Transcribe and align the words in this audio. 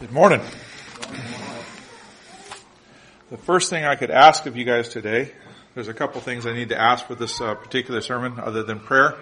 Good 0.00 0.12
morning. 0.12 0.40
The 3.30 3.36
first 3.36 3.68
thing 3.68 3.84
I 3.84 3.94
could 3.94 4.10
ask 4.10 4.46
of 4.46 4.56
you 4.56 4.64
guys 4.64 4.88
today, 4.88 5.32
there's 5.74 5.88
a 5.88 5.94
couple 5.94 6.20
things 6.20 6.46
I 6.46 6.54
need 6.54 6.70
to 6.70 6.80
ask 6.80 7.06
for 7.06 7.14
this 7.14 7.40
uh, 7.40 7.54
particular 7.56 8.00
sermon 8.00 8.38
other 8.40 8.62
than 8.62 8.80
prayer. 8.80 9.16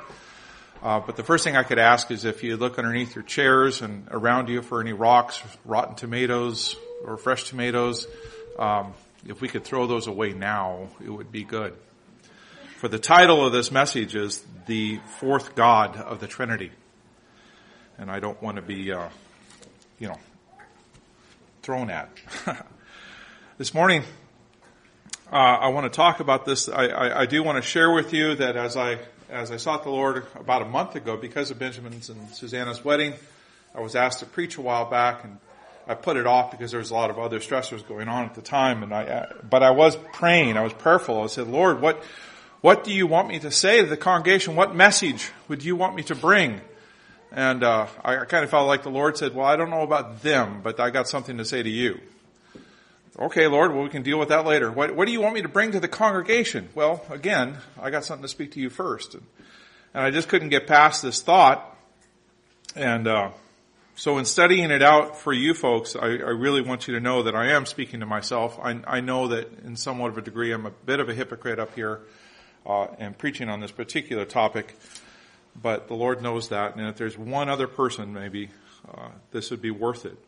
Uh, 0.82 1.00
but 1.00 1.16
the 1.16 1.24
first 1.24 1.44
thing 1.44 1.56
I 1.56 1.62
could 1.64 1.78
ask 1.78 2.10
is 2.10 2.24
if 2.24 2.44
you 2.44 2.56
look 2.56 2.78
underneath 2.78 3.14
your 3.14 3.24
chairs 3.24 3.82
and 3.82 4.06
around 4.10 4.48
you 4.48 4.62
for 4.62 4.80
any 4.80 4.92
rocks, 4.92 5.42
rotten 5.64 5.96
tomatoes, 5.96 6.76
or 7.04 7.16
fresh 7.16 7.44
tomatoes, 7.44 8.06
um, 8.58 8.94
if 9.26 9.40
we 9.40 9.48
could 9.48 9.64
throw 9.64 9.86
those 9.86 10.06
away 10.06 10.32
now, 10.32 10.88
it 11.04 11.10
would 11.10 11.32
be 11.32 11.44
good. 11.44 11.74
For 12.78 12.88
the 12.88 12.98
title 12.98 13.44
of 13.44 13.52
this 13.52 13.70
message 13.70 14.14
is 14.14 14.44
the 14.66 15.00
fourth 15.18 15.54
God 15.54 15.96
of 15.96 16.20
the 16.20 16.26
Trinity, 16.26 16.70
and 17.98 18.10
I 18.10 18.20
don't 18.20 18.40
want 18.42 18.56
to 18.56 18.62
be, 18.62 18.92
uh, 18.92 19.08
you 19.98 20.08
know, 20.08 20.18
thrown 21.62 21.90
at. 21.90 22.10
this 23.58 23.72
morning, 23.72 24.02
uh, 25.32 25.36
I 25.36 25.68
want 25.68 25.90
to 25.90 25.96
talk 25.96 26.20
about 26.20 26.44
this. 26.44 26.68
I, 26.68 26.86
I, 26.86 27.20
I 27.22 27.26
do 27.26 27.42
want 27.42 27.56
to 27.56 27.62
share 27.62 27.90
with 27.90 28.12
you 28.12 28.34
that 28.36 28.56
as 28.56 28.76
I 28.76 28.98
as 29.28 29.50
I 29.50 29.56
sought 29.56 29.82
the 29.82 29.90
Lord 29.90 30.24
about 30.36 30.62
a 30.62 30.66
month 30.66 30.94
ago, 30.94 31.16
because 31.16 31.50
of 31.50 31.58
Benjamin's 31.58 32.10
and 32.10 32.30
Susanna's 32.30 32.84
wedding, 32.84 33.14
I 33.74 33.80
was 33.80 33.96
asked 33.96 34.20
to 34.20 34.26
preach 34.26 34.56
a 34.56 34.62
while 34.62 34.88
back, 34.88 35.24
and 35.24 35.38
I 35.86 35.94
put 35.94 36.16
it 36.16 36.26
off 36.26 36.50
because 36.50 36.70
there 36.70 36.80
was 36.80 36.90
a 36.90 36.94
lot 36.94 37.10
of 37.10 37.18
other 37.18 37.38
stressors 37.38 37.86
going 37.86 38.08
on 38.08 38.24
at 38.24 38.34
the 38.34 38.42
time. 38.42 38.82
And 38.82 38.92
I, 38.92 39.30
but 39.48 39.62
I 39.62 39.70
was 39.70 39.96
praying, 40.12 40.56
I 40.56 40.62
was 40.62 40.72
prayerful. 40.72 41.22
I 41.22 41.26
said, 41.26 41.46
Lord, 41.46 41.80
what, 41.80 42.02
what 42.60 42.84
do 42.84 42.92
you 42.92 43.06
want 43.06 43.28
me 43.28 43.38
to 43.40 43.50
say 43.50 43.82
to 43.82 43.86
the 43.86 43.96
congregation? 43.96 44.56
What 44.56 44.74
message 44.74 45.30
would 45.48 45.64
you 45.64 45.76
want 45.76 45.94
me 45.94 46.02
to 46.04 46.14
bring? 46.14 46.60
And 47.32 47.62
uh, 47.62 47.86
I, 48.04 48.18
I 48.18 48.24
kind 48.24 48.44
of 48.44 48.50
felt 48.50 48.66
like 48.66 48.82
the 48.82 48.90
Lord 48.90 49.18
said, 49.18 49.34
"Well, 49.34 49.44
I 49.44 49.56
don't 49.56 49.68
know 49.68 49.82
about 49.82 50.22
them, 50.22 50.60
but 50.62 50.78
I 50.80 50.90
got 50.90 51.08
something 51.08 51.38
to 51.38 51.44
say 51.44 51.62
to 51.62 51.68
you." 51.68 52.00
Okay, 53.18 53.46
Lord, 53.46 53.72
well, 53.72 53.82
we 53.82 53.88
can 53.88 54.02
deal 54.02 54.18
with 54.18 54.28
that 54.28 54.44
later. 54.44 54.70
What, 54.70 54.94
what 54.94 55.06
do 55.06 55.12
you 55.12 55.22
want 55.22 55.34
me 55.34 55.42
to 55.42 55.48
bring 55.48 55.72
to 55.72 55.80
the 55.80 55.88
congregation? 55.88 56.68
Well, 56.74 57.02
again, 57.08 57.56
I 57.80 57.88
got 57.88 58.04
something 58.04 58.22
to 58.22 58.28
speak 58.28 58.52
to 58.52 58.60
you 58.60 58.68
first. 58.68 59.14
And, 59.14 59.22
and 59.94 60.04
I 60.04 60.10
just 60.10 60.28
couldn't 60.28 60.50
get 60.50 60.66
past 60.66 61.02
this 61.02 61.22
thought. 61.22 61.74
And 62.74 63.08
uh, 63.08 63.30
so 63.98 64.18
in 64.18 64.26
studying 64.26 64.70
it 64.70 64.82
out 64.82 65.16
for 65.16 65.32
you 65.32 65.54
folks, 65.54 65.96
I, 65.96 66.04
I, 66.04 66.08
really 66.10 66.60
want 66.60 66.86
you 66.86 66.92
to 66.94 67.00
know 67.00 67.22
that 67.22 67.34
I 67.34 67.52
am 67.52 67.64
speaking 67.64 68.00
to 68.00 68.06
myself. 68.06 68.58
I, 68.62 68.78
I, 68.86 69.00
know 69.00 69.28
that 69.28 69.50
in 69.64 69.74
somewhat 69.74 70.10
of 70.10 70.18
a 70.18 70.20
degree 70.20 70.52
I'm 70.52 70.66
a 70.66 70.70
bit 70.70 71.00
of 71.00 71.08
a 71.08 71.14
hypocrite 71.14 71.58
up 71.58 71.74
here 71.74 72.02
uh, 72.66 72.88
and 72.98 73.16
preaching 73.16 73.48
on 73.48 73.60
this 73.60 73.70
particular 73.70 74.26
topic. 74.26 74.76
But 75.60 75.88
the 75.88 75.94
Lord 75.94 76.20
knows 76.20 76.50
that. 76.50 76.76
And 76.76 76.86
if 76.86 76.96
there's 76.96 77.16
one 77.16 77.48
other 77.48 77.66
person, 77.66 78.12
maybe, 78.12 78.50
uh, 78.86 79.08
this 79.30 79.50
would 79.50 79.62
be 79.62 79.70
worth 79.70 80.04
it. 80.04 80.18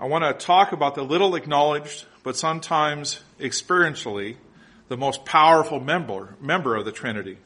I 0.00 0.06
want 0.06 0.24
to 0.24 0.46
talk 0.46 0.72
about 0.72 0.94
the 0.94 1.04
little 1.04 1.34
acknowledged, 1.34 2.06
but 2.22 2.38
sometimes 2.38 3.20
experientially, 3.38 4.36
the 4.88 4.96
most 4.96 5.26
powerful 5.26 5.80
member, 5.80 6.36
member 6.40 6.74
of 6.74 6.86
the 6.86 6.92
Trinity. 6.92 7.36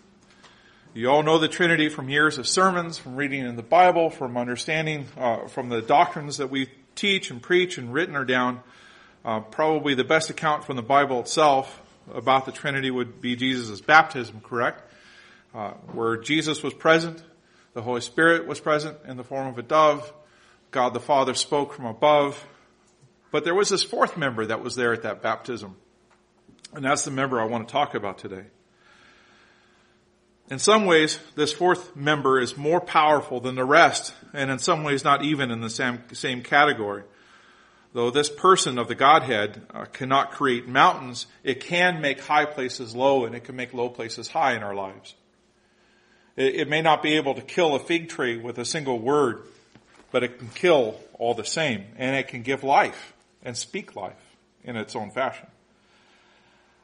You 0.93 1.09
all 1.09 1.23
know 1.23 1.39
the 1.39 1.47
Trinity 1.47 1.89
from 1.89 2.09
years 2.09 2.37
of 2.37 2.49
sermons, 2.49 2.99
from 2.99 3.15
reading 3.15 3.47
in 3.47 3.55
the 3.55 3.63
Bible, 3.63 4.11
from 4.11 4.37
understanding, 4.37 5.07
uh, 5.17 5.47
from 5.47 5.69
the 5.69 5.81
doctrines 5.81 6.39
that 6.39 6.51
we 6.51 6.69
teach 6.97 7.31
and 7.31 7.41
preach 7.41 7.79
and 7.79 7.93
written 7.93 8.17
are 8.17 8.25
down. 8.25 8.61
Uh, 9.25 9.39
probably 9.39 9.95
the 9.95 10.03
best 10.03 10.31
account 10.31 10.65
from 10.65 10.75
the 10.75 10.83
Bible 10.83 11.21
itself 11.21 11.81
about 12.13 12.45
the 12.45 12.51
Trinity 12.51 12.91
would 12.91 13.21
be 13.21 13.37
Jesus' 13.37 13.81
baptism, 13.81 14.41
correct? 14.41 14.83
Uh, 15.55 15.75
where 15.93 16.17
Jesus 16.17 16.61
was 16.61 16.75
present, 16.75 17.23
the 17.73 17.83
Holy 17.83 18.01
Spirit 18.01 18.49
was 18.49 18.59
present 18.59 18.99
in 19.07 19.17
the 19.17 19.23
form 19.23 19.47
of 19.47 19.57
a 19.59 19.63
dove, 19.63 20.13
God 20.73 20.93
the 20.93 20.99
Father 20.99 21.35
spoke 21.35 21.73
from 21.73 21.85
above. 21.85 22.45
But 23.31 23.45
there 23.45 23.55
was 23.55 23.69
this 23.69 23.85
fourth 23.85 24.17
member 24.17 24.45
that 24.45 24.61
was 24.61 24.75
there 24.75 24.93
at 24.93 25.03
that 25.03 25.23
baptism. 25.23 25.77
And 26.75 26.85
that's 26.85 27.05
the 27.05 27.13
member 27.13 27.41
I 27.41 27.45
want 27.45 27.69
to 27.69 27.73
talk 27.73 27.95
about 27.95 28.19
today. 28.19 28.47
In 30.51 30.59
some 30.59 30.85
ways, 30.85 31.21
this 31.37 31.53
fourth 31.53 31.95
member 31.95 32.41
is 32.41 32.57
more 32.57 32.81
powerful 32.81 33.41
than 33.41 33.55
the 33.55 33.65
rest, 33.65 34.13
and 34.33 34.51
in 34.51 34.59
some 34.59 34.83
ways 34.83 35.05
not 35.05 35.25
even 35.25 35.53
in 35.53 35.61
the 35.61 35.71
same, 35.71 36.03
same 36.13 36.43
category. 36.43 37.05
Though 37.93 38.11
this 38.11 38.29
person 38.29 38.77
of 38.77 38.89
the 38.89 38.97
Godhead 38.97 39.63
uh, 39.73 39.85
cannot 39.85 40.33
create 40.33 40.67
mountains, 40.67 41.27
it 41.45 41.61
can 41.61 42.01
make 42.01 42.21
high 42.21 42.47
places 42.47 42.95
low 42.95 43.25
and 43.25 43.35
it 43.35 43.45
can 43.45 43.55
make 43.57 43.73
low 43.73 43.89
places 43.89 44.29
high 44.29 44.55
in 44.55 44.63
our 44.63 44.75
lives. 44.75 45.15
It, 46.37 46.57
it 46.57 46.69
may 46.69 46.83
not 46.83 47.03
be 47.03 47.17
able 47.17 47.35
to 47.35 47.43
kill 47.43 47.77
a 47.77 47.81
fig 47.81 48.09
tree 48.09 48.37
with 48.37 48.59
a 48.59 48.65
single 48.65 48.99
word, 48.99 49.43
but 50.11 50.25
it 50.25 50.39
can 50.39 50.49
kill 50.49 50.97
all 51.15 51.35
the 51.35 51.45
same, 51.45 51.85
and 51.97 52.17
it 52.17 52.29
can 52.29 52.43
give 52.43 52.65
life 52.65 53.13
and 53.45 53.57
speak 53.57 53.95
life 53.95 54.37
in 54.65 54.77
its 54.77 54.97
own 54.97 55.11
fashion. 55.13 55.47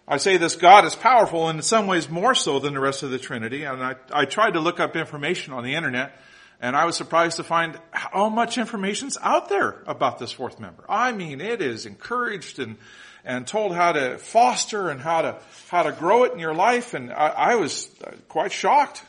I 0.09 0.19
say 0.19 0.37
this 0.37 0.55
God 0.55 0.85
is 0.85 0.95
powerful 0.95 1.49
and 1.49 1.59
in 1.59 1.63
some 1.63 1.87
ways 1.87 2.09
more 2.09 2.35
so 2.35 2.61
than 2.61 2.75
the 2.75 2.81
rest 2.81 3.03
of 3.03 3.11
the 3.11 3.19
Trinity, 3.19 3.65
and 3.65 3.83
I, 3.83 3.97
I 4.13 4.25
tried 4.25 4.53
to 4.53 4.61
look 4.61 4.79
up 4.79 4.95
information 4.95 5.53
on 5.53 5.65
the 5.65 5.75
internet, 5.75 6.17
and 6.61 6.77
I 6.77 6.85
was 6.85 6.97
surprised 6.97 7.39
to 7.39 7.45
find 7.45 7.79
how 7.91 8.29
much 8.29 8.57
information's 8.57 9.19
out 9.21 9.49
there 9.49 9.83
about 9.87 10.19
this 10.19 10.31
fourth 10.31 10.61
member. 10.61 10.85
I 10.89 11.13
mean, 11.13 11.41
it 11.41 11.61
is 11.61 11.87
encouraged 11.87 12.59
and 12.59 12.77
and 13.25 13.45
told 13.45 13.75
how 13.75 13.91
to 13.91 14.19
foster 14.19 14.89
and 14.89 15.01
how 15.01 15.23
to 15.23 15.39
how 15.69 15.83
to 15.83 15.91
grow 15.91 16.23
it 16.23 16.33
in 16.33 16.39
your 16.39 16.55
life, 16.55 16.95
and 16.95 17.13
I, 17.13 17.27
I 17.27 17.55
was 17.57 17.91
quite 18.29 18.53
shocked. 18.53 19.03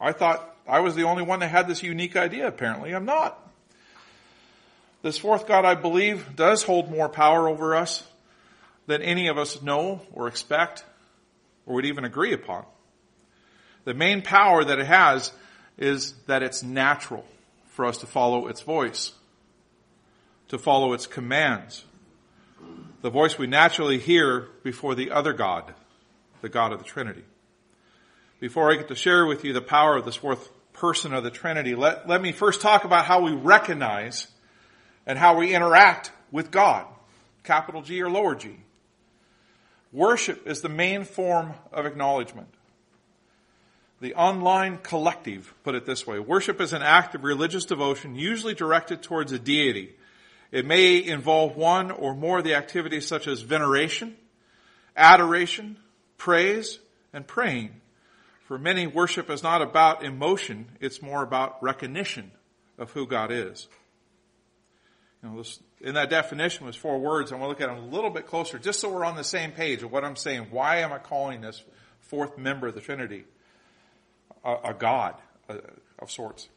I 0.00 0.12
thought 0.12 0.54
I 0.68 0.80
was 0.80 0.94
the 0.94 1.02
only 1.02 1.24
one 1.24 1.40
that 1.40 1.48
had 1.48 1.66
this 1.66 1.82
unique 1.82 2.14
idea. 2.14 2.46
Apparently, 2.46 2.94
I'm 2.94 3.04
not. 3.04 3.40
This 5.02 5.18
fourth 5.18 5.48
God, 5.48 5.64
I 5.64 5.74
believe, 5.74 6.36
does 6.36 6.62
hold 6.62 6.90
more 6.90 7.08
power 7.08 7.48
over 7.48 7.74
us 7.74 8.04
than 8.86 9.02
any 9.02 9.28
of 9.28 9.38
us 9.38 9.62
know 9.62 10.00
or 10.12 10.28
expect 10.28 10.84
or 11.66 11.74
would 11.74 11.86
even 11.86 12.04
agree 12.04 12.32
upon. 12.32 12.64
The 13.84 13.94
main 13.94 14.22
power 14.22 14.64
that 14.64 14.78
it 14.78 14.86
has 14.86 15.32
is 15.76 16.14
that 16.26 16.42
it's 16.42 16.62
natural 16.62 17.24
for 17.68 17.84
us 17.84 17.98
to 17.98 18.06
follow 18.06 18.46
its 18.46 18.60
voice, 18.60 19.12
to 20.48 20.58
follow 20.58 20.92
its 20.92 21.06
commands. 21.06 21.84
The 23.02 23.10
voice 23.10 23.38
we 23.38 23.46
naturally 23.46 23.98
hear 23.98 24.48
before 24.62 24.94
the 24.94 25.10
other 25.10 25.32
God, 25.32 25.74
the 26.40 26.48
God 26.48 26.72
of 26.72 26.78
the 26.78 26.84
Trinity. 26.84 27.24
Before 28.40 28.70
I 28.70 28.76
get 28.76 28.88
to 28.88 28.94
share 28.94 29.26
with 29.26 29.44
you 29.44 29.52
the 29.52 29.60
power 29.60 29.96
of 29.96 30.04
this 30.04 30.16
fourth 30.16 30.50
person 30.72 31.12
of 31.12 31.24
the 31.24 31.30
Trinity, 31.30 31.74
let, 31.74 32.08
let 32.08 32.22
me 32.22 32.32
first 32.32 32.60
talk 32.60 32.84
about 32.84 33.04
how 33.04 33.20
we 33.20 33.32
recognize 33.32 34.26
and 35.06 35.18
how 35.18 35.36
we 35.36 35.54
interact 35.54 36.12
with 36.30 36.50
God, 36.50 36.86
capital 37.42 37.82
G 37.82 38.02
or 38.02 38.10
lower 38.10 38.34
G. 38.34 38.56
Worship 39.94 40.48
is 40.48 40.60
the 40.60 40.68
main 40.68 41.04
form 41.04 41.54
of 41.72 41.86
acknowledgement. 41.86 42.48
The 44.00 44.14
online 44.14 44.78
collective, 44.78 45.54
put 45.62 45.76
it 45.76 45.86
this 45.86 46.04
way, 46.04 46.18
worship 46.18 46.60
is 46.60 46.72
an 46.72 46.82
act 46.82 47.14
of 47.14 47.22
religious 47.22 47.64
devotion 47.64 48.16
usually 48.16 48.54
directed 48.54 49.04
towards 49.04 49.30
a 49.30 49.38
deity. 49.38 49.94
It 50.50 50.66
may 50.66 51.02
involve 51.02 51.56
one 51.56 51.92
or 51.92 52.12
more 52.12 52.38
of 52.38 52.44
the 52.44 52.56
activities 52.56 53.06
such 53.06 53.28
as 53.28 53.42
veneration, 53.42 54.16
adoration, 54.96 55.76
praise, 56.18 56.80
and 57.12 57.24
praying. 57.24 57.80
For 58.46 58.58
many, 58.58 58.88
worship 58.88 59.30
is 59.30 59.44
not 59.44 59.62
about 59.62 60.04
emotion, 60.04 60.66
it's 60.80 61.02
more 61.02 61.22
about 61.22 61.62
recognition 61.62 62.32
of 62.78 62.90
who 62.90 63.06
God 63.06 63.30
is. 63.30 63.68
You 65.24 65.30
know, 65.30 65.38
this, 65.38 65.58
in 65.80 65.94
that 65.94 66.10
definition 66.10 66.66
was 66.66 66.76
four 66.76 66.98
words. 66.98 67.32
I 67.32 67.36
want 67.36 67.44
to 67.44 67.48
look 67.48 67.60
at 67.62 67.74
them 67.74 67.82
a 67.84 67.94
little 67.94 68.10
bit 68.10 68.26
closer, 68.26 68.58
just 68.58 68.80
so 68.80 68.90
we're 68.90 69.06
on 69.06 69.16
the 69.16 69.24
same 69.24 69.52
page 69.52 69.82
of 69.82 69.90
what 69.90 70.04
I'm 70.04 70.16
saying. 70.16 70.48
Why 70.50 70.78
am 70.78 70.92
I 70.92 70.98
calling 70.98 71.40
this 71.40 71.62
fourth 72.00 72.36
member 72.36 72.66
of 72.66 72.74
the 72.74 72.82
Trinity 72.82 73.24
a, 74.44 74.56
a 74.64 74.74
God 74.74 75.14
a, 75.48 75.60
of 75.98 76.10
sorts? 76.10 76.48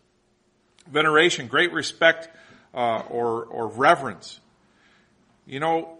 Veneration, 0.92 1.48
great 1.48 1.72
respect 1.72 2.28
uh, 2.74 3.04
or 3.10 3.46
or 3.46 3.68
reverence. 3.70 4.42
You 5.46 5.62
know 5.62 5.98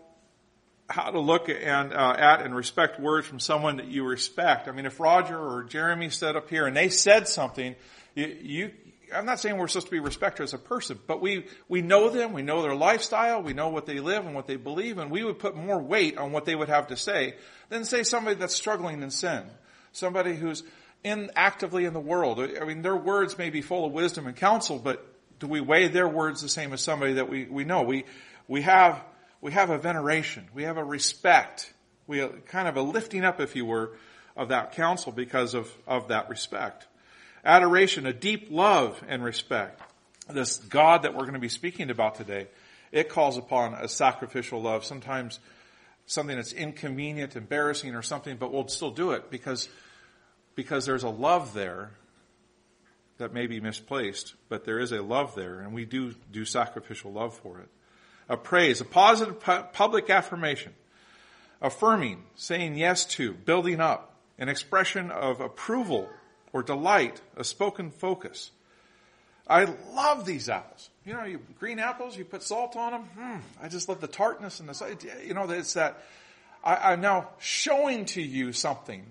how 0.90 1.12
to 1.12 1.20
look 1.20 1.48
and 1.48 1.94
uh, 1.94 2.16
at 2.18 2.42
and 2.42 2.54
respect 2.54 3.00
words 3.00 3.26
from 3.28 3.40
someone 3.40 3.78
that 3.78 3.88
you 3.88 4.04
respect. 4.04 4.68
I 4.68 4.74
mean, 4.74 4.86
if 4.86 5.00
Roger 5.00 5.38
or 5.38 5.64
Jeremy 5.64 6.10
stood 6.10 6.36
up 6.36 6.50
here 6.50 6.66
and 6.66 6.76
they 6.76 6.90
said 6.90 7.30
something, 7.30 7.76
you, 8.14 8.26
you 8.42 8.72
I'm 9.14 9.26
not 9.26 9.40
saying 9.40 9.58
we're 9.58 9.68
supposed 9.68 9.88
to 9.88 9.92
be 9.92 10.00
respect 10.00 10.40
as 10.40 10.54
a 10.54 10.58
person, 10.58 11.00
but 11.08 11.22
we, 11.22 11.46
we 11.68 11.82
know 11.82 12.10
them, 12.10 12.34
we 12.34 12.42
know 12.42 12.62
their 12.62 12.76
lifestyle, 12.76 13.42
we 13.42 13.54
know 13.54 13.70
what 13.70 13.86
they 13.86 14.00
live 14.00 14.26
and 14.26 14.36
what 14.36 14.48
they 14.48 14.56
believe, 14.58 14.98
and 14.98 15.10
we 15.10 15.24
would 15.24 15.40
put 15.40 15.56
more 15.56 15.82
weight 15.82 16.18
on 16.18 16.32
what 16.32 16.46
they 16.46 16.56
would 16.56 16.70
have 16.70 16.88
to 16.88 16.98
say 16.98 17.36
than 17.70 17.86
say 17.86 18.04
somebody 18.04 18.36
that's 18.36 18.56
struggling 18.56 19.02
in 19.02 19.10
sin. 19.10 19.44
Somebody 19.94 20.36
who's 20.36 20.64
in 21.04 21.32
actively 21.36 21.86
in 21.86 21.94
the 21.94 22.00
world. 22.00 22.40
I 22.40 22.66
mean, 22.66 22.82
their 22.82 22.96
words 22.96 23.38
may 23.38 23.50
be 23.50 23.62
full 23.62 23.86
of 23.86 23.94
wisdom 23.94 24.28
and 24.28 24.36
counsel, 24.36 24.80
but 24.80 25.06
do 25.40 25.48
we 25.48 25.62
weigh 25.62 25.88
their 25.88 26.08
words 26.08 26.42
the 26.42 26.50
same 26.50 26.74
as 26.74 26.82
somebody 26.82 27.14
that 27.14 27.30
we, 27.30 27.46
we 27.46 27.64
know? 27.64 27.84
We, 27.84 28.06
we 28.48 28.62
have, 28.64 29.02
we 29.42 29.52
have 29.52 29.70
a 29.70 29.78
veneration. 29.78 30.48
We 30.54 30.64
have 30.64 30.78
a 30.78 30.84
respect. 30.84 31.72
We 32.08 32.26
kind 32.48 32.68
of 32.68 32.76
a 32.76 32.82
lifting 32.82 33.24
up, 33.24 33.40
if 33.40 33.56
you 33.56 33.66
were, 33.66 33.94
of 34.36 34.50
that 34.50 34.74
counsel 34.74 35.12
because 35.12 35.54
of, 35.54 35.72
of 35.86 36.10
that 36.10 36.30
respect. 36.30 36.88
Adoration, 37.48 38.06
a 38.06 38.12
deep 38.12 38.50
love 38.52 39.02
and 39.08 39.24
respect. 39.24 39.82
This 40.30 40.58
God 40.58 41.04
that 41.04 41.14
we're 41.14 41.22
going 41.22 41.34
to 41.34 41.40
be 41.40 41.48
speaking 41.48 41.90
about 41.90 42.16
today, 42.16 42.48
it 42.92 43.08
calls 43.08 43.38
upon 43.38 43.74
a 43.74 43.88
sacrificial 43.88 44.62
love. 44.62 44.84
Sometimes 44.84 45.40
something 46.08 46.36
that's 46.36 46.52
inconvenient, 46.52 47.38
embarrassing 47.38 47.96
or 47.96 48.02
something, 48.02 48.36
but 48.36 48.52
we'll 48.52 48.68
still 48.68 48.92
do 48.92 49.12
it 49.12 49.32
because, 49.32 49.70
because 50.56 50.86
there's 50.86 51.04
a 51.04 51.10
love 51.10 51.54
there 51.54 51.92
that 53.18 53.34
may 53.34 53.48
be 53.48 53.62
misplaced, 53.62 54.34
but 54.50 54.66
there 54.66 54.80
is 54.80 54.92
a 54.92 55.02
love 55.02 55.34
there 55.34 55.62
and 55.62 55.74
we 55.74 55.86
do 55.86 56.14
do 56.30 56.44
sacrificial 56.44 57.14
love 57.14 57.34
for 57.34 57.62
it. 57.62 57.70
A 58.28 58.36
praise, 58.36 58.82
a 58.82 58.86
positive 58.86 59.40
pu- 59.40 59.64
public 59.72 60.10
affirmation, 60.10 60.74
affirming, 61.62 62.24
saying 62.36 62.76
yes 62.76 63.06
to, 63.06 63.32
building 63.34 63.80
up, 63.80 64.16
an 64.38 64.50
expression 64.50 65.12
of 65.12 65.40
approval 65.40 66.10
or 66.54 66.64
delight, 66.64 67.22
a 67.36 67.44
spoken 67.44 67.92
focus. 67.92 68.52
I 69.50 69.66
love 69.94 70.26
these 70.26 70.50
apples. 70.50 70.90
You 71.06 71.14
know, 71.14 71.24
you, 71.24 71.40
green 71.60 71.80
apples, 71.80 72.18
you 72.18 72.26
put 72.26 72.44
salt 72.44 72.76
on 72.76 72.92
them. 72.92 73.04
Hmm, 73.18 73.64
I 73.64 73.70
just 73.70 73.88
love 73.88 74.02
the 74.02 74.08
tartness 74.08 74.60
and 74.60 74.68
the, 74.68 74.98
you 75.26 75.34
know, 75.34 75.50
it's 75.50 75.74
that 75.74 76.04
I, 76.64 76.92
I'm 76.92 77.02
now 77.02 77.30
showing 77.40 78.06
to 78.08 78.22
you 78.22 78.52
something 78.52 79.06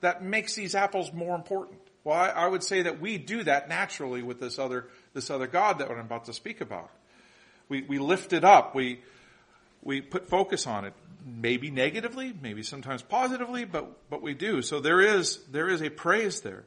that 0.00 0.22
makes 0.22 0.54
these 0.54 0.74
apples 0.74 1.12
more 1.12 1.34
important. 1.34 1.78
Well, 2.04 2.16
I, 2.16 2.28
I 2.28 2.46
would 2.46 2.62
say 2.62 2.82
that 2.82 3.00
we 3.00 3.16
do 3.16 3.44
that 3.44 3.68
naturally 3.68 4.22
with 4.22 4.40
this 4.40 4.58
other, 4.58 4.86
this 5.14 5.30
other 5.30 5.46
God 5.46 5.78
that 5.78 5.90
I'm 5.90 5.98
about 5.98 6.26
to 6.26 6.32
speak 6.32 6.60
about. 6.60 6.90
We, 7.68 7.82
we 7.82 7.98
lift 7.98 8.32
it 8.32 8.44
up. 8.44 8.74
We, 8.74 9.00
we 9.82 10.00
put 10.00 10.28
focus 10.28 10.66
on 10.66 10.84
it. 10.84 10.94
Maybe 11.24 11.70
negatively, 11.70 12.34
maybe 12.40 12.62
sometimes 12.62 13.02
positively, 13.02 13.64
but, 13.64 14.10
but 14.10 14.22
we 14.22 14.34
do. 14.34 14.62
So 14.62 14.80
there 14.80 15.00
is, 15.00 15.38
there 15.50 15.68
is 15.68 15.82
a 15.82 15.90
praise 15.90 16.40
there. 16.40 16.64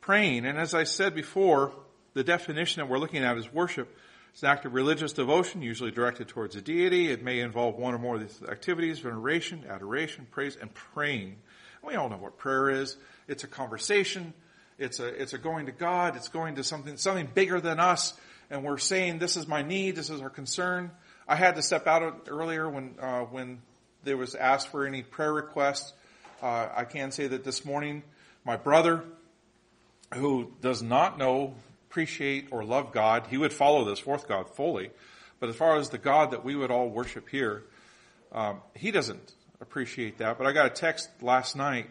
Praying, 0.00 0.46
and 0.46 0.58
as 0.58 0.72
I 0.72 0.84
said 0.84 1.14
before, 1.14 1.72
the 2.14 2.24
definition 2.24 2.80
that 2.80 2.86
we're 2.86 2.98
looking 2.98 3.22
at 3.22 3.36
is 3.36 3.52
worship. 3.52 3.94
It's 4.32 4.42
an 4.42 4.48
act 4.50 4.64
of 4.64 4.74
religious 4.74 5.12
devotion, 5.12 5.62
usually 5.62 5.90
directed 5.90 6.28
towards 6.28 6.56
a 6.56 6.60
deity. 6.60 7.10
It 7.10 7.22
may 7.22 7.40
involve 7.40 7.76
one 7.76 7.94
or 7.94 7.98
more 7.98 8.16
of 8.16 8.20
these 8.20 8.48
activities, 8.48 8.98
veneration, 8.98 9.64
adoration, 9.68 10.26
praise, 10.30 10.56
and 10.60 10.72
praying. 10.72 11.36
We 11.82 11.94
all 11.94 12.08
know 12.08 12.18
what 12.18 12.38
prayer 12.38 12.70
is. 12.70 12.96
It's 13.28 13.44
a 13.44 13.46
conversation. 13.46 14.32
It's 14.78 15.00
a, 15.00 15.06
it's 15.06 15.32
a 15.32 15.38
going 15.38 15.66
to 15.66 15.72
God. 15.72 16.16
It's 16.16 16.28
going 16.28 16.56
to 16.56 16.64
something, 16.64 16.96
something 16.96 17.28
bigger 17.32 17.60
than 17.60 17.80
us. 17.80 18.14
And 18.50 18.62
we're 18.62 18.78
saying, 18.78 19.18
this 19.18 19.36
is 19.36 19.48
my 19.48 19.62
need. 19.62 19.96
This 19.96 20.10
is 20.10 20.20
our 20.20 20.30
concern. 20.30 20.90
I 21.28 21.34
had 21.34 21.56
to 21.56 21.62
step 21.62 21.88
out 21.88 22.28
earlier 22.28 22.68
when, 22.68 22.94
uh, 23.00 23.22
when 23.22 23.60
there 24.04 24.16
was 24.16 24.36
asked 24.36 24.68
for 24.68 24.86
any 24.86 25.02
prayer 25.02 25.32
requests. 25.32 25.92
Uh, 26.40 26.68
I 26.74 26.84
can 26.84 27.10
say 27.10 27.26
that 27.26 27.42
this 27.42 27.64
morning, 27.64 28.04
my 28.44 28.56
brother, 28.56 29.02
who 30.14 30.52
does 30.60 30.82
not 30.82 31.18
know, 31.18 31.54
appreciate, 31.90 32.48
or 32.52 32.64
love 32.64 32.92
God, 32.92 33.26
he 33.28 33.38
would 33.38 33.52
follow 33.52 33.84
this 33.84 33.98
fourth 33.98 34.28
God 34.28 34.54
fully. 34.54 34.90
But 35.40 35.48
as 35.48 35.56
far 35.56 35.76
as 35.76 35.90
the 35.90 35.98
God 35.98 36.30
that 36.30 36.44
we 36.44 36.54
would 36.54 36.70
all 36.70 36.88
worship 36.88 37.28
here, 37.28 37.64
um, 38.30 38.60
he 38.74 38.92
doesn't 38.92 39.34
appreciate 39.60 40.18
that. 40.18 40.38
But 40.38 40.46
I 40.46 40.52
got 40.52 40.66
a 40.66 40.70
text 40.70 41.08
last 41.20 41.56
night, 41.56 41.90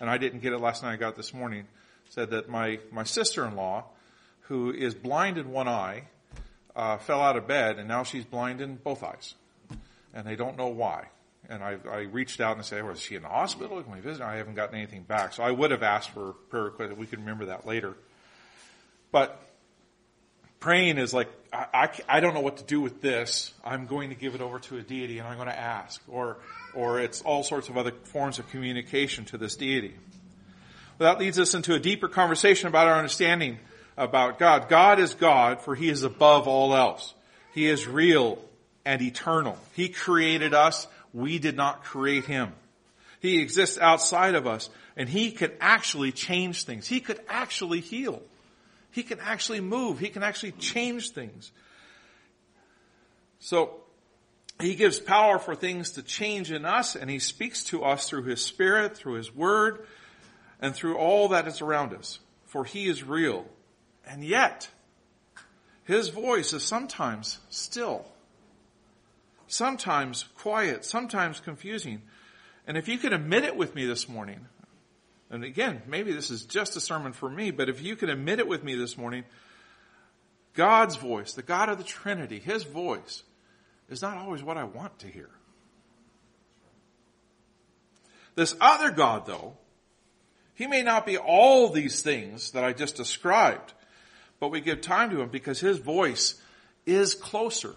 and 0.00 0.10
I 0.10 0.18
didn't 0.18 0.40
get 0.40 0.52
it 0.52 0.58
last 0.58 0.82
night. 0.82 0.94
I 0.94 0.96
got 0.96 1.14
this 1.14 1.32
morning. 1.32 1.66
Said 2.10 2.30
that 2.30 2.48
my 2.48 2.78
my 2.90 3.04
sister-in-law, 3.04 3.84
who 4.42 4.72
is 4.72 4.94
blind 4.94 5.38
in 5.38 5.50
one 5.50 5.68
eye, 5.68 6.04
uh, 6.76 6.98
fell 6.98 7.22
out 7.22 7.36
of 7.36 7.48
bed, 7.48 7.78
and 7.78 7.88
now 7.88 8.04
she's 8.04 8.24
blind 8.24 8.60
in 8.60 8.76
both 8.76 9.02
eyes, 9.02 9.34
and 10.14 10.26
they 10.26 10.36
don't 10.36 10.56
know 10.56 10.68
why. 10.68 11.06
And 11.48 11.62
I, 11.62 11.78
I 11.90 12.00
reached 12.00 12.40
out 12.40 12.56
and 12.56 12.64
said, 12.64 12.84
"Was 12.84 13.00
she 13.00 13.14
in 13.14 13.22
the 13.22 13.28
hospital? 13.28 13.82
Can 13.82 13.92
we 13.92 14.00
visit?" 14.00 14.22
I 14.22 14.36
haven't 14.36 14.54
gotten 14.54 14.76
anything 14.76 15.02
back, 15.02 15.32
so 15.32 15.42
I 15.42 15.50
would 15.50 15.70
have 15.70 15.82
asked 15.82 16.10
for 16.10 16.32
prayer 16.50 16.64
request. 16.64 16.96
We 16.96 17.06
can 17.06 17.20
remember 17.20 17.46
that 17.46 17.66
later. 17.66 17.94
But 19.10 19.40
praying 20.60 20.98
is 20.98 21.14
like 21.14 21.28
I, 21.52 21.66
I, 21.72 22.16
I 22.16 22.20
don't 22.20 22.34
know 22.34 22.40
what 22.40 22.58
to 22.58 22.64
do 22.64 22.80
with 22.80 23.00
this. 23.00 23.54
I'm 23.64 23.86
going 23.86 24.10
to 24.10 24.16
give 24.16 24.34
it 24.34 24.40
over 24.40 24.58
to 24.58 24.76
a 24.76 24.82
deity, 24.82 25.18
and 25.18 25.26
I'm 25.26 25.36
going 25.36 25.48
to 25.48 25.58
ask, 25.58 26.02
or 26.08 26.38
or 26.74 27.00
it's 27.00 27.22
all 27.22 27.42
sorts 27.42 27.68
of 27.68 27.78
other 27.78 27.92
forms 28.04 28.38
of 28.38 28.50
communication 28.50 29.24
to 29.26 29.38
this 29.38 29.56
deity. 29.56 29.94
Well, 30.98 31.12
that 31.12 31.20
leads 31.20 31.38
us 31.38 31.54
into 31.54 31.74
a 31.74 31.78
deeper 31.78 32.08
conversation 32.08 32.68
about 32.68 32.86
our 32.88 32.96
understanding 32.96 33.58
about 33.96 34.38
God. 34.38 34.68
God 34.68 34.98
is 34.98 35.14
God, 35.14 35.60
for 35.60 35.74
He 35.74 35.88
is 35.88 36.02
above 36.02 36.46
all 36.46 36.74
else. 36.74 37.14
He 37.52 37.68
is 37.68 37.86
real 37.86 38.38
and 38.84 39.00
eternal. 39.00 39.58
He 39.74 39.88
created 39.88 40.54
us. 40.54 40.86
We 41.12 41.38
did 41.38 41.56
not 41.56 41.82
create 41.82 42.26
Him. 42.26 42.52
He 43.20 43.40
exists 43.40 43.78
outside 43.78 44.34
of 44.34 44.46
us, 44.46 44.68
and 44.96 45.08
He 45.08 45.30
can 45.30 45.52
actually 45.60 46.12
change 46.12 46.64
things. 46.64 46.86
He 46.86 47.00
could 47.00 47.20
actually 47.28 47.80
heal. 47.80 48.22
He 48.90 49.02
can 49.02 49.18
actually 49.20 49.60
move. 49.60 49.98
He 49.98 50.08
can 50.08 50.22
actually 50.22 50.52
change 50.52 51.10
things. 51.10 51.50
So, 53.40 53.80
He 54.60 54.74
gives 54.74 55.00
power 55.00 55.38
for 55.38 55.54
things 55.54 55.92
to 55.92 56.02
change 56.02 56.52
in 56.52 56.64
us, 56.64 56.96
and 56.96 57.08
He 57.08 57.18
speaks 57.18 57.64
to 57.64 57.84
us 57.84 58.08
through 58.08 58.24
His 58.24 58.42
Spirit, 58.42 58.96
through 58.96 59.14
His 59.14 59.34
Word, 59.34 59.86
and 60.60 60.74
through 60.74 60.98
all 60.98 61.28
that 61.28 61.48
is 61.48 61.62
around 61.62 61.94
us. 61.94 62.18
For 62.46 62.64
He 62.64 62.88
is 62.88 63.02
real. 63.02 63.46
And 64.06 64.22
yet, 64.24 64.68
His 65.84 66.08
voice 66.08 66.52
is 66.52 66.62
sometimes 66.62 67.38
still, 67.50 68.06
sometimes 69.48 70.24
quiet, 70.38 70.84
sometimes 70.84 71.40
confusing. 71.40 72.02
And 72.66 72.76
if 72.76 72.88
you 72.88 72.98
could 72.98 73.12
admit 73.12 73.44
it 73.44 73.56
with 73.56 73.74
me 73.74 73.86
this 73.86 74.08
morning, 74.08 74.46
and 75.30 75.42
again, 75.42 75.82
maybe 75.86 76.12
this 76.12 76.30
is 76.30 76.44
just 76.44 76.76
a 76.76 76.80
sermon 76.80 77.12
for 77.12 77.28
me, 77.28 77.50
but 77.50 77.68
if 77.68 77.82
you 77.82 77.96
could 77.96 78.10
admit 78.10 78.38
it 78.38 78.46
with 78.46 78.62
me 78.62 78.76
this 78.76 78.96
morning, 78.96 79.24
God's 80.54 80.96
voice, 80.96 81.34
the 81.34 81.42
God 81.42 81.68
of 81.68 81.78
the 81.78 81.84
Trinity, 81.84 82.38
His 82.38 82.62
voice, 82.62 83.22
is 83.88 84.02
not 84.02 84.16
always 84.18 84.42
what 84.42 84.56
I 84.56 84.64
want 84.64 85.00
to 85.00 85.08
hear. 85.08 85.28
This 88.36 88.54
other 88.60 88.90
God, 88.90 89.26
though, 89.26 89.56
He 90.54 90.66
may 90.66 90.82
not 90.82 91.06
be 91.06 91.18
all 91.18 91.70
these 91.70 92.02
things 92.02 92.52
that 92.52 92.64
I 92.64 92.72
just 92.72 92.96
described, 92.96 93.72
but 94.40 94.50
we 94.50 94.60
give 94.60 94.80
time 94.80 95.10
to 95.10 95.20
Him 95.20 95.28
because 95.28 95.60
His 95.60 95.78
voice 95.78 96.40
is 96.84 97.14
closer. 97.14 97.74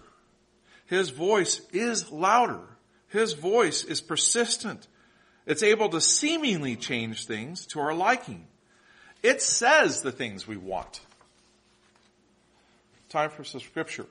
His 0.86 1.10
voice 1.10 1.60
is 1.72 2.10
louder. 2.10 2.60
His 3.08 3.34
voice 3.34 3.84
is 3.84 4.00
persistent. 4.00 4.86
It's 5.46 5.62
able 5.62 5.88
to 5.90 6.00
seemingly 6.00 6.76
change 6.76 7.26
things 7.26 7.66
to 7.68 7.80
our 7.80 7.94
liking. 7.94 8.46
It 9.22 9.42
says 9.42 10.02
the 10.02 10.12
things 10.12 10.46
we 10.46 10.56
want. 10.56 11.00
Time 13.08 13.30
for 13.30 13.44
some 13.44 13.60
scripture. 13.60 14.06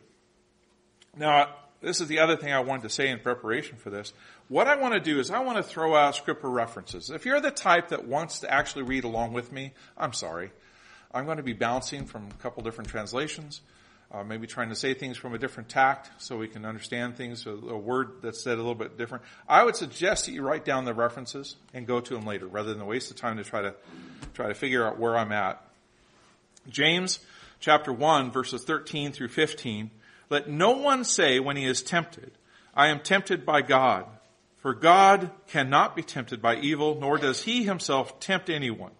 Now, 1.17 1.55
this 1.81 2.01
is 2.01 2.07
the 2.07 2.19
other 2.19 2.35
thing 2.35 2.51
I 2.51 2.59
wanted 2.59 2.83
to 2.83 2.89
say 2.89 3.09
in 3.09 3.19
preparation 3.19 3.77
for 3.77 3.89
this. 3.89 4.12
What 4.50 4.67
I 4.67 4.75
want 4.75 4.95
to 4.95 5.00
do 5.00 5.19
is 5.19 5.31
I 5.31 5.39
want 5.39 5.57
to 5.57 5.63
throw 5.63 5.95
out 5.95 6.15
scripture 6.15 6.50
references. 6.50 7.09
If 7.09 7.25
you're 7.25 7.39
the 7.39 7.51
type 7.51 7.89
that 7.89 8.05
wants 8.05 8.39
to 8.39 8.53
actually 8.53 8.83
read 8.83 9.05
along 9.05 9.33
with 9.33 9.51
me, 9.51 9.71
I'm 9.97 10.13
sorry. 10.13 10.51
I'm 11.11 11.25
going 11.25 11.37
to 11.37 11.43
be 11.43 11.53
bouncing 11.53 12.05
from 12.05 12.27
a 12.27 12.41
couple 12.41 12.61
different 12.61 12.89
translations, 12.89 13.61
uh, 14.11 14.23
maybe 14.23 14.45
trying 14.45 14.69
to 14.69 14.75
say 14.75 14.93
things 14.93 15.17
from 15.17 15.33
a 15.33 15.39
different 15.39 15.69
tact 15.69 16.11
so 16.21 16.37
we 16.37 16.47
can 16.47 16.65
understand 16.65 17.17
things, 17.17 17.47
a, 17.47 17.51
a, 17.51 17.77
word 17.77 18.21
that's 18.21 18.43
said 18.43 18.53
a 18.53 18.57
little 18.57 18.75
bit 18.75 18.97
different. 18.97 19.23
I 19.47 19.63
would 19.63 19.75
suggest 19.75 20.25
that 20.25 20.33
you 20.33 20.43
write 20.43 20.65
down 20.65 20.85
the 20.85 20.93
references 20.93 21.55
and 21.73 21.87
go 21.87 21.99
to 21.99 22.13
them 22.13 22.25
later 22.25 22.47
rather 22.47 22.73
than 22.73 22.85
waste 22.85 23.09
the 23.09 23.15
time 23.15 23.37
to 23.37 23.43
try 23.43 23.61
to, 23.61 23.73
try 24.35 24.47
to 24.47 24.53
figure 24.53 24.85
out 24.85 24.99
where 24.99 25.17
I'm 25.17 25.31
at. 25.31 25.63
James 26.69 27.19
chapter 27.59 27.91
1 27.91 28.31
verses 28.31 28.63
13 28.63 29.11
through 29.11 29.29
15. 29.29 29.89
Let 30.29 30.47
no 30.47 30.71
one 30.71 31.03
say 31.03 31.39
when 31.39 31.57
he 31.57 31.65
is 31.65 31.81
tempted, 31.81 32.31
I 32.75 32.89
am 32.89 32.99
tempted 32.99 33.45
by 33.45 33.63
God. 33.63 34.05
For 34.57 34.73
God 34.73 35.31
cannot 35.47 35.95
be 35.95 36.03
tempted 36.03 36.41
by 36.41 36.57
evil, 36.57 36.99
nor 36.99 37.17
does 37.17 37.43
he 37.43 37.63
himself 37.63 38.19
tempt 38.19 38.49
anyone. 38.49 38.91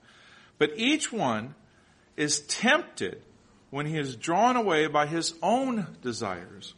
But 0.58 0.72
each 0.76 1.12
one 1.12 1.54
is 2.20 2.42
tempted 2.42 3.22
when 3.70 3.86
he 3.86 3.98
is 3.98 4.18
drawn 4.18 4.58
away 4.58 4.88
by 4.88 5.08
his 5.08 5.34
own 5.42 5.88
desires 6.02 6.74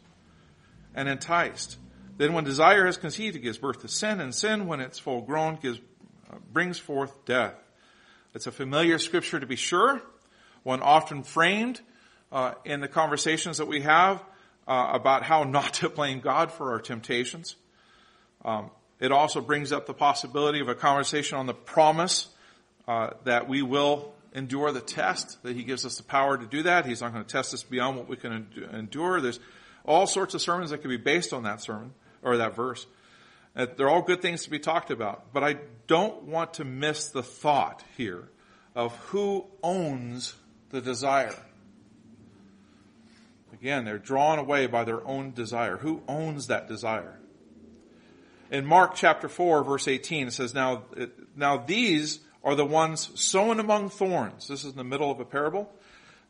and 0.94 1.08
enticed. 1.08 1.76
Then 2.16 2.32
when 2.32 2.44
desire 2.44 2.86
has 2.86 2.96
conceived, 2.96 3.34
it 3.34 3.40
gives 3.40 3.58
birth 3.58 3.80
to 3.80 3.88
sin, 3.88 4.20
and 4.20 4.32
sin, 4.32 4.68
when 4.68 4.80
it's 4.80 5.00
full 5.00 5.22
grown, 5.22 5.56
gives, 5.56 5.80
uh, 6.30 6.36
brings 6.52 6.78
forth 6.78 7.12
death. 7.24 7.54
It's 8.34 8.46
a 8.46 8.52
familiar 8.52 8.98
scripture 8.98 9.40
to 9.40 9.46
be 9.46 9.56
sure, 9.56 10.00
one 10.62 10.80
often 10.80 11.24
framed 11.24 11.80
uh, 12.30 12.54
in 12.64 12.80
the 12.80 12.88
conversations 12.88 13.58
that 13.58 13.66
we 13.66 13.80
have 13.80 14.22
uh, 14.68 14.90
about 14.92 15.24
how 15.24 15.42
not 15.42 15.74
to 15.74 15.88
blame 15.88 16.20
God 16.20 16.52
for 16.52 16.70
our 16.70 16.80
temptations. 16.80 17.56
Um, 18.44 18.70
it 19.00 19.10
also 19.10 19.40
brings 19.40 19.72
up 19.72 19.86
the 19.86 19.94
possibility 19.94 20.60
of 20.60 20.68
a 20.68 20.76
conversation 20.76 21.36
on 21.36 21.46
the 21.46 21.54
promise 21.54 22.28
uh, 22.86 23.10
that 23.24 23.48
we 23.48 23.62
will 23.62 24.14
endure 24.34 24.72
the 24.72 24.80
test, 24.80 25.42
that 25.42 25.54
he 25.54 25.62
gives 25.62 25.84
us 25.84 25.96
the 25.98 26.02
power 26.02 26.38
to 26.38 26.46
do 26.46 26.62
that. 26.62 26.86
He's 26.86 27.00
not 27.00 27.12
going 27.12 27.24
to 27.24 27.30
test 27.30 27.52
us 27.52 27.62
beyond 27.62 27.96
what 27.96 28.08
we 28.08 28.16
can 28.16 28.46
endure. 28.72 29.20
There's 29.20 29.40
All 29.84 30.06
sorts 30.06 30.34
of 30.34 30.40
sermons 30.40 30.70
that 30.70 30.78
could 30.78 30.88
be 30.88 30.96
based 30.96 31.32
on 31.32 31.42
that 31.42 31.60
sermon 31.60 31.92
or 32.22 32.36
that 32.36 32.54
verse. 32.54 32.86
They're 33.54 33.90
all 33.90 34.02
good 34.02 34.22
things 34.22 34.44
to 34.44 34.50
be 34.50 34.58
talked 34.58 34.90
about, 34.90 35.32
but 35.32 35.44
I 35.44 35.56
don't 35.86 36.22
want 36.24 36.54
to 36.54 36.64
miss 36.64 37.08
the 37.08 37.22
thought 37.22 37.84
here 37.96 38.28
of 38.74 38.96
who 38.96 39.46
owns 39.62 40.34
the 40.70 40.80
desire. 40.80 41.34
Again, 43.52 43.84
they're 43.84 43.98
drawn 43.98 44.38
away 44.38 44.66
by 44.66 44.84
their 44.84 45.06
own 45.06 45.32
desire. 45.32 45.76
Who 45.76 46.02
owns 46.08 46.46
that 46.46 46.68
desire? 46.68 47.18
In 48.50 48.64
Mark 48.64 48.94
chapter 48.94 49.28
4 49.28 49.64
verse 49.64 49.88
18 49.88 50.28
it 50.28 50.32
says, 50.32 50.54
now, 50.54 50.84
now 51.36 51.58
these 51.58 52.20
are 52.44 52.54
the 52.54 52.64
ones 52.64 53.10
sown 53.20 53.60
among 53.60 53.90
thorns. 53.90 54.48
This 54.48 54.64
is 54.64 54.72
in 54.72 54.76
the 54.76 54.84
middle 54.84 55.10
of 55.10 55.20
a 55.20 55.24
parable. 55.24 55.72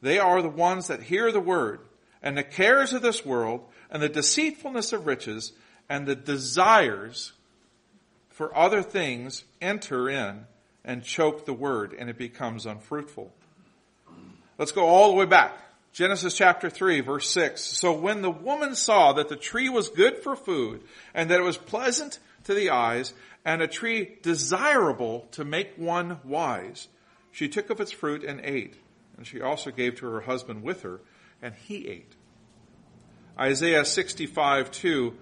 They 0.00 0.18
are 0.18 0.42
the 0.42 0.48
ones 0.48 0.88
that 0.88 1.02
hear 1.02 1.32
the 1.32 1.40
word 1.40 1.80
and 2.22 2.36
the 2.36 2.42
cares 2.42 2.92
of 2.92 3.02
this 3.02 3.24
world 3.24 3.64
and 3.90 4.02
the 4.02 4.08
deceitfulness 4.08 4.92
of 4.92 5.06
riches 5.06 5.52
and 5.88 6.06
the 6.06 6.16
desires 6.16 7.32
for 8.30 8.56
other 8.56 8.82
things 8.82 9.44
enter 9.60 10.08
in 10.08 10.46
and 10.84 11.04
choke 11.04 11.44
the 11.44 11.52
word 11.52 11.94
and 11.98 12.10
it 12.10 12.18
becomes 12.18 12.66
unfruitful. 12.66 13.32
Let's 14.58 14.72
go 14.72 14.86
all 14.86 15.10
the 15.10 15.16
way 15.16 15.26
back. 15.26 15.58
Genesis 15.92 16.36
chapter 16.36 16.70
3 16.70 17.00
verse 17.00 17.28
6. 17.30 17.60
So 17.60 17.92
when 17.92 18.22
the 18.22 18.30
woman 18.30 18.74
saw 18.74 19.12
that 19.12 19.28
the 19.28 19.36
tree 19.36 19.68
was 19.68 19.88
good 19.88 20.18
for 20.18 20.34
food 20.34 20.82
and 21.14 21.30
that 21.30 21.40
it 21.40 21.44
was 21.44 21.56
pleasant 21.56 22.18
to 22.44 22.54
the 22.54 22.70
eyes 22.70 23.14
and 23.44 23.60
a 23.60 23.68
tree 23.68 24.18
desirable 24.22 25.26
to 25.32 25.44
make 25.44 25.72
one 25.76 26.18
wise, 26.24 26.88
she 27.30 27.48
took 27.48 27.70
of 27.70 27.80
its 27.80 27.92
fruit 27.92 28.22
and 28.24 28.40
ate. 28.44 28.76
And 29.16 29.26
she 29.26 29.40
also 29.40 29.70
gave 29.70 29.96
to 29.96 30.06
her 30.06 30.22
husband 30.22 30.62
with 30.62 30.82
her 30.82 31.00
and 31.40 31.54
he 31.54 31.88
ate. 31.88 32.14
Isaiah 33.38 33.84
65 33.84 34.70
2. 34.70 35.14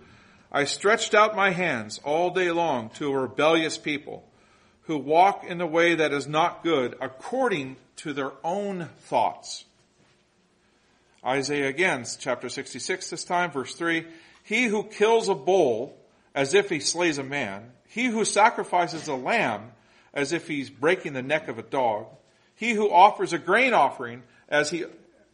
I 0.53 0.65
stretched 0.65 1.15
out 1.15 1.37
my 1.37 1.51
hands 1.51 2.01
all 2.05 2.31
day 2.31 2.51
long 2.51 2.91
to 2.91 3.11
a 3.13 3.19
rebellious 3.19 3.79
people 3.79 4.25
who 4.83 4.99
walk 4.99 5.45
in 5.45 5.59
the 5.59 5.67
way 5.67 5.95
that 5.95 6.13
is 6.13 6.27
not 6.27 6.65
good 6.65 6.97
according 7.01 7.77
to 7.97 8.13
their 8.13 8.33
own 8.43 8.89
thoughts. 9.03 9.65
Isaiah 11.25 11.69
again, 11.69 12.05
chapter 12.19 12.49
66 12.49 13.11
this 13.11 13.25
time, 13.25 13.53
verse 13.53 13.75
3. 13.75 14.07
He 14.43 14.65
who 14.65 14.85
kills 14.85 15.29
a 15.29 15.35
bull 15.35 15.97
as 16.35 16.55
if 16.55 16.69
he 16.69 16.81
slays 16.81 17.19
a 17.19 17.25
man, 17.25 17.73
he 17.89 18.07
who 18.07 18.25
sacrifices 18.25 19.09
a 19.09 19.15
lamb 19.15 19.73
as 20.13 20.33
if 20.33 20.49
he's 20.49 20.71
breaking 20.71 21.13
the 21.13 21.23
neck 21.23 21.49
of 21.49 21.59
a 21.59 21.63
dog, 21.63 22.07
he 22.55 22.73
who 22.73 22.91
offers 22.91 23.33
a 23.33 23.39
grain 23.39 23.73
offering 23.73 24.23
as 24.49 24.71
he, 24.71 24.85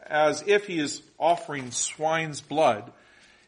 as 0.02 0.44
if 0.46 0.66
he 0.66 0.78
is 0.78 1.02
offering 1.18 1.70
swine's 1.70 2.40
blood, 2.40 2.92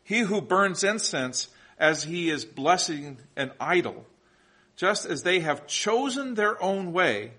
he 0.04 0.20
who 0.20 0.40
burns 0.40 0.82
incense 0.82 1.48
as 1.78 2.04
he 2.04 2.30
is 2.30 2.44
blessing 2.44 3.18
an 3.36 3.52
idol, 3.60 4.04
just 4.76 5.06
as 5.06 5.22
they 5.22 5.40
have 5.40 5.66
chosen 5.66 6.34
their 6.34 6.60
own 6.62 6.92
way, 6.92 7.32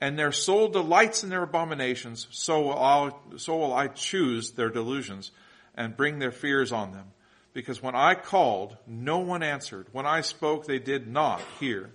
and 0.00 0.18
their 0.18 0.32
soul 0.32 0.68
delights 0.68 1.24
in 1.24 1.30
their 1.30 1.42
abominations, 1.42 2.28
so 2.30 2.62
will, 2.62 2.78
I, 2.78 3.12
so 3.36 3.56
will 3.56 3.72
I 3.72 3.88
choose 3.88 4.52
their 4.52 4.68
delusions 4.68 5.30
and 5.74 5.96
bring 5.96 6.18
their 6.18 6.30
fears 6.32 6.72
on 6.72 6.92
them. 6.92 7.13
Because 7.54 7.80
when 7.80 7.94
I 7.94 8.16
called, 8.16 8.76
no 8.86 9.18
one 9.18 9.42
answered. 9.42 9.86
When 9.92 10.06
I 10.06 10.20
spoke, 10.20 10.66
they 10.66 10.80
did 10.80 11.06
not 11.06 11.40
hear, 11.60 11.92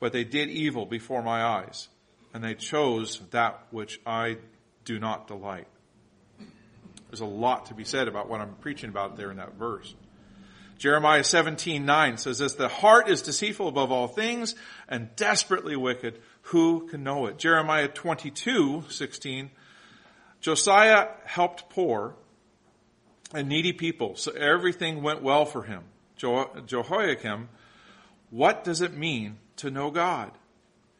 but 0.00 0.12
they 0.12 0.24
did 0.24 0.48
evil 0.48 0.86
before 0.86 1.22
my 1.22 1.44
eyes, 1.44 1.88
and 2.34 2.42
they 2.42 2.54
chose 2.54 3.20
that 3.30 3.66
which 3.70 4.00
I 4.06 4.38
do 4.84 4.98
not 4.98 5.28
delight. 5.28 5.68
There's 7.08 7.20
a 7.20 7.26
lot 7.26 7.66
to 7.66 7.74
be 7.74 7.84
said 7.84 8.08
about 8.08 8.28
what 8.28 8.40
I'm 8.40 8.54
preaching 8.54 8.88
about 8.88 9.16
there 9.16 9.30
in 9.30 9.36
that 9.36 9.54
verse. 9.54 9.94
Jeremiah 10.78 11.22
17:9 11.22 12.18
says 12.18 12.38
this, 12.38 12.54
the 12.54 12.68
heart 12.68 13.08
is 13.08 13.22
deceitful 13.22 13.68
above 13.68 13.90
all 13.90 14.08
things 14.08 14.54
and 14.88 15.14
desperately 15.16 15.76
wicked. 15.76 16.20
Who 16.42 16.86
can 16.88 17.02
know 17.02 17.26
it? 17.26 17.38
Jeremiah 17.38 17.88
22:16 17.88 19.50
Josiah 20.40 21.08
helped 21.24 21.70
poor 21.70 22.14
and 23.34 23.48
needy 23.48 23.72
people, 23.72 24.16
so 24.16 24.32
everything 24.32 25.02
went 25.02 25.22
well 25.22 25.44
for 25.44 25.64
him. 25.64 25.82
Jehoiakim, 26.16 27.48
what 28.30 28.64
does 28.64 28.80
it 28.80 28.96
mean 28.96 29.38
to 29.56 29.70
know 29.70 29.90
God? 29.90 30.32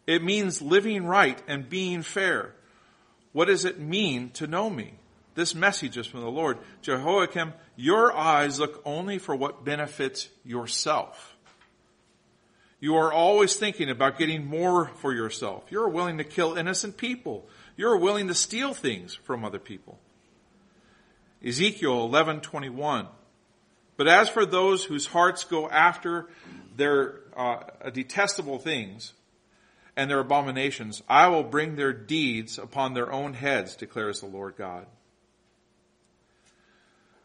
It 0.06 0.22
means 0.22 0.62
living 0.62 1.06
right 1.06 1.40
and 1.48 1.68
being 1.68 2.02
fair. 2.02 2.54
What 3.32 3.46
does 3.46 3.64
it 3.64 3.78
mean 3.78 4.30
to 4.30 4.46
know 4.46 4.70
me? 4.70 4.94
This 5.34 5.54
message 5.54 5.96
is 5.96 6.06
from 6.06 6.20
the 6.20 6.30
Lord. 6.30 6.58
Jehoiakim, 6.82 7.52
your 7.76 8.16
eyes 8.16 8.58
look 8.58 8.80
only 8.84 9.18
for 9.18 9.34
what 9.36 9.64
benefits 9.64 10.28
yourself. 10.44 11.36
You 12.80 12.96
are 12.96 13.12
always 13.12 13.56
thinking 13.56 13.90
about 13.90 14.18
getting 14.18 14.46
more 14.46 14.90
for 14.96 15.12
yourself. 15.12 15.64
You're 15.70 15.88
willing 15.88 16.18
to 16.18 16.24
kill 16.24 16.56
innocent 16.56 16.96
people. 16.96 17.48
You're 17.76 17.96
willing 17.96 18.28
to 18.28 18.34
steal 18.34 18.74
things 18.74 19.14
from 19.14 19.44
other 19.44 19.58
people. 19.58 19.98
Ezekiel 21.44 22.08
11:21. 22.08 23.08
But 23.96 24.08
as 24.08 24.28
for 24.28 24.44
those 24.44 24.84
whose 24.84 25.06
hearts 25.06 25.44
go 25.44 25.68
after 25.68 26.28
their 26.76 27.20
uh, 27.36 27.90
detestable 27.92 28.58
things 28.58 29.14
and 29.96 30.10
their 30.10 30.20
abominations, 30.20 31.02
I 31.08 31.28
will 31.28 31.44
bring 31.44 31.76
their 31.76 31.92
deeds 31.92 32.58
upon 32.58 32.92
their 32.92 33.10
own 33.10 33.32
heads, 33.32 33.74
declares 33.74 34.20
the 34.20 34.26
Lord 34.26 34.56
God. 34.56 34.86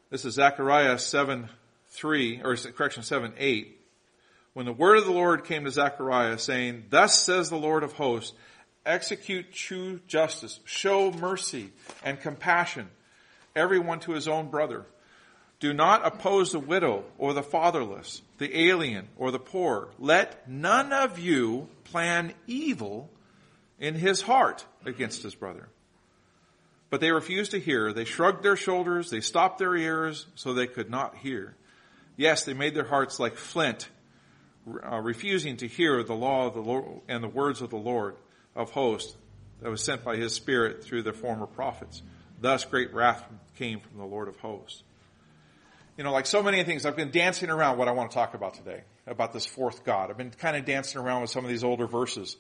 This 0.10 0.26
is 0.26 0.36
Zechariah 0.36 0.98
7, 0.98 1.50
3, 1.90 2.42
or 2.44 2.56
correction, 2.56 3.04
7, 3.04 3.34
8. 3.38 3.80
When 4.54 4.66
the 4.66 4.74
word 4.74 4.98
of 4.98 5.06
the 5.06 5.12
Lord 5.12 5.46
came 5.46 5.64
to 5.64 5.72
Zechariah 5.72 6.38
saying, 6.38 6.86
Thus 6.90 7.24
says 7.24 7.50
the 7.50 7.56
Lord 7.56 7.84
of 7.84 7.94
hosts, 7.94 8.34
execute 8.86 9.54
true 9.54 10.02
justice, 10.08 10.60
show 10.66 11.12
mercy 11.12 11.72
and 12.04 12.20
compassion, 12.20 12.90
everyone 13.56 14.00
to 14.02 14.12
his 14.12 14.28
own 14.28 14.50
brother. 14.50 14.86
Do 15.60 15.74
not 15.74 16.06
oppose 16.06 16.52
the 16.52 16.60
widow 16.60 17.04
or 17.18 17.34
the 17.34 17.44
fatherless, 17.44 18.22
the 18.40 18.68
alien 18.68 19.08
or 19.16 19.30
the 19.30 19.40
poor. 19.40 19.90
Let 20.00 20.50
none 20.50 20.92
of 20.92 21.20
you 21.20 21.70
plan 21.84 22.34
evil 22.48 23.10
in 23.80 23.94
his 23.94 24.22
heart 24.22 24.66
against 24.86 25.22
his 25.22 25.36
brother. 25.36 25.70
But 26.90 27.00
they 27.00 27.12
refused 27.12 27.52
to 27.52 27.60
hear. 27.60 27.94
They 27.94 28.06
shrugged 28.06 28.44
their 28.44 28.56
shoulders. 28.56 29.10
They 29.10 29.22
stopped 29.22 29.60
their 29.60 29.76
ears 29.76 30.26
so 30.36 30.54
they 30.54 30.68
could 30.68 30.90
not 30.90 31.16
hear. 31.18 31.56
Yes, 32.18 32.44
they 32.44 32.54
made 32.54 32.76
their 32.76 32.88
hearts 32.88 33.20
like 33.20 33.36
flint, 33.36 33.88
uh, 34.68 35.00
refusing 35.00 35.58
to 35.58 35.68
hear 35.68 36.04
the 36.04 36.14
law 36.14 36.48
of 36.48 36.54
the 36.54 36.62
Lord 36.62 37.02
and 37.08 37.24
the 37.24 37.30
words 37.30 37.62
of 37.62 37.70
the 37.70 37.78
Lord 37.78 38.16
of 38.56 38.72
hosts 38.72 39.16
that 39.62 39.70
was 39.70 39.84
sent 39.84 40.04
by 40.04 40.18
his 40.18 40.34
spirit 40.34 40.84
through 40.84 41.04
the 41.04 41.14
former 41.14 41.48
prophets. 41.48 42.02
Thus 42.42 42.66
great 42.66 42.94
wrath 42.94 43.24
came 43.58 43.80
from 43.80 43.98
the 43.98 44.06
Lord 44.06 44.28
of 44.28 44.36
hosts. 44.38 44.84
You 45.96 46.04
know, 46.04 46.12
like 46.12 46.26
so 46.26 46.42
many 46.42 46.64
things, 46.64 46.86
I've 46.86 46.96
been 46.96 47.12
dancing 47.12 47.52
around 47.52 47.78
what 47.78 47.88
I 47.88 47.92
want 47.92 48.10
to 48.10 48.16
talk 48.16 48.34
about 48.34 48.56
today, 48.56 48.82
about 49.06 49.32
this 49.32 49.46
fourth 49.46 49.86
God. 49.86 50.10
I've 50.10 50.18
been 50.18 50.32
kind 50.32 50.58
of 50.58 50.66
dancing 50.66 51.00
around 51.00 51.22
with 51.22 51.30
some 51.30 51.46
of 51.46 51.52
these 51.52 51.64
older 51.64 51.86
verses. 51.86 52.36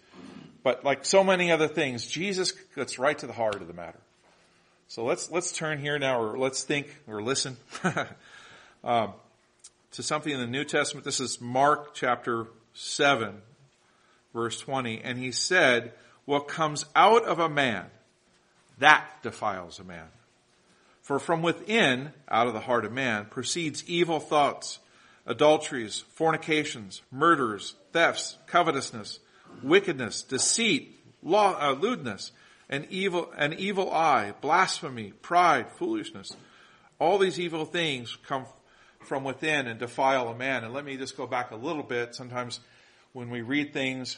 But 0.63 0.83
like 0.83 1.05
so 1.05 1.23
many 1.23 1.51
other 1.51 1.67
things, 1.67 2.07
Jesus 2.07 2.51
gets 2.75 2.97
right 2.97 3.17
to 3.19 3.27
the 3.27 3.33
heart 3.33 3.61
of 3.61 3.67
the 3.67 3.73
matter. 3.73 3.99
So 4.87 5.05
let's, 5.05 5.29
let's 5.31 5.51
turn 5.51 5.79
here 5.79 5.99
now, 5.99 6.19
or 6.19 6.37
let's 6.37 6.63
think, 6.63 6.87
or 7.07 7.21
listen, 7.21 7.55
um, 8.83 9.13
to 9.91 10.03
something 10.03 10.33
in 10.33 10.39
the 10.39 10.47
New 10.47 10.63
Testament. 10.63 11.05
This 11.05 11.19
is 11.19 11.39
Mark 11.39 11.93
chapter 11.93 12.47
7, 12.73 13.35
verse 14.33 14.59
20. 14.59 15.01
And 15.01 15.19
he 15.19 15.31
said, 15.31 15.93
what 16.25 16.47
comes 16.47 16.85
out 16.95 17.25
of 17.25 17.39
a 17.39 17.49
man, 17.49 17.85
that 18.81 19.07
defiles 19.23 19.79
a 19.79 19.83
man. 19.83 20.07
For 21.01 21.19
from 21.19 21.41
within, 21.41 22.13
out 22.29 22.47
of 22.47 22.53
the 22.53 22.59
heart 22.59 22.85
of 22.85 22.91
man, 22.91 23.25
proceeds 23.25 23.83
evil 23.87 24.19
thoughts, 24.19 24.79
adulteries, 25.25 26.03
fornications, 26.13 27.01
murders, 27.11 27.75
thefts, 27.91 28.37
covetousness, 28.47 29.19
wickedness, 29.63 30.21
deceit, 30.23 30.99
law, 31.23 31.57
uh, 31.59 31.73
lewdness, 31.73 32.31
an 32.69 32.87
evil, 32.89 33.31
an 33.37 33.53
evil 33.53 33.91
eye, 33.91 34.33
blasphemy, 34.41 35.11
pride, 35.21 35.71
foolishness. 35.71 36.35
All 36.99 37.17
these 37.17 37.39
evil 37.39 37.65
things 37.65 38.15
come 38.27 38.45
from 39.03 39.23
within 39.23 39.67
and 39.67 39.79
defile 39.79 40.29
a 40.29 40.35
man. 40.35 40.63
And 40.63 40.73
let 40.73 40.85
me 40.85 40.97
just 40.97 41.17
go 41.17 41.27
back 41.27 41.51
a 41.51 41.55
little 41.55 41.83
bit. 41.83 42.15
Sometimes 42.15 42.59
when 43.13 43.29
we 43.29 43.41
read 43.41 43.73
things, 43.73 44.17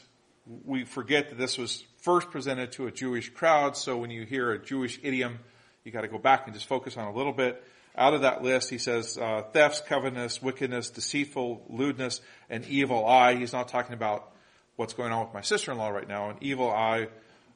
we 0.66 0.84
forget 0.84 1.30
that 1.30 1.38
this 1.38 1.58
was 1.58 1.84
first 2.04 2.30
presented 2.30 2.74
to 2.74 2.86
a 2.86 2.92
Jewish 2.92 3.30
crowd. 3.30 3.76
So 3.76 3.98
when 3.98 4.12
you 4.12 4.26
hear 4.26 4.52
a 4.52 4.64
Jewish 4.64 5.00
idiom, 5.02 5.40
you 5.84 5.92
got 5.92 6.02
to 6.02 6.08
go 6.10 6.18
back 6.18 6.46
and 6.46 6.54
just 6.54 6.68
focus 6.68 6.98
on 6.98 7.08
a 7.08 7.14
little 7.14 7.34
bit. 7.34 7.64
Out 7.96 8.14
of 8.14 8.22
that 8.22 8.44
list, 8.44 8.70
he 8.70 8.78
says 8.78 9.18
uh, 9.18 9.44
thefts, 9.54 9.82
covetousness, 9.88 10.42
wickedness, 10.42 10.90
deceitful, 10.90 11.66
lewdness, 11.70 12.22
and 12.50 12.66
evil 12.66 13.06
eye. 13.06 13.36
He's 13.36 13.54
not 13.54 13.70
talking 13.70 13.94
about 13.94 14.32
what's 14.76 14.94
going 14.94 15.12
on 15.14 15.26
with 15.26 15.34
my 15.34 15.42
sister-in-law 15.42 15.90
right 15.90 16.08
now. 16.08 16.30
An 16.30 16.38
evil 16.42 16.70
eye 16.70 17.08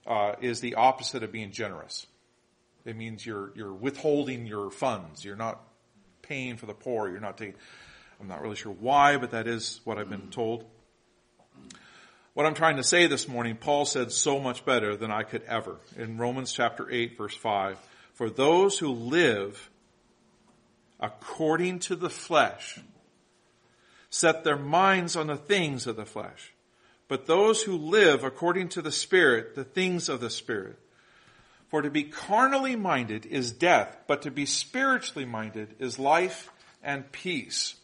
uh, 0.05 0.35
is 0.39 0.61
the 0.61 0.75
opposite 0.75 1.23
of 1.23 1.31
being 1.31 1.51
generous. 1.51 2.05
It 2.85 2.95
means 2.95 3.25
you're 3.25 3.51
you're 3.55 3.73
withholding 3.73 4.47
your 4.47 4.71
funds. 4.71 5.25
You're 5.25 5.35
not 5.35 5.59
paying 6.21 6.55
for 6.55 6.67
the 6.67 6.73
poor. 6.73 7.09
You're 7.09 7.19
not 7.19 7.37
taking, 7.37 7.55
I'm 8.21 8.27
not 8.27 8.41
really 8.41 8.55
sure 8.55 8.71
why, 8.71 9.17
but 9.17 9.31
that 9.31 9.47
is 9.47 9.81
what 9.83 9.97
I've 9.97 10.09
been 10.09 10.29
told. 10.29 10.65
What 12.38 12.46
I'm 12.46 12.53
trying 12.53 12.77
to 12.77 12.84
say 12.84 13.08
this 13.08 13.27
morning, 13.27 13.56
Paul 13.56 13.86
said 13.86 14.12
so 14.12 14.39
much 14.39 14.63
better 14.63 14.96
than 14.96 15.10
I 15.10 15.24
could 15.24 15.41
ever 15.46 15.77
in 15.98 16.20
Romans 16.20 16.53
chapter 16.53 16.88
8 16.88 17.17
verse 17.17 17.36
5. 17.36 17.79
For 18.13 18.29
those 18.29 18.77
who 18.77 18.91
live 18.91 19.72
according 21.00 21.79
to 21.79 21.96
the 21.96 22.12
flesh 22.12 22.79
set 24.12 24.44
their 24.44 24.56
minds 24.56 25.15
on 25.15 25.25
the 25.25 25.36
things 25.36 25.88
of 25.88 25.96
the 25.96 26.06
flesh. 26.06 26.53
But 27.08 27.25
those 27.25 27.63
who 27.63 27.75
live 27.75 28.24
according 28.24 28.70
to 28.70 28.84
the 28.84 28.91
Spirit, 28.91 29.56
the 29.56 29.63
things 29.63 30.08
of 30.08 30.20
the 30.20 30.29
Spirit. 30.29 30.77
For 31.70 31.82
to 31.82 31.89
be 31.89 32.03
carnally 32.03 32.75
minded 32.75 33.25
is 33.25 33.51
death, 33.51 33.98
but 34.06 34.22
to 34.22 34.29
be 34.29 34.46
spiritually 34.46 35.25
minded 35.25 35.77
is 35.79 35.98
life 35.98 36.51
and 36.84 37.12
peace. 37.12 37.76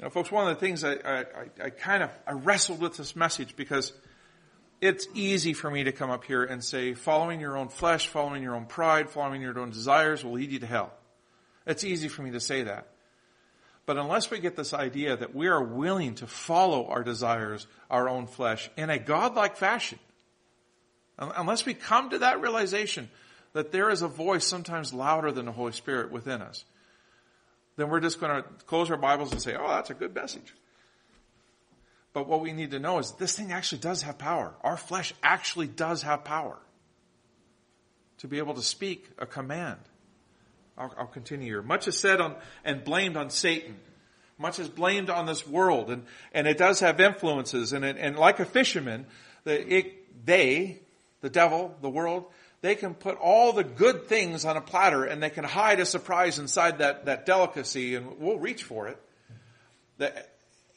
You 0.00 0.04
know, 0.06 0.10
folks, 0.10 0.32
one 0.32 0.48
of 0.48 0.58
the 0.58 0.60
things 0.66 0.82
I, 0.82 0.94
I, 0.94 1.24
I 1.62 1.68
kind 1.68 2.02
of 2.02 2.10
I 2.26 2.32
wrestled 2.32 2.80
with 2.80 2.96
this 2.96 3.14
message 3.14 3.54
because 3.54 3.92
it's 4.80 5.06
easy 5.12 5.52
for 5.52 5.70
me 5.70 5.84
to 5.84 5.92
come 5.92 6.08
up 6.08 6.24
here 6.24 6.42
and 6.42 6.64
say, 6.64 6.94
following 6.94 7.38
your 7.38 7.58
own 7.58 7.68
flesh, 7.68 8.06
following 8.06 8.42
your 8.42 8.56
own 8.56 8.64
pride, 8.64 9.10
following 9.10 9.42
your 9.42 9.58
own 9.58 9.68
desires 9.68 10.24
will 10.24 10.32
lead 10.32 10.52
you 10.52 10.58
to 10.60 10.66
hell. 10.66 10.90
It's 11.66 11.84
easy 11.84 12.08
for 12.08 12.22
me 12.22 12.30
to 12.30 12.40
say 12.40 12.62
that. 12.62 12.86
But 13.84 13.98
unless 13.98 14.30
we 14.30 14.38
get 14.38 14.56
this 14.56 14.72
idea 14.72 15.18
that 15.18 15.34
we 15.34 15.48
are 15.48 15.62
willing 15.62 16.14
to 16.14 16.26
follow 16.26 16.86
our 16.86 17.04
desires, 17.04 17.66
our 17.90 18.08
own 18.08 18.26
flesh, 18.26 18.70
in 18.78 18.88
a 18.88 18.98
godlike 18.98 19.58
fashion, 19.58 19.98
unless 21.18 21.66
we 21.66 21.74
come 21.74 22.08
to 22.08 22.20
that 22.20 22.40
realization 22.40 23.10
that 23.52 23.70
there 23.70 23.90
is 23.90 24.00
a 24.00 24.08
voice 24.08 24.46
sometimes 24.46 24.94
louder 24.94 25.30
than 25.30 25.44
the 25.44 25.52
Holy 25.52 25.72
Spirit 25.72 26.10
within 26.10 26.40
us, 26.40 26.64
then 27.80 27.88
we're 27.88 28.00
just 28.00 28.20
going 28.20 28.42
to 28.42 28.48
close 28.66 28.90
our 28.90 28.96
Bibles 28.96 29.32
and 29.32 29.40
say, 29.40 29.56
oh, 29.58 29.68
that's 29.68 29.90
a 29.90 29.94
good 29.94 30.14
message. 30.14 30.54
But 32.12 32.28
what 32.28 32.40
we 32.40 32.52
need 32.52 32.72
to 32.72 32.78
know 32.78 32.98
is 32.98 33.12
this 33.12 33.36
thing 33.36 33.52
actually 33.52 33.78
does 33.78 34.02
have 34.02 34.18
power. 34.18 34.52
Our 34.62 34.76
flesh 34.76 35.14
actually 35.22 35.68
does 35.68 36.02
have 36.02 36.24
power 36.24 36.58
to 38.18 38.28
be 38.28 38.38
able 38.38 38.54
to 38.54 38.62
speak 38.62 39.08
a 39.18 39.26
command. 39.26 39.78
I'll, 40.76 40.92
I'll 40.98 41.06
continue 41.06 41.46
here. 41.46 41.62
Much 41.62 41.88
is 41.88 41.98
said 41.98 42.20
on 42.20 42.34
and 42.64 42.84
blamed 42.84 43.16
on 43.16 43.30
Satan. 43.30 43.76
Much 44.38 44.58
is 44.58 44.68
blamed 44.68 45.10
on 45.10 45.26
this 45.26 45.46
world, 45.46 45.90
and, 45.90 46.04
and 46.32 46.46
it 46.46 46.58
does 46.58 46.80
have 46.80 46.98
influences. 46.98 47.72
And, 47.72 47.84
it, 47.84 47.96
and 47.98 48.16
like 48.16 48.40
a 48.40 48.44
fisherman, 48.44 49.06
the, 49.44 49.74
it, 49.74 50.26
they, 50.26 50.80
the 51.20 51.30
devil, 51.30 51.76
the 51.82 51.90
world, 51.90 52.24
they 52.62 52.74
can 52.74 52.94
put 52.94 53.16
all 53.16 53.52
the 53.52 53.64
good 53.64 54.06
things 54.06 54.44
on 54.44 54.56
a 54.56 54.60
platter 54.60 55.04
and 55.04 55.22
they 55.22 55.30
can 55.30 55.44
hide 55.44 55.80
a 55.80 55.86
surprise 55.86 56.38
inside 56.38 56.78
that, 56.78 57.06
that 57.06 57.24
delicacy 57.24 57.94
and 57.94 58.18
we'll 58.18 58.38
reach 58.38 58.64
for 58.64 58.88
it. 58.88 60.26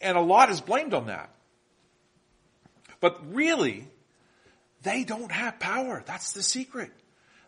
and 0.02 0.18
a 0.18 0.22
lot 0.22 0.50
is 0.50 0.62
blamed 0.62 0.94
on 0.94 1.08
that. 1.08 1.30
But 3.02 3.34
really, 3.34 3.86
they 4.84 5.04
don't 5.04 5.32
have 5.32 5.60
power. 5.60 6.04
That's 6.06 6.32
the 6.32 6.44
secret. 6.44 6.92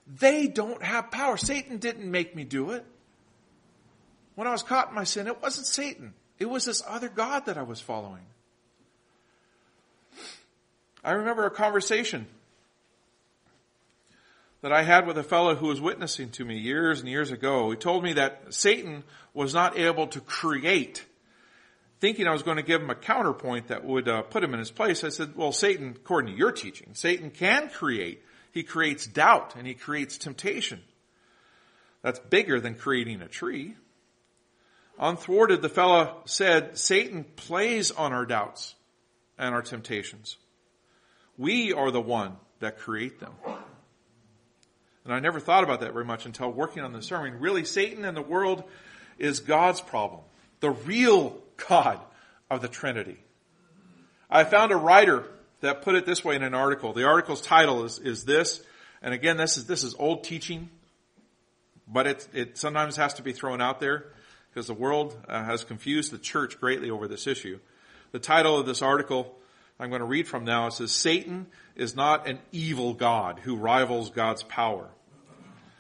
They 0.06 0.48
don't 0.48 0.84
have 0.84 1.12
power. 1.12 1.38
Satan 1.38 1.78
didn't 1.78 2.10
make 2.10 2.36
me 2.36 2.44
do 2.44 2.72
it. 2.72 2.86
When 4.36 4.48
I 4.48 4.52
was 4.52 4.64
caught 4.64 4.90
in 4.90 4.96
my 4.96 5.06
sin, 5.06 5.28
it 5.28 5.42
wasn't 5.42 5.66
Satan. 5.66 6.14
It 6.40 6.50
was 6.50 6.66
this 6.66 6.84
other 6.86 7.08
God 7.08 7.46
that 7.46 7.58
I 7.58 7.64
was 7.64 7.80
following. 7.80 8.26
I 11.06 11.12
remember 11.12 11.46
a 11.46 11.52
conversation 11.52 12.28
that 14.66 14.74
I 14.74 14.82
had 14.82 15.06
with 15.06 15.16
a 15.20 15.24
fellow 15.24 15.54
who 15.54 15.68
was 15.68 15.80
witnessing 15.80 16.32
to 16.32 16.44
me 16.44 16.58
years 16.58 17.00
and 17.00 17.08
years 17.08 17.30
ago. 17.30 17.70
He 17.70 17.78
told 17.78 18.04
me 18.04 18.14
that 18.14 18.52
Satan 18.52 19.04
was 19.32 19.54
not 19.54 19.78
able 19.78 20.08
to 20.08 20.20
create. 20.20 21.06
Thinking 22.00 22.26
I 22.26 22.32
was 22.32 22.42
going 22.42 22.58
to 22.58 22.64
give 22.64 22.82
him 22.82 22.90
a 22.90 22.96
counterpoint 22.96 23.68
that 23.68 23.86
would 23.86 24.10
uh, 24.10 24.24
put 24.24 24.44
him 24.44 24.54
in 24.56 24.60
his 24.60 24.72
place, 24.72 25.04
I 25.04 25.10
said, 25.10 25.36
well, 25.36 25.52
Satan, 25.52 25.94
according 25.96 26.34
to 26.34 26.40
your 26.40 26.52
teaching, 26.52 26.96
Satan 26.96 27.30
can 27.30 27.70
create. 27.70 28.24
He 28.54 28.64
creates 28.64 29.06
doubt 29.06 29.54
and 29.56 29.68
he 29.68 29.76
creates 29.76 30.18
temptation. 30.18 30.82
That's 32.02 32.18
bigger 32.18 32.60
than 32.60 32.74
creating 32.74 33.22
a 33.22 33.28
tree. 33.28 33.76
Unthwarted, 34.98 35.62
the 35.62 35.70
fellow 35.70 36.24
said, 36.26 36.76
Satan 36.76 37.24
plays 37.24 37.92
on 37.92 38.14
our 38.14 38.26
doubts 38.26 38.74
and 39.38 39.54
our 39.54 39.62
temptations. 39.62 40.38
We 41.38 41.72
are 41.72 41.92
the 41.92 42.02
one 42.02 42.38
that 42.62 42.80
create 42.80 43.20
them. 43.20 43.34
And 45.06 45.14
I 45.14 45.20
never 45.20 45.40
thought 45.40 45.64
about 45.64 45.82
that 45.82 45.94
very 45.94 46.06
much 46.06 46.26
until 46.26 46.52
working 46.52 46.84
on 46.84 46.92
the 46.92 47.02
sermon. 47.02 47.40
Really, 47.40 47.64
Satan 47.64 48.04
and 48.06 48.18
the 48.18 48.22
world 48.22 48.64
is 49.18 49.40
God's 49.40 49.80
problem. 49.80 50.22
The 50.60 50.72
real 50.72 51.38
God 51.70 52.00
of 52.50 52.62
the 52.62 52.68
Trinity. 52.68 53.18
I 54.30 54.44
found 54.44 54.72
a 54.72 54.76
writer 54.76 55.26
that 55.62 55.84
put 55.84 55.96
it 55.96 56.06
this 56.06 56.26
way 56.26 56.36
in 56.36 56.44
an 56.44 56.56
article. 56.56 56.94
The 56.94 57.06
article's 57.06 57.42
title 57.42 57.86
is, 57.86 58.00
is 58.00 58.26
this, 58.26 58.62
and 59.02 59.14
again, 59.14 59.38
this 59.38 59.58
is, 59.58 59.68
this 59.68 59.84
is 59.84 59.96
old 59.98 60.24
teaching, 60.24 60.70
but 61.88 62.08
it, 62.08 62.28
it 62.34 62.58
sometimes 62.58 62.96
has 62.96 63.14
to 63.16 63.22
be 63.22 63.32
thrown 63.32 63.62
out 63.62 63.80
there 63.80 64.08
because 64.50 64.68
the 64.68 64.74
world 64.74 65.16
uh, 65.30 65.44
has 65.44 65.64
confused 65.64 66.12
the 66.12 66.18
church 66.18 66.60
greatly 66.60 66.90
over 66.90 67.08
this 67.08 67.28
issue. 67.28 67.60
The 68.12 68.20
title 68.20 68.58
of 68.58 68.66
this 68.66 68.82
article 68.82 69.36
I'm 69.80 69.90
going 69.90 70.00
to 70.00 70.06
read 70.06 70.28
from 70.28 70.46
now. 70.46 70.68
It 70.68 70.74
says, 70.74 70.92
Satan 70.92 71.48
is 71.76 71.96
not 71.96 72.28
an 72.28 72.40
evil 72.52 72.94
God 72.94 73.40
who 73.40 73.58
rivals 73.58 74.10
God's 74.10 74.44
power. 74.44 74.88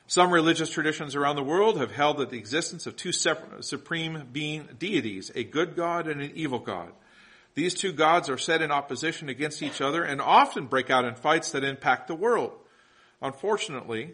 Some 0.08 0.32
religious 0.32 0.70
traditions 0.70 1.16
around 1.16 1.36
the 1.36 1.44
world 1.44 1.80
have 1.80 1.92
held 1.92 2.18
that 2.18 2.30
the 2.30 2.38
existence 2.38 2.86
of 2.86 2.96
two 2.96 3.12
separate, 3.12 3.66
supreme 3.66 4.28
being 4.32 4.70
deities, 4.78 5.32
a 5.34 5.44
good 5.44 5.76
God 5.76 6.08
and 6.08 6.22
an 6.22 6.32
evil 6.36 6.60
God. 6.60 6.92
These 7.56 7.74
two 7.74 7.92
gods 7.92 8.30
are 8.30 8.38
set 8.38 8.62
in 8.62 8.70
opposition 8.70 9.30
against 9.30 9.64
each 9.64 9.82
other 9.82 10.04
and 10.04 10.22
often 10.22 10.68
break 10.68 10.90
out 10.90 11.06
in 11.06 11.16
fights 11.16 11.52
that 11.52 11.64
impact 11.64 12.08
the 12.08 12.16
world. 12.16 12.52
Unfortunately, 13.22 14.14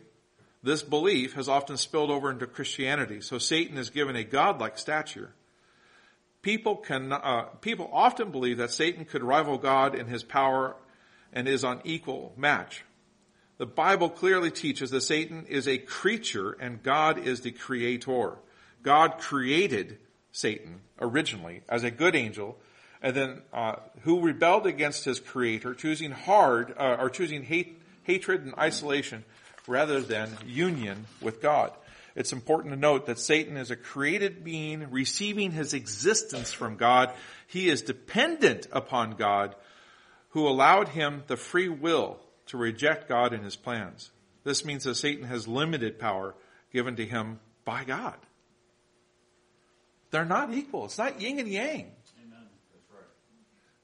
this 0.64 0.84
belief 0.84 1.34
has 1.34 1.50
often 1.50 1.76
spilled 1.76 2.12
over 2.12 2.32
into 2.32 2.46
Christianity, 2.46 3.20
so 3.20 3.38
Satan 3.40 3.78
is 3.78 3.90
given 3.90 4.16
a 4.16 4.24
godlike 4.24 4.78
stature. 4.78 5.34
People 6.42 6.78
can, 6.78 7.12
uh, 7.12 7.44
people 7.62 7.90
often 7.92 8.32
believe 8.32 8.58
that 8.58 8.72
Satan 8.72 9.06
could 9.06 9.24
rival 9.24 9.58
God 9.58 9.96
in 9.96 10.08
his 10.08 10.24
power 10.24 10.76
and 11.34 11.48
is 11.48 11.64
on 11.64 11.82
equal 11.84 12.34
match. 12.38 12.84
The 13.62 13.68
Bible 13.68 14.10
clearly 14.10 14.50
teaches 14.50 14.90
that 14.90 15.02
Satan 15.02 15.46
is 15.48 15.68
a 15.68 15.78
creature 15.78 16.54
and 16.54 16.82
God 16.82 17.20
is 17.20 17.42
the 17.42 17.52
creator. 17.52 18.40
God 18.82 19.20
created 19.20 20.00
Satan 20.32 20.82
originally 21.00 21.62
as 21.70 21.84
a 21.84 21.92
good 21.92 22.16
angel, 22.16 22.58
and 23.04 23.16
then 23.16 23.42
uh, 23.54 23.76
who 24.02 24.22
rebelled 24.22 24.66
against 24.66 25.06
his 25.06 25.20
creator, 25.20 25.76
choosing 25.76 26.10
hard 26.10 26.74
uh, 26.76 26.98
or 27.00 27.12
choosing 27.12 27.44
hate, 27.44 27.80
hatred 28.02 28.44
and 28.46 28.56
isolation 28.56 29.24
rather 29.68 30.02
than 30.02 30.36
union 30.48 31.06
with 31.22 31.40
God. 31.40 31.72
It's 32.16 32.34
important 32.34 32.74
to 32.74 32.80
note 32.80 33.06
that 33.06 33.20
Satan 33.20 33.58
is 33.58 33.70
a 33.70 33.76
created 33.76 34.44
being 34.44 34.90
receiving 34.90 35.52
his 35.52 35.76
existence 35.76 36.52
from 36.52 36.78
God. 36.78 37.14
He 37.46 37.70
is 37.70 37.84
dependent 37.84 38.66
upon 38.72 39.18
God 39.18 39.54
who 40.30 40.48
allowed 40.48 40.88
him 40.88 41.22
the 41.28 41.38
free 41.38 41.70
will 41.70 42.20
to 42.52 42.58
reject 42.58 43.08
God 43.08 43.34
and 43.34 43.44
his 43.44 43.56
plans. 43.56 44.12
This 44.44 44.66
means 44.66 44.84
that 44.84 44.96
Satan 44.96 45.24
has 45.24 45.48
limited 45.48 46.00
power 46.00 46.36
given 46.74 46.98
to 46.98 47.06
him 47.06 47.40
by 47.64 47.86
God. 47.86 48.18
They're 50.12 50.26
not 50.26 50.54
equal. 50.54 50.86
It's 50.86 50.98
not 50.98 51.22
yin 51.22 51.40
and 51.40 51.48
yang. 51.48 51.92
Amen. 52.26 52.48
That's 52.74 52.92
Right. 52.92 53.06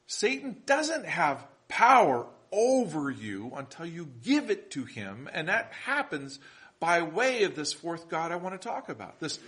Satan 0.06 0.58
doesn't 0.65 1.06
have 1.06 1.47
power 1.69 2.25
over 2.51 3.10
you 3.10 3.53
until 3.56 3.86
you 3.86 4.10
give 4.23 4.51
it 4.51 4.71
to 4.71 4.84
him, 4.84 5.30
and 5.32 5.47
that 5.47 5.71
happens 5.86 6.38
by 6.82 7.03
way 7.03 7.43
of 7.43 7.56
this 7.56 7.71
fourth 7.71 8.10
God 8.10 8.34
I 8.34 8.36
want 8.36 8.62
to 8.62 8.67
talk 8.67 8.89
about. 8.89 9.21
This, 9.21 9.39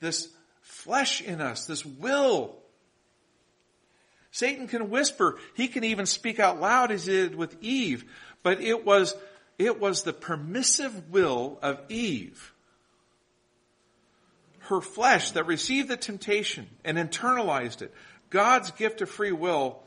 this 0.00 0.28
flesh 0.60 1.22
in 1.22 1.40
us, 1.40 1.64
this 1.64 1.86
will. 1.86 2.58
Satan 4.30 4.68
can 4.68 4.90
whisper. 4.90 5.38
He 5.54 5.68
can 5.68 5.84
even 5.84 6.06
speak 6.06 6.38
out 6.38 6.60
loud 6.60 6.92
as 6.92 7.06
he 7.06 7.12
did 7.12 7.34
with 7.34 7.56
Eve. 7.62 8.04
But 8.42 8.60
it 8.60 8.84
was, 8.84 9.14
it 9.58 9.80
was 9.80 10.02
the 10.02 10.12
permissive 10.12 11.10
will 11.10 11.58
of 11.62 11.80
Eve, 11.88 12.52
her 14.60 14.80
flesh 14.80 15.30
that 15.32 15.46
received 15.46 15.88
the 15.88 15.96
temptation 15.96 16.68
and 16.84 16.98
internalized 16.98 17.82
it. 17.82 17.92
God's 18.30 18.70
gift 18.72 19.00
of 19.00 19.08
free 19.08 19.32
will 19.32 19.82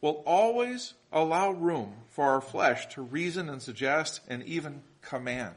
will 0.00 0.22
always 0.26 0.94
allow 1.12 1.50
room 1.50 1.92
for 2.10 2.30
our 2.30 2.40
flesh 2.40 2.86
to 2.94 3.02
reason 3.02 3.48
and 3.48 3.60
suggest 3.60 4.20
and 4.28 4.42
even 4.44 4.82
command. 5.02 5.54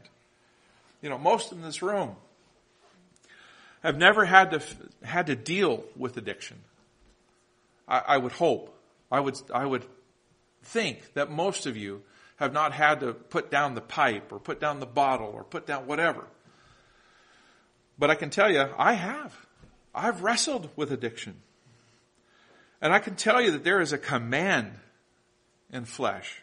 You 1.02 1.10
know, 1.10 1.18
most 1.18 1.52
in 1.52 1.62
this 1.62 1.82
room 1.82 2.16
have 3.82 3.96
never 3.96 4.24
had 4.24 4.50
to, 4.50 4.62
had 5.04 5.26
to 5.26 5.36
deal 5.36 5.84
with 5.96 6.16
addiction. 6.16 6.58
I, 7.88 8.02
I 8.06 8.16
would 8.18 8.32
hope, 8.32 8.74
I 9.10 9.20
would, 9.20 9.36
I 9.54 9.64
would 9.64 9.84
think 10.62 11.14
that 11.14 11.30
most 11.30 11.66
of 11.66 11.76
you 11.76 12.02
have 12.36 12.52
not 12.52 12.72
had 12.72 13.00
to 13.00 13.12
put 13.12 13.50
down 13.50 13.74
the 13.74 13.80
pipe 13.80 14.32
or 14.32 14.38
put 14.38 14.60
down 14.60 14.80
the 14.80 14.86
bottle 14.86 15.28
or 15.28 15.44
put 15.44 15.66
down 15.66 15.86
whatever. 15.86 16.24
But 17.98 18.10
I 18.10 18.14
can 18.14 18.30
tell 18.30 18.50
you, 18.50 18.68
I 18.76 18.92
have. 18.92 19.34
I've 19.94 20.22
wrestled 20.22 20.68
with 20.76 20.92
addiction. 20.92 21.36
And 22.82 22.92
I 22.92 22.98
can 22.98 23.16
tell 23.16 23.40
you 23.40 23.52
that 23.52 23.64
there 23.64 23.80
is 23.80 23.92
a 23.92 23.98
command 23.98 24.72
in 25.72 25.86
flesh. 25.86 26.42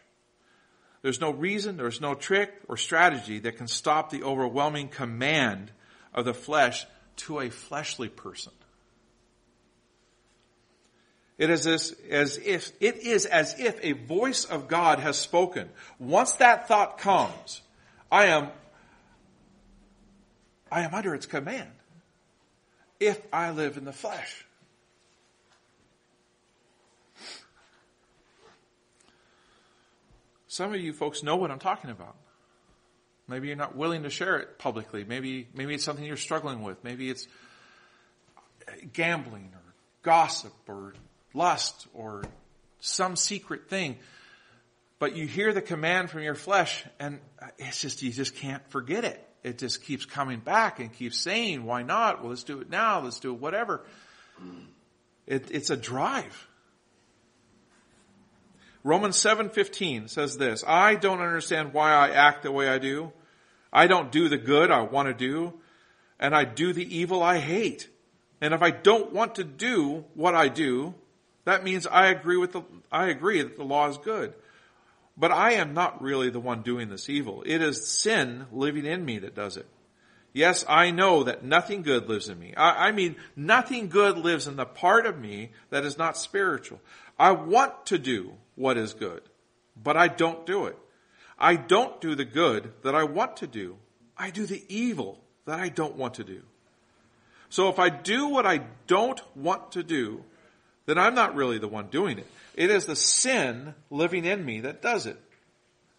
There's 1.03 1.21
no 1.21 1.31
reason, 1.31 1.77
there's 1.77 2.01
no 2.01 2.15
trick 2.15 2.51
or 2.67 2.77
strategy 2.77 3.39
that 3.39 3.57
can 3.57 3.67
stop 3.67 4.09
the 4.09 4.23
overwhelming 4.23 4.87
command 4.87 5.71
of 6.13 6.25
the 6.25 6.33
flesh 6.33 6.85
to 7.17 7.39
a 7.39 7.49
fleshly 7.49 8.09
person. 8.09 8.53
It 11.37 11.49
is 11.49 11.65
as, 11.65 11.95
as 12.09 12.37
if, 12.37 12.71
it 12.79 12.97
is 12.97 13.25
as 13.25 13.59
if 13.59 13.79
a 13.81 13.93
voice 13.93 14.45
of 14.45 14.67
God 14.67 14.99
has 14.99 15.17
spoken. 15.17 15.69
Once 15.99 16.33
that 16.33 16.67
thought 16.67 16.99
comes, 16.99 17.61
I 18.11 18.25
am, 18.25 18.49
I 20.71 20.81
am 20.81 20.93
under 20.93 21.15
its 21.15 21.25
command. 21.25 21.71
If 22.99 23.19
I 23.33 23.51
live 23.51 23.77
in 23.77 23.85
the 23.85 23.91
flesh. 23.91 24.45
Some 30.47 30.71
of 30.71 30.79
you 30.79 30.93
folks 30.93 31.23
know 31.23 31.35
what 31.35 31.49
I'm 31.49 31.57
talking 31.57 31.89
about. 31.89 32.15
Maybe 33.27 33.47
you're 33.47 33.57
not 33.57 33.75
willing 33.75 34.03
to 34.03 34.11
share 34.11 34.37
it 34.37 34.59
publicly. 34.59 35.03
Maybe, 35.03 35.47
maybe 35.55 35.73
it's 35.73 35.83
something 35.83 36.05
you're 36.05 36.15
struggling 36.15 36.61
with. 36.61 36.83
Maybe 36.83 37.09
it's 37.09 37.27
gambling 38.93 39.49
or 39.53 39.73
gossip 40.03 40.53
or 40.67 40.93
lust 41.33 41.87
or 41.93 42.23
some 42.79 43.15
secret 43.15 43.69
thing. 43.69 43.97
But 44.99 45.15
you 45.15 45.27
hear 45.27 45.53
the 45.53 45.61
command 45.61 46.09
from 46.09 46.23
your 46.23 46.35
flesh 46.35 46.83
and 46.99 47.19
it's 47.57 47.81
just, 47.81 48.01
you 48.01 48.11
just 48.11 48.35
can't 48.35 48.65
forget 48.69 49.03
it. 49.03 49.27
It 49.43 49.57
just 49.57 49.83
keeps 49.83 50.05
coming 50.05 50.39
back 50.39 50.79
and 50.79 50.93
keeps 50.93 51.19
saying, 51.19 51.65
why 51.65 51.83
not? 51.83 52.21
Well, 52.21 52.29
let's 52.29 52.43
do 52.43 52.61
it 52.61 52.69
now. 52.69 53.01
Let's 53.01 53.19
do 53.19 53.33
it, 53.33 53.39
whatever. 53.39 53.85
It, 55.27 55.51
it's 55.51 55.69
a 55.69 55.77
drive. 55.77 56.47
Romans 58.83 59.15
7:15 59.15 60.09
says 60.09 60.37
this, 60.37 60.63
I 60.67 60.95
don't 60.95 61.21
understand 61.21 61.73
why 61.73 61.91
I 61.91 62.09
act 62.09 62.43
the 62.43 62.51
way 62.51 62.67
I 62.67 62.79
do. 62.79 63.13
I 63.71 63.87
don't 63.87 64.11
do 64.11 64.27
the 64.27 64.37
good 64.37 64.71
I 64.71 64.81
want 64.81 65.07
to 65.07 65.13
do, 65.13 65.53
and 66.19 66.35
I 66.35 66.43
do 66.43 66.73
the 66.73 66.97
evil 66.97 67.23
I 67.23 67.39
hate. 67.39 67.89
And 68.41 68.53
if 68.53 68.61
I 68.61 68.71
don't 68.71 69.13
want 69.13 69.35
to 69.35 69.45
do 69.45 70.03
what 70.13 70.35
I 70.35 70.49
do, 70.49 70.95
that 71.45 71.63
means 71.63 71.85
I 71.87 72.07
agree 72.07 72.37
with 72.37 72.53
the, 72.53 72.63
I 72.91 73.07
agree 73.07 73.41
that 73.41 73.57
the 73.57 73.63
law 73.63 73.89
is 73.89 73.97
good. 73.97 74.33
But 75.15 75.31
I 75.31 75.53
am 75.53 75.73
not 75.73 76.01
really 76.01 76.29
the 76.29 76.39
one 76.39 76.61
doing 76.61 76.89
this 76.89 77.09
evil. 77.09 77.43
It 77.45 77.61
is 77.61 77.87
sin 77.87 78.47
living 78.51 78.85
in 78.85 79.05
me 79.05 79.19
that 79.19 79.35
does 79.35 79.57
it. 79.57 79.67
Yes, 80.33 80.65
I 80.67 80.89
know 80.89 81.23
that 81.23 81.43
nothing 81.43 81.83
good 81.83 82.09
lives 82.09 82.27
in 82.27 82.39
me. 82.39 82.55
I, 82.57 82.87
I, 82.87 82.91
mean, 82.91 83.17
nothing 83.35 83.87
good 83.87 84.17
lives 84.17 84.47
in 84.47 84.55
the 84.55 84.65
part 84.65 85.05
of 85.05 85.19
me 85.19 85.51
that 85.69 85.85
is 85.85 85.97
not 85.97 86.17
spiritual. 86.17 86.81
I 87.19 87.31
want 87.31 87.85
to 87.87 87.99
do 87.99 88.33
what 88.55 88.75
is 88.75 88.95
good, 88.95 89.21
but 89.81 89.95
I 89.95 90.07
don't 90.07 90.43
do 90.47 90.65
it. 90.65 90.77
I 91.37 91.55
don't 91.55 92.01
do 92.01 92.15
the 92.15 92.25
good 92.25 92.73
that 92.81 92.95
I 92.95 93.03
want 93.03 93.37
to 93.37 93.47
do. 93.47 93.77
I 94.17 94.31
do 94.31 94.47
the 94.47 94.63
evil 94.67 95.19
that 95.45 95.59
I 95.59 95.69
don't 95.69 95.97
want 95.97 96.15
to 96.15 96.23
do. 96.23 96.41
So 97.49 97.69
if 97.69 97.77
I 97.77 97.89
do 97.89 98.29
what 98.29 98.47
I 98.47 98.61
don't 98.87 99.21
want 99.35 99.73
to 99.73 99.83
do, 99.83 100.23
then 100.85 100.97
I'm 100.97 101.15
not 101.15 101.35
really 101.35 101.59
the 101.59 101.67
one 101.67 101.87
doing 101.87 102.19
it. 102.19 102.27
It 102.55 102.69
is 102.69 102.85
the 102.85 102.95
sin 102.95 103.73
living 103.89 104.25
in 104.25 104.43
me 104.43 104.61
that 104.61 104.81
does 104.81 105.05
it. 105.05 105.19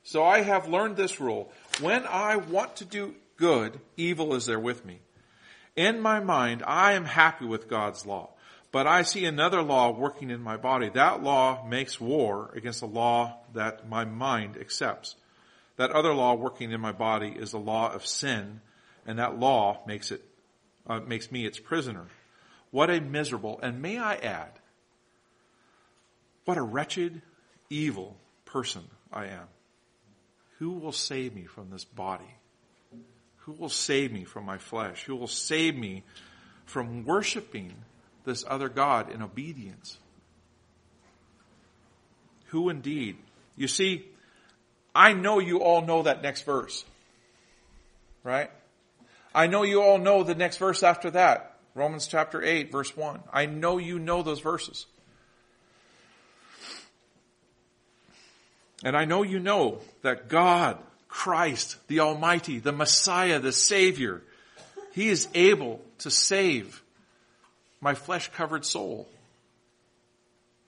So 0.02 0.24
I 0.24 0.42
have 0.42 0.68
learned 0.68 0.96
this 0.96 1.20
rule. 1.20 1.50
When 1.80 2.04
I 2.06 2.36
want 2.36 2.76
to 2.76 2.84
do 2.84 3.14
good, 3.36 3.80
evil 3.96 4.34
is 4.34 4.46
there 4.46 4.60
with 4.60 4.84
me. 4.84 5.00
In 5.76 6.00
my 6.00 6.20
mind, 6.20 6.62
I 6.66 6.92
am 6.92 7.04
happy 7.04 7.46
with 7.46 7.68
God's 7.68 8.06
law. 8.06 8.30
But 8.70 8.86
I 8.86 9.02
see 9.02 9.24
another 9.24 9.62
law 9.62 9.90
working 9.90 10.30
in 10.30 10.42
my 10.42 10.56
body. 10.56 10.88
That 10.88 11.22
law 11.22 11.64
makes 11.64 12.00
war 12.00 12.50
against 12.54 12.80
the 12.80 12.86
law 12.86 13.38
that 13.54 13.88
my 13.88 14.04
mind 14.04 14.56
accepts. 14.56 15.14
That 15.76 15.92
other 15.92 16.12
law 16.12 16.34
working 16.34 16.72
in 16.72 16.80
my 16.80 16.92
body 16.92 17.28
is 17.28 17.52
the 17.52 17.58
law 17.58 17.92
of 17.92 18.06
sin, 18.06 18.60
and 19.06 19.18
that 19.18 19.38
law 19.38 19.80
makes 19.86 20.10
it, 20.10 20.22
uh, 20.86 21.00
makes 21.00 21.30
me 21.32 21.46
its 21.46 21.58
prisoner. 21.58 22.06
What 22.70 22.90
a 22.90 23.00
miserable, 23.00 23.60
and 23.62 23.80
may 23.80 23.98
I 23.98 24.16
add, 24.16 24.50
what 26.44 26.59
a 26.59 26.62
wretched, 26.62 27.22
evil 27.70 28.16
person 28.44 28.83
I 29.12 29.26
am. 29.26 29.46
Who 30.59 30.72
will 30.72 30.92
save 30.92 31.35
me 31.35 31.44
from 31.44 31.70
this 31.70 31.85
body? 31.85 32.35
Who 33.38 33.52
will 33.52 33.68
save 33.68 34.12
me 34.12 34.24
from 34.24 34.44
my 34.44 34.59
flesh? 34.59 35.04
Who 35.04 35.16
will 35.16 35.26
save 35.26 35.76
me 35.76 36.02
from 36.66 37.04
worshiping 37.04 37.74
this 38.24 38.44
other 38.48 38.68
God 38.68 39.11
in 39.11 39.22
obedience? 39.22 39.98
Who 42.46 42.70
indeed? 42.70 43.16
You 43.57 43.68
see, 43.68 44.07
I 44.94 45.12
know 45.12 45.40
you 45.40 45.61
all 45.61 45.83
know 45.83 46.02
that 46.02 46.22
next 46.22 46.42
verse. 46.42 46.85
Right? 48.22 48.50
I 49.35 49.48
know 49.48 49.62
you 49.64 49.83
all 49.83 49.98
know 49.98 50.22
the 50.22 50.35
next 50.35 50.59
verse 50.59 50.83
after 50.83 51.11
that. 51.11 51.57
Romans 51.74 52.07
chapter 52.07 52.42
8 52.42 52.70
verse 52.70 52.96
1. 52.96 53.20
I 53.33 53.46
know 53.46 53.78
you 53.78 53.98
know 53.98 54.22
those 54.22 54.40
verses. 54.40 54.87
And 58.82 58.96
I 58.96 59.04
know 59.04 59.22
you 59.22 59.38
know 59.38 59.80
that 60.02 60.28
God, 60.28 60.78
Christ, 61.08 61.76
the 61.87 62.00
Almighty, 62.00 62.58
the 62.58 62.72
Messiah, 62.72 63.38
the 63.38 63.52
Savior, 63.52 64.22
He 64.92 65.08
is 65.08 65.28
able 65.34 65.80
to 65.98 66.10
save 66.10 66.82
my 67.80 67.94
flesh 67.94 68.30
covered 68.32 68.64
soul. 68.64 69.08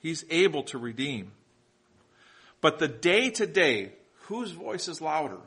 He's 0.00 0.24
able 0.30 0.62
to 0.64 0.78
redeem. 0.78 1.32
But 2.60 2.78
the 2.78 2.88
day 2.88 3.30
to 3.30 3.46
day, 3.46 3.92
whose 4.22 4.50
voice 4.50 4.88
is 4.88 5.00
louder? 5.00 5.40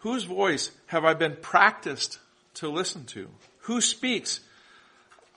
Whose 0.00 0.24
voice 0.24 0.70
have 0.86 1.04
I 1.04 1.14
been 1.14 1.36
practiced 1.40 2.18
to 2.54 2.68
listen 2.68 3.04
to? 3.06 3.28
Who 3.62 3.80
speaks 3.80 4.40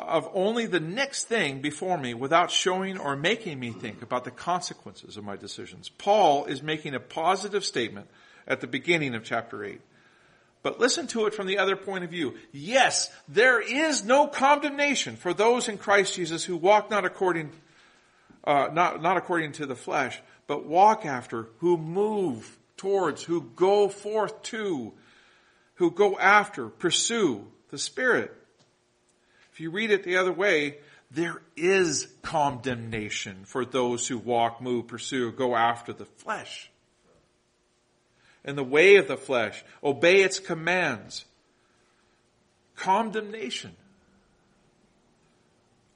of 0.07 0.29
only 0.33 0.65
the 0.65 0.79
next 0.79 1.25
thing 1.25 1.61
before 1.61 1.97
me 1.97 2.13
without 2.13 2.51
showing 2.51 2.97
or 2.97 3.15
making 3.15 3.59
me 3.59 3.71
think 3.71 4.01
about 4.01 4.23
the 4.23 4.31
consequences 4.31 5.17
of 5.17 5.23
my 5.23 5.35
decisions. 5.35 5.89
Paul 5.89 6.45
is 6.45 6.63
making 6.63 6.95
a 6.95 6.99
positive 6.99 7.63
statement 7.63 8.07
at 8.47 8.61
the 8.61 8.67
beginning 8.67 9.15
of 9.15 9.23
chapter 9.23 9.63
8. 9.63 9.81
But 10.63 10.79
listen 10.79 11.07
to 11.07 11.25
it 11.25 11.33
from 11.33 11.47
the 11.47 11.57
other 11.57 11.75
point 11.75 12.03
of 12.03 12.11
view. 12.11 12.35
Yes, 12.51 13.11
there 13.27 13.59
is 13.59 14.03
no 14.03 14.27
condemnation 14.27 15.15
for 15.15 15.33
those 15.33 15.67
in 15.67 15.77
Christ 15.77 16.15
Jesus 16.15 16.43
who 16.43 16.55
walk 16.55 16.91
not 16.91 17.05
according, 17.05 17.51
uh, 18.43 18.69
not, 18.71 19.01
not 19.01 19.17
according 19.17 19.53
to 19.53 19.65
the 19.65 19.75
flesh, 19.75 20.19
but 20.45 20.65
walk 20.65 21.05
after, 21.05 21.47
who 21.59 21.77
move 21.77 22.57
towards, 22.77 23.23
who 23.23 23.41
go 23.55 23.87
forth 23.89 24.41
to, 24.43 24.93
who 25.75 25.91
go 25.91 26.17
after, 26.19 26.67
pursue 26.67 27.47
the 27.69 27.77
Spirit. 27.77 28.31
If 29.51 29.59
you 29.59 29.69
read 29.71 29.91
it 29.91 30.03
the 30.03 30.17
other 30.17 30.31
way, 30.31 30.77
there 31.11 31.41
is 31.57 32.07
condemnation 32.21 33.43
for 33.45 33.65
those 33.65 34.07
who 34.07 34.17
walk, 34.17 34.61
move, 34.61 34.87
pursue, 34.87 35.31
go 35.31 35.55
after 35.55 35.91
the 35.91 36.05
flesh. 36.05 36.69
In 38.45 38.55
the 38.55 38.63
way 38.63 38.95
of 38.95 39.07
the 39.07 39.17
flesh, 39.17 39.63
obey 39.83 40.21
its 40.21 40.39
commands. 40.39 41.25
Condemnation. 42.75 43.75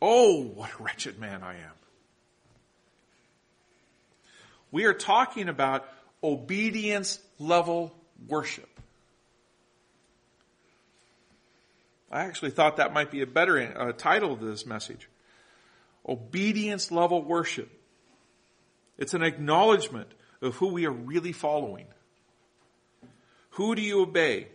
Oh, 0.02 0.42
what 0.42 0.72
a 0.78 0.84
wretched 0.84 1.18
man 1.18 1.42
I 1.42 1.54
am. 1.56 1.72
We 4.72 4.84
are 4.86 4.94
talking 4.94 5.48
about 5.48 5.88
obedience 6.22 7.20
level 7.40 7.96
worship. 8.28 8.75
I 12.16 12.24
actually 12.24 12.52
thought 12.52 12.78
that 12.78 12.94
might 12.94 13.12
be 13.12 13.22
a 13.22 13.28
better 13.28 13.60
uh, 13.60 13.92
title 13.92 14.38
to 14.38 14.46
this 14.46 14.66
message. 14.66 15.10
Obedience 16.08 16.90
level 16.90 17.22
worship. 17.22 17.70
It's 18.98 19.14
an 19.14 19.22
acknowledgement 19.22 20.08
of 20.42 20.56
who 20.56 20.68
we 20.68 20.86
are 20.86 20.92
really 20.92 21.34
following. 21.34 21.88
Who 23.52 23.76
do 23.76 23.82
you 23.82 24.04
obey? 24.04 24.48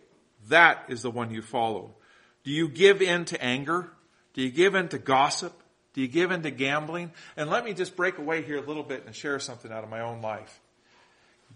That 0.48 0.86
is 0.88 1.02
the 1.02 1.10
one 1.10 1.32
you 1.32 1.42
follow. 1.42 1.96
Do 2.44 2.50
you 2.50 2.66
give 2.66 3.02
in 3.02 3.26
to 3.26 3.44
anger? 3.44 3.90
Do 4.32 4.40
you 4.40 4.50
give 4.50 4.74
in 4.74 4.88
to 4.88 4.98
gossip? 4.98 5.52
Do 5.92 6.00
you 6.00 6.08
give 6.08 6.30
in 6.30 6.40
to 6.44 6.50
gambling? 6.50 7.12
And 7.36 7.50
let 7.50 7.66
me 7.66 7.74
just 7.74 7.94
break 7.94 8.16
away 8.16 8.40
here 8.40 8.56
a 8.56 8.66
little 8.66 8.84
bit 8.84 9.04
and 9.04 9.14
share 9.14 9.38
something 9.38 9.70
out 9.70 9.84
of 9.84 9.90
my 9.90 10.00
own 10.00 10.22
life. 10.22 10.60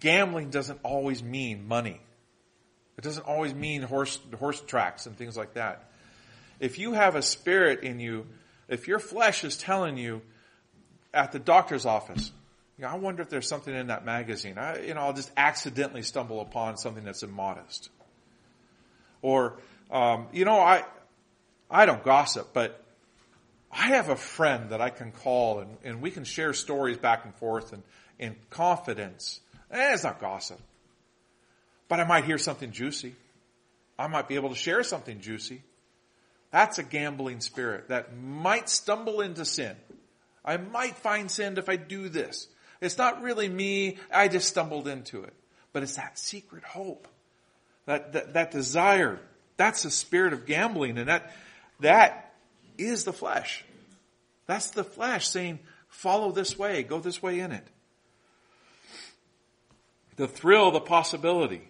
Gambling 0.00 0.50
doesn't 0.50 0.80
always 0.82 1.22
mean 1.22 1.66
money. 1.66 1.98
It 2.98 3.04
doesn't 3.04 3.26
always 3.26 3.54
mean 3.54 3.80
horse, 3.80 4.18
horse 4.38 4.60
tracks 4.60 5.06
and 5.06 5.16
things 5.16 5.34
like 5.34 5.54
that. 5.54 5.92
If 6.60 6.78
you 6.78 6.92
have 6.92 7.16
a 7.16 7.22
spirit 7.22 7.82
in 7.82 8.00
you, 8.00 8.26
if 8.68 8.88
your 8.88 8.98
flesh 8.98 9.44
is 9.44 9.56
telling 9.56 9.96
you 9.96 10.22
at 11.12 11.32
the 11.32 11.38
doctor's 11.38 11.86
office, 11.86 12.32
you 12.78 12.82
know, 12.82 12.90
I 12.90 12.96
wonder 12.96 13.22
if 13.22 13.28
there's 13.28 13.48
something 13.48 13.74
in 13.74 13.88
that 13.88 14.04
magazine. 14.04 14.58
I, 14.58 14.82
you 14.82 14.94
know, 14.94 15.00
I'll 15.00 15.12
just 15.12 15.30
accidentally 15.36 16.02
stumble 16.02 16.40
upon 16.40 16.76
something 16.76 17.04
that's 17.04 17.22
immodest. 17.22 17.90
Or, 19.22 19.54
um, 19.90 20.26
you 20.32 20.44
know, 20.44 20.58
I, 20.58 20.84
I 21.70 21.86
don't 21.86 22.02
gossip, 22.02 22.48
but 22.52 22.84
I 23.70 23.88
have 23.88 24.08
a 24.08 24.16
friend 24.16 24.70
that 24.70 24.80
I 24.80 24.90
can 24.90 25.12
call 25.12 25.60
and, 25.60 25.76
and 25.84 26.02
we 26.02 26.10
can 26.10 26.24
share 26.24 26.52
stories 26.52 26.96
back 26.96 27.24
and 27.24 27.34
forth 27.36 27.72
and 27.72 27.82
in 28.18 28.36
confidence. 28.50 29.40
Eh, 29.70 29.94
it's 29.94 30.04
not 30.04 30.20
gossip. 30.20 30.60
But 31.88 32.00
I 32.00 32.04
might 32.04 32.24
hear 32.24 32.38
something 32.38 32.72
juicy. 32.72 33.14
I 33.98 34.06
might 34.08 34.28
be 34.28 34.34
able 34.34 34.50
to 34.50 34.56
share 34.56 34.82
something 34.82 35.20
juicy. 35.20 35.62
That's 36.54 36.78
a 36.78 36.84
gambling 36.84 37.40
spirit 37.40 37.88
that 37.88 38.16
might 38.16 38.68
stumble 38.68 39.22
into 39.22 39.44
sin. 39.44 39.74
I 40.44 40.56
might 40.56 40.96
find 40.96 41.28
sin 41.28 41.58
if 41.58 41.68
I 41.68 41.74
do 41.74 42.08
this. 42.08 42.46
It's 42.80 42.96
not 42.96 43.22
really 43.22 43.48
me. 43.48 43.98
I 44.08 44.28
just 44.28 44.50
stumbled 44.50 44.86
into 44.86 45.24
it. 45.24 45.32
But 45.72 45.82
it's 45.82 45.96
that 45.96 46.16
secret 46.16 46.62
hope. 46.62 47.08
That, 47.86 48.12
that, 48.12 48.34
that 48.34 48.50
desire. 48.52 49.18
That's 49.56 49.82
the 49.82 49.90
spirit 49.90 50.32
of 50.32 50.46
gambling. 50.46 50.96
And 50.96 51.08
that, 51.08 51.34
that 51.80 52.32
is 52.78 53.02
the 53.02 53.12
flesh. 53.12 53.64
That's 54.46 54.70
the 54.70 54.84
flesh 54.84 55.26
saying, 55.26 55.58
follow 55.88 56.30
this 56.30 56.56
way, 56.56 56.84
go 56.84 57.00
this 57.00 57.20
way 57.20 57.40
in 57.40 57.50
it. 57.50 57.66
The 60.14 60.28
thrill, 60.28 60.70
the 60.70 60.78
possibility. 60.78 61.68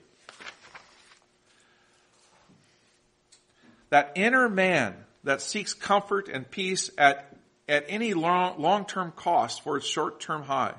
That 3.95 4.11
inner 4.17 4.49
man 4.49 4.97
that 5.23 5.41
seeks 5.41 5.73
comfort 5.73 6.29
and 6.29 6.51
peace 6.51 6.91
at, 6.99 7.33
at 7.69 7.85
any 7.87 8.13
long, 8.13 8.61
long-term 8.61 9.13
cost 9.15 9.63
for 9.63 9.77
its 9.77 9.87
short-term 9.87 10.43
high. 10.43 10.75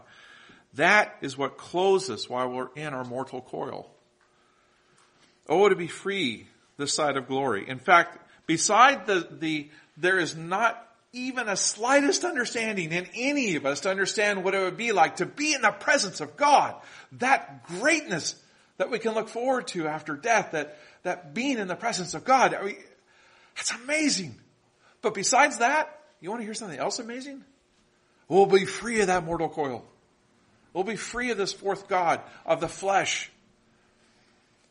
That 0.74 1.16
is 1.22 1.38
what 1.38 1.56
clothes 1.58 2.10
us 2.10 2.30
while 2.30 2.50
we're 2.50 2.74
in 2.76 2.94
our 2.94 3.06
mortal 3.06 3.40
coil. 3.40 3.90
Oh, 5.48 5.70
to 5.70 5.78
be 5.78 5.88
free 5.88 6.48
this 6.76 6.94
side 6.94 7.16
of 7.16 7.30
glory. 7.30 7.70
In 7.70 7.80
fact, 7.80 8.20
beside 8.48 9.08
the, 9.08 9.26
the, 9.32 9.70
there 9.96 10.20
is 10.20 10.36
not 10.36 10.86
even 11.14 11.48
a 11.48 11.56
slightest 11.56 12.26
understanding 12.26 12.92
in 12.92 13.08
any 13.16 13.56
of 13.56 13.66
us 13.66 13.80
to 13.80 13.90
understand 13.90 14.44
what 14.44 14.56
it 14.56 14.60
would 14.60 14.76
be 14.76 14.92
like 14.92 15.16
to 15.16 15.26
be 15.26 15.54
in 15.54 15.62
the 15.62 15.72
presence 15.72 16.20
of 16.20 16.36
God. 16.36 16.76
That 17.14 17.66
greatness 17.66 18.36
that 18.76 18.92
we 18.92 19.00
can 19.00 19.14
look 19.14 19.30
forward 19.30 19.68
to 19.68 19.88
after 19.88 20.18
death, 20.18 20.52
that, 20.52 20.78
that 21.04 21.34
being 21.34 21.60
in 21.60 21.70
the 21.70 21.78
presence 21.78 22.14
of 22.14 22.26
God, 22.26 22.54
I 22.54 22.62
mean, 22.62 22.76
that's 23.56 23.72
amazing. 23.72 24.36
But 25.02 25.14
besides 25.14 25.60
that, 25.60 26.00
you 26.20 26.30
want 26.30 26.42
to 26.42 26.46
hear 26.46 26.54
something 26.54 26.80
else 26.80 27.00
amazing? 27.00 27.44
We'll 28.28 28.46
be 28.48 28.66
free 28.66 29.02
of 29.02 29.08
that 29.08 29.24
mortal 29.24 29.50
coil. 29.50 29.86
We'll 30.74 30.84
be 30.84 30.96
free 30.96 31.32
of 31.32 31.38
this 31.38 31.54
fourth 31.54 31.88
God, 31.88 32.22
of 32.46 32.60
the 32.60 32.68
flesh. 32.68 33.32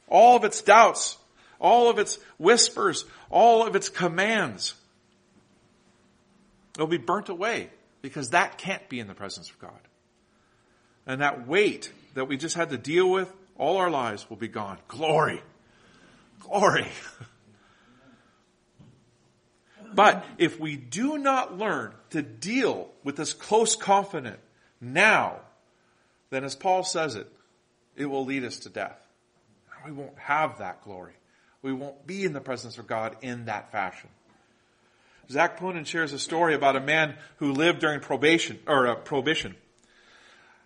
All 0.08 0.36
of 0.36 0.44
its 0.44 0.60
doubts, 0.60 1.16
all 1.58 1.88
of 1.88 1.98
its 1.98 2.18
whispers, 2.36 3.04
all 3.30 3.66
of 3.66 3.74
its 3.74 3.88
commands. 3.88 4.74
It'll 6.74 6.86
be 6.86 6.98
burnt 6.98 7.28
away 7.28 7.70
because 8.02 8.30
that 8.30 8.58
can't 8.58 8.86
be 8.88 9.00
in 9.00 9.06
the 9.06 9.14
presence 9.14 9.48
of 9.48 9.58
God. 9.58 9.70
And 11.06 11.20
that 11.20 11.46
weight 11.46 11.92
that 12.14 12.26
we 12.26 12.36
just 12.36 12.56
had 12.56 12.70
to 12.70 12.78
deal 12.78 13.08
with 13.08 13.32
all 13.56 13.76
our 13.76 13.90
lives 13.90 14.28
will 14.28 14.36
be 14.36 14.48
gone. 14.48 14.78
Glory. 14.88 15.42
Glory. 16.40 16.88
but 19.94 20.24
if 20.38 20.58
we 20.58 20.76
do 20.76 21.18
not 21.18 21.58
learn 21.58 21.94
to 22.10 22.22
deal 22.22 22.90
with 23.02 23.16
this 23.16 23.32
close 23.32 23.76
confident 23.76 24.38
now, 24.80 25.40
then 26.30 26.44
as 26.44 26.54
Paul 26.54 26.82
says 26.82 27.14
it, 27.14 27.30
it 27.96 28.06
will 28.06 28.24
lead 28.24 28.44
us 28.44 28.60
to 28.60 28.68
death. 28.68 28.98
We 29.84 29.92
won't 29.92 30.18
have 30.18 30.58
that 30.58 30.82
glory. 30.82 31.12
We 31.62 31.72
won't 31.72 32.06
be 32.06 32.24
in 32.24 32.32
the 32.32 32.40
presence 32.40 32.78
of 32.78 32.86
God 32.86 33.16
in 33.22 33.46
that 33.46 33.72
fashion. 33.72 34.10
Zac 35.30 35.58
Poonen 35.58 35.86
shares 35.86 36.12
a 36.12 36.18
story 36.18 36.54
about 36.54 36.76
a 36.76 36.80
man 36.80 37.16
who 37.36 37.52
lived 37.52 37.80
during 37.80 38.00
probation, 38.00 38.58
or 38.66 38.86
uh, 38.86 38.94
prohibition. 38.96 39.54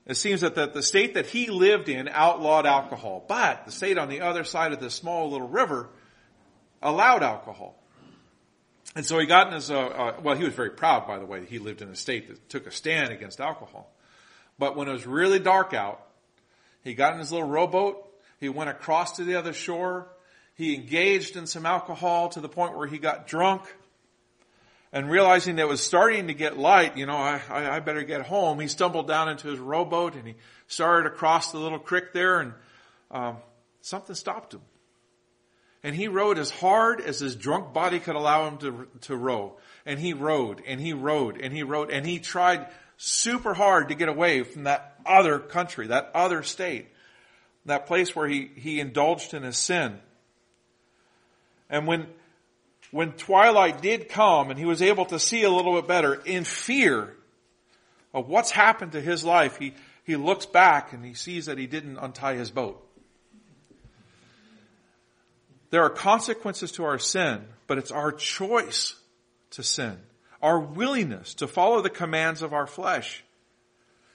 It 0.07 0.17
seems 0.17 0.41
that 0.41 0.55
the, 0.55 0.67
the 0.67 0.83
state 0.83 1.15
that 1.15 1.27
he 1.27 1.49
lived 1.49 1.89
in 1.89 2.09
outlawed 2.09 2.67
alcohol, 2.67 3.25
but 3.29 3.67
the 3.67 3.73
state 3.73 3.99
on 3.99 4.09
the 4.09 4.23
other 4.23 4.43
side 4.43 4.73
of 4.73 4.81
this 4.81 4.95
small 4.95 5.31
little 5.31 5.49
river 5.49 5.89
allowed 6.83 7.23
alcohol. 7.23 7.77
And 8.99 9.07
so 9.07 9.17
he 9.21 9.27
got 9.27 9.47
in 9.47 9.53
his, 9.53 9.71
uh, 9.71 9.79
uh, 9.79 10.17
well, 10.25 10.35
he 10.35 10.43
was 10.43 10.55
very 10.55 10.71
proud, 10.71 11.07
by 11.07 11.21
the 11.21 11.25
way, 11.25 11.39
that 11.39 11.49
he 11.49 11.61
lived 11.61 11.83
in 11.83 11.89
a 11.89 11.95
state 11.95 12.27
that 12.27 12.49
took 12.49 12.67
a 12.67 12.73
stand 12.73 13.13
against 13.13 13.41
alcohol. 13.41 13.95
But 14.59 14.75
when 14.75 14.89
it 14.89 14.93
was 14.93 15.07
really 15.07 15.39
dark 15.39 15.73
out, 15.73 16.05
he 16.83 16.95
got 16.95 17.13
in 17.13 17.21
his 17.21 17.31
little 17.31 17.47
rowboat, 17.47 18.05
he 18.41 18.49
went 18.49 18.71
across 18.71 19.13
to 19.19 19.25
the 19.25 19.37
other 19.37 19.53
shore, 19.53 20.09
he 20.57 20.75
engaged 20.75 21.37
in 21.37 21.47
some 21.47 21.65
alcohol 21.65 22.31
to 22.31 22.41
the 22.41 22.49
point 22.49 22.77
where 22.77 22.89
he 22.89 22.99
got 22.99 23.29
drunk, 23.29 23.73
and 24.93 25.09
realizing 25.09 25.55
that 25.55 25.63
it 25.63 25.69
was 25.69 25.81
starting 25.81 26.27
to 26.27 26.35
get 26.35 26.59
light, 26.59 26.97
you 26.97 27.07
know, 27.07 27.19
I, 27.19 27.41
I, 27.49 27.77
I, 27.77 27.79
better 27.79 28.03
get 28.03 28.23
home. 28.23 28.59
He 28.59 28.67
stumbled 28.67 29.07
down 29.07 29.29
into 29.29 29.47
his 29.47 29.61
rowboat 29.61 30.17
and 30.17 30.27
he 30.27 30.35
started 30.67 31.07
across 31.07 31.53
the 31.53 31.59
little 31.59 31.79
creek 31.79 32.13
there 32.13 32.41
and 32.41 32.53
um, 33.13 33.37
something 33.81 34.17
stopped 34.17 34.55
him. 34.55 34.63
And 35.83 35.95
he 35.95 36.09
rowed 36.09 36.39
as 36.39 36.51
hard 36.51 37.01
as 37.01 37.21
his 37.21 37.37
drunk 37.37 37.73
body 37.73 38.01
could 38.01 38.17
allow 38.17 38.49
him 38.49 38.59
to, 38.59 38.89
to 39.03 39.17
row. 39.17 39.57
And 39.87 39.99
he 39.99 40.13
rowed 40.13 40.63
and 40.67 40.81
he 40.81 40.93
rowed 40.93 41.41
and 41.41 41.53
he 41.53 41.63
rowed 41.63 41.91
and 41.91 42.05
he 42.05 42.19
tried 42.19 42.67
super 42.97 43.55
hard 43.55 43.89
to 43.89 43.95
get 43.95 44.09
away 44.09 44.43
from 44.43 44.65
that 44.65 44.99
other 45.07 45.39
country, 45.39 45.87
that 45.87 46.11
other 46.15 46.43
state, 46.43 46.89
that 47.67 47.87
place 47.87 48.15
where 48.15 48.29
he, 48.29 48.51
he 48.57 48.81
indulged 48.81 49.35
in 49.35 49.45
his 49.45 49.57
sin. 49.57 49.99
And 51.71 51.87
when 51.87 52.07
when 52.91 53.13
twilight 53.13 53.83
did 53.83 54.09
come 54.09 54.51
and 54.51 54.59
he 54.59 54.65
was 54.65 54.81
able 54.81 55.05
to 55.07 55.19
see 55.19 55.43
a 55.43 55.51
little 55.51 55.75
bit 55.75 55.87
better 55.87 56.15
in 56.15 56.45
fear 56.45 57.15
of 58.15 58.29
what's 58.29 58.51
happened 58.51 58.93
to 58.93 59.01
his 59.01 59.25
life, 59.25 59.59
he, 59.59 59.75
he 60.05 60.17
looks 60.17 60.47
back 60.47 60.93
and 60.93 61.05
he 61.05 61.15
sees 61.15 61.47
that 61.47 61.59
he 61.59 61.67
didn't 61.67 61.99
untie 61.99 62.35
his 62.35 62.51
boat. 62.51 62.83
There 65.71 65.83
are 65.83 65.91
consequences 65.91 66.73
to 66.73 66.85
our 66.85 66.99
sin, 66.99 67.45
but 67.67 67.79
it's 67.79 67.91
our 67.91 68.13
choice 68.13 68.95
to 69.51 69.63
sin. 69.63 69.99
Our 70.41 70.61
willingness 70.61 71.35
to 71.35 71.47
follow 71.47 71.83
the 71.83 71.91
commands 71.91 72.43
of 72.43 72.53
our 72.53 72.67
flesh. 72.67 73.25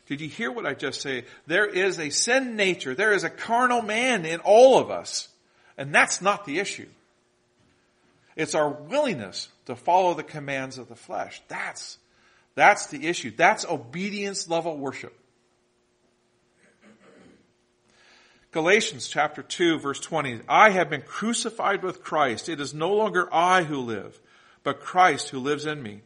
Did 0.08 0.22
you 0.22 0.28
hear 0.28 0.52
what 0.52 0.66
I 0.66 0.74
just 0.74 1.02
say? 1.02 1.26
There 1.48 1.66
is 1.66 2.00
a 2.00 2.10
sin 2.10 2.56
nature. 2.56 2.96
There 2.96 3.13
is 3.13 3.24
a 3.24 3.30
carnal 3.30 3.82
man 3.82 4.26
in 4.26 4.39
all 4.42 4.80
of 4.80 4.89
us. 4.89 5.30
And 5.78 5.94
that's 5.94 6.22
not 6.22 6.46
the 6.46 6.60
issue. 6.60 6.88
It's 8.36 8.56
our 8.56 8.70
willingness 8.70 9.50
to 9.66 9.76
follow 9.76 10.13
the 10.13 10.24
commands 10.24 10.78
of 10.78 10.89
the 10.89 10.96
flesh. 10.96 11.42
That's, 11.48 11.98
that's 12.56 12.88
the 12.88 13.08
issue. 13.08 13.32
That's 13.36 13.66
obedience 13.66 14.50
level 14.50 14.78
worship. 14.78 15.18
Galatians 18.54 19.08
chapter 19.08 19.42
2 19.42 19.80
verse 19.80 20.00
20, 20.00 20.42
I 20.48 20.70
have 20.70 20.88
been 20.88 21.02
crucified 21.02 21.82
with 21.82 22.04
Christ. 22.04 22.48
It 22.48 22.62
is 22.62 22.72
no 22.72 22.94
longer 22.94 23.28
I 23.34 23.63
who 23.63 23.80
live, 23.80 24.20
but 24.62 24.80
Christ 24.80 25.30
who 25.30 25.39
lives 25.39 25.66
in 25.66 25.82
me. 25.82 26.02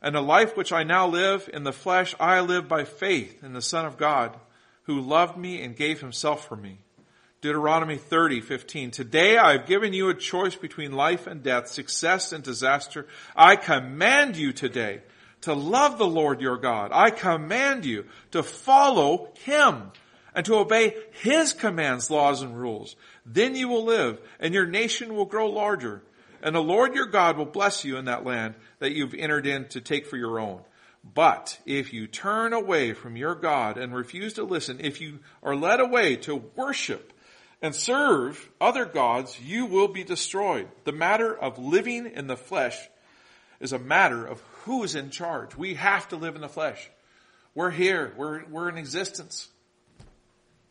And 0.00 0.14
the 0.14 0.22
life 0.22 0.56
which 0.56 0.72
I 0.72 0.82
now 0.82 1.06
live 1.06 1.50
in 1.52 1.64
the 1.64 1.72
flesh, 1.72 2.14
I 2.18 2.40
live 2.40 2.68
by 2.68 2.84
faith 2.84 3.44
in 3.44 3.52
the 3.52 3.60
Son 3.60 3.84
of 3.84 3.98
God, 3.98 4.34
who 4.84 4.98
loved 4.98 5.36
me 5.36 5.60
and 5.62 5.76
gave 5.76 6.00
himself 6.00 6.48
for 6.48 6.56
me. 6.56 6.78
Deuteronomy 7.42 7.98
30, 7.98 8.40
15. 8.40 8.90
Today 8.90 9.36
I 9.36 9.52
have 9.52 9.66
given 9.66 9.92
you 9.92 10.08
a 10.08 10.14
choice 10.14 10.56
between 10.56 10.92
life 10.92 11.26
and 11.26 11.42
death, 11.42 11.68
success 11.68 12.32
and 12.32 12.42
disaster. 12.42 13.06
I 13.36 13.56
command 13.56 14.38
you 14.38 14.54
today 14.54 15.02
to 15.42 15.52
love 15.52 15.98
the 15.98 16.06
Lord 16.06 16.40
your 16.40 16.56
God. 16.56 16.92
I 16.94 17.10
command 17.10 17.84
you 17.84 18.06
to 18.30 18.42
follow 18.42 19.34
Him 19.44 19.92
and 20.34 20.44
to 20.46 20.56
obey 20.56 20.94
His 21.22 21.52
commands, 21.52 22.10
laws, 22.10 22.42
and 22.42 22.58
rules. 22.58 22.96
Then 23.26 23.54
you 23.54 23.68
will 23.68 23.84
live 23.84 24.20
and 24.40 24.54
your 24.54 24.66
nation 24.66 25.14
will 25.14 25.26
grow 25.26 25.48
larger. 25.48 26.02
And 26.42 26.54
the 26.54 26.60
Lord 26.60 26.94
your 26.94 27.06
God 27.06 27.36
will 27.36 27.46
bless 27.46 27.84
you 27.84 27.96
in 27.96 28.04
that 28.04 28.24
land 28.24 28.54
that 28.78 28.92
you've 28.92 29.14
entered 29.14 29.46
in 29.46 29.66
to 29.68 29.80
take 29.80 30.06
for 30.06 30.16
your 30.16 30.38
own. 30.38 30.60
But 31.02 31.58
if 31.64 31.92
you 31.92 32.06
turn 32.06 32.52
away 32.52 32.92
from 32.92 33.16
your 33.16 33.34
God 33.34 33.78
and 33.78 33.94
refuse 33.94 34.34
to 34.34 34.44
listen, 34.44 34.78
if 34.80 35.00
you 35.00 35.20
are 35.42 35.56
led 35.56 35.80
away 35.80 36.16
to 36.16 36.42
worship 36.54 37.12
and 37.62 37.74
serve 37.74 38.50
other 38.60 38.84
gods, 38.84 39.38
you 39.40 39.66
will 39.66 39.88
be 39.88 40.04
destroyed. 40.04 40.68
The 40.84 40.92
matter 40.92 41.36
of 41.36 41.58
living 41.58 42.06
in 42.06 42.26
the 42.26 42.36
flesh 42.36 42.76
is 43.60 43.72
a 43.72 43.78
matter 43.78 44.24
of 44.24 44.40
who 44.64 44.84
is 44.84 44.94
in 44.94 45.10
charge. 45.10 45.56
We 45.56 45.74
have 45.74 46.08
to 46.08 46.16
live 46.16 46.34
in 46.34 46.40
the 46.40 46.48
flesh. 46.48 46.90
We're 47.54 47.70
here. 47.70 48.12
We're, 48.16 48.44
we're 48.46 48.68
in 48.68 48.78
existence. 48.78 49.48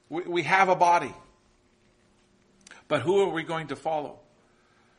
We, 0.10 0.24
we 0.24 0.43
have 0.43 0.70
a 0.70 0.76
body. 0.76 1.13
But 2.88 3.02
who 3.02 3.22
are 3.22 3.30
we 3.30 3.43
going 3.43 3.67
to 3.67 3.76
follow? 3.76 4.20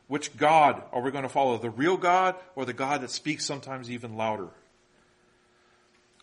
Which 0.07 0.35
God 0.37 0.81
are 0.91 1.01
we 1.01 1.11
going 1.11 1.23
to 1.23 1.29
follow? 1.29 1.57
The 1.57 1.69
real 1.69 1.97
God 1.97 2.35
or 2.55 2.65
the 2.65 2.73
God 2.73 3.01
that 3.01 3.11
speaks 3.11 3.45
sometimes 3.45 3.89
even 3.89 4.15
louder? 4.15 4.49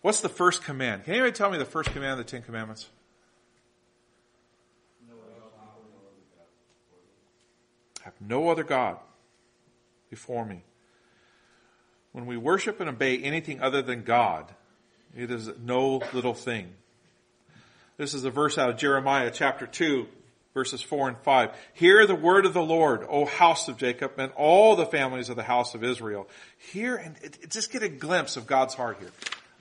What's 0.01 0.21
the 0.21 0.29
first 0.29 0.63
command? 0.63 1.05
Can 1.05 1.13
anybody 1.13 1.33
tell 1.33 1.49
me 1.49 1.57
the 1.57 1.65
first 1.65 1.91
command 1.91 2.13
of 2.13 2.17
the 2.19 2.23
Ten 2.23 2.41
Commandments? 2.41 2.87
have 8.07 8.13
no 8.21 8.47
other 8.47 8.63
God 8.63 8.97
before 10.09 10.45
me. 10.45 10.63
When 12.13 12.25
we 12.25 12.37
worship 12.37 12.79
and 12.79 12.89
obey 12.89 13.17
anything 13.17 13.59
other 13.59 13.81
than 13.81 14.03
God, 14.03 14.53
it 15.13 15.29
is 15.29 15.49
no 15.61 16.01
little 16.13 16.33
thing. 16.33 16.73
This 17.97 18.13
is 18.13 18.23
a 18.25 18.29
verse 18.29 18.59
out 18.59 18.69
of 18.69 18.77
Jeremiah 18.77 19.31
chapter 19.33 19.65
2, 19.65 20.07
verses 20.53 20.83
4 20.83 21.07
and 21.09 21.17
5. 21.17 21.49
Hear 21.73 22.05
the 22.05 22.13
word 22.13 22.45
of 22.45 22.53
the 22.53 22.61
Lord, 22.61 23.03
O 23.09 23.25
house 23.25 23.67
of 23.69 23.77
Jacob, 23.77 24.19
and 24.19 24.31
all 24.35 24.75
the 24.75 24.85
families 24.85 25.29
of 25.29 25.35
the 25.35 25.41
house 25.41 25.73
of 25.73 25.83
Israel. 25.83 26.29
Hear 26.71 26.95
and 26.95 27.15
just 27.49 27.71
get 27.71 27.81
a 27.81 27.89
glimpse 27.89 28.37
of 28.37 28.45
God's 28.45 28.75
heart 28.75 28.97
here. 28.99 29.09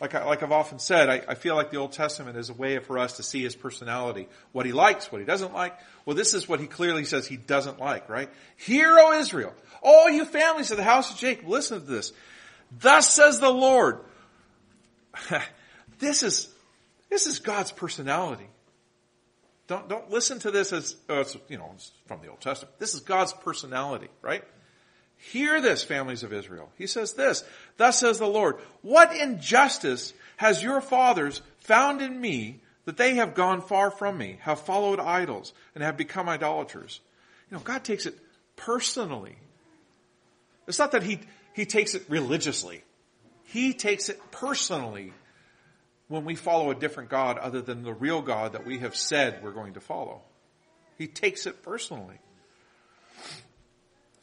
Like, 0.03 0.15
I, 0.15 0.27
like 0.27 0.43
I've 0.43 0.53
often 0.53 0.79
said, 0.79 1.09
I, 1.09 1.23
I 1.27 1.35
feel 1.35 1.55
like 1.55 1.71
the 1.71 1.79
Old 1.79 1.93
Testament 1.93 2.37
is 2.37 2.51
a 2.51 2.53
way 2.53 2.79
for 2.79 2.99
us 2.99 3.17
to 3.17 3.23
see 3.23 3.43
His 3.43 3.57
personality. 3.57 4.29
What 4.53 4.67
He 4.67 4.73
likes, 4.73 5.11
what 5.11 5.23
He 5.23 5.25
doesn't 5.25 5.55
like. 5.55 5.75
Well, 6.05 6.15
this 6.15 6.35
is 6.35 6.47
what 6.47 6.61
He 6.61 6.67
clearly 6.67 7.07
says 7.07 7.27
He 7.27 7.39
doesn't 7.39 7.79
like, 7.79 8.11
right? 8.11 8.29
Hear, 8.59 8.99
O 8.99 9.19
Israel, 9.19 9.55
all 9.81 10.11
you 10.11 10.27
families 10.27 10.71
of 10.71 10.77
the 10.77 10.85
house 10.85 11.11
of 11.11 11.17
Jacob, 11.17 11.49
listen 11.49 11.81
to 11.81 11.87
this. 11.87 12.13
Thus 12.79 13.11
says 13.11 13.41
the 13.41 13.49
Lord. 13.49 14.01
this 15.99 16.23
is, 16.23 16.55
this 17.11 17.27
is 17.27 17.39
God's 17.39 17.73
personality. 17.73 18.49
Don't, 19.67 19.89
don't 19.89 20.11
listen 20.11 20.39
to 20.41 20.51
this 20.51 20.73
as, 20.73 20.97
oh, 21.09 21.25
you 21.49 21.59
know, 21.59 21.75
from 22.07 22.21
the 22.21 22.29
Old 22.29 22.41
Testament. 22.41 22.79
This 22.79 22.95
is 22.95 23.01
God's 23.01 23.33
personality, 23.33 24.09
right? 24.23 24.45
Hear 25.17 25.61
this, 25.61 25.83
families 25.83 26.23
of 26.23 26.33
Israel. 26.33 26.71
He 26.77 26.87
says 26.87 27.15
this, 27.15 27.43
thus 27.77 27.99
says 27.99 28.19
the 28.19 28.27
Lord, 28.27 28.57
what 28.83 29.17
injustice 29.17 30.13
has 30.37 30.63
your 30.63 30.81
fathers 30.81 31.43
found 31.61 32.01
in 32.03 32.21
me 32.21 32.61
that 32.85 32.97
they 32.97 33.15
have 33.15 33.35
gone 33.35 33.61
far 33.61 33.91
from 33.91 34.17
me, 34.17 34.39
have 34.43 34.61
followed 34.61 35.01
idols, 35.01 35.53
and 35.75 35.83
have 35.83 35.97
become 35.97 36.29
idolaters? 36.29 37.01
You 37.51 37.57
know, 37.57 37.63
God 37.63 37.83
takes 37.83 38.07
it 38.07 38.17
personally. 38.55 39.37
It's 40.69 40.79
not 40.79 40.93
that 40.93 41.03
he, 41.03 41.21
he 41.55 41.67
takes 41.67 41.95
it 41.95 42.05
religiously. 42.09 42.85
He 43.45 43.73
takes 43.73 44.09
it 44.09 44.21
personally 44.31 45.13
when 46.09 46.25
we 46.25 46.35
follow 46.35 46.71
a 46.71 46.75
different 46.75 47.11
God 47.11 47.39
other 47.39 47.61
than 47.61 47.83
the 47.83 47.93
real 47.93 48.23
God 48.23 48.53
that 48.53 48.65
we 48.65 48.79
have 48.79 48.95
said 48.95 49.43
we're 49.43 49.53
going 49.53 49.75
to 49.75 49.81
follow. 49.81 50.23
He 50.99 51.07
takes 51.07 51.47
it 51.47 51.63
personally. 51.63 52.19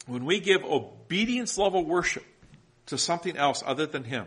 When 0.06 0.24
we 0.24 0.40
give 0.40 0.64
obedience 0.64 1.56
level 1.56 1.84
worship 1.84 2.24
to 2.86 2.98
something 2.98 3.36
else 3.36 3.62
other 3.64 3.86
than 3.86 4.04
Him, 4.04 4.26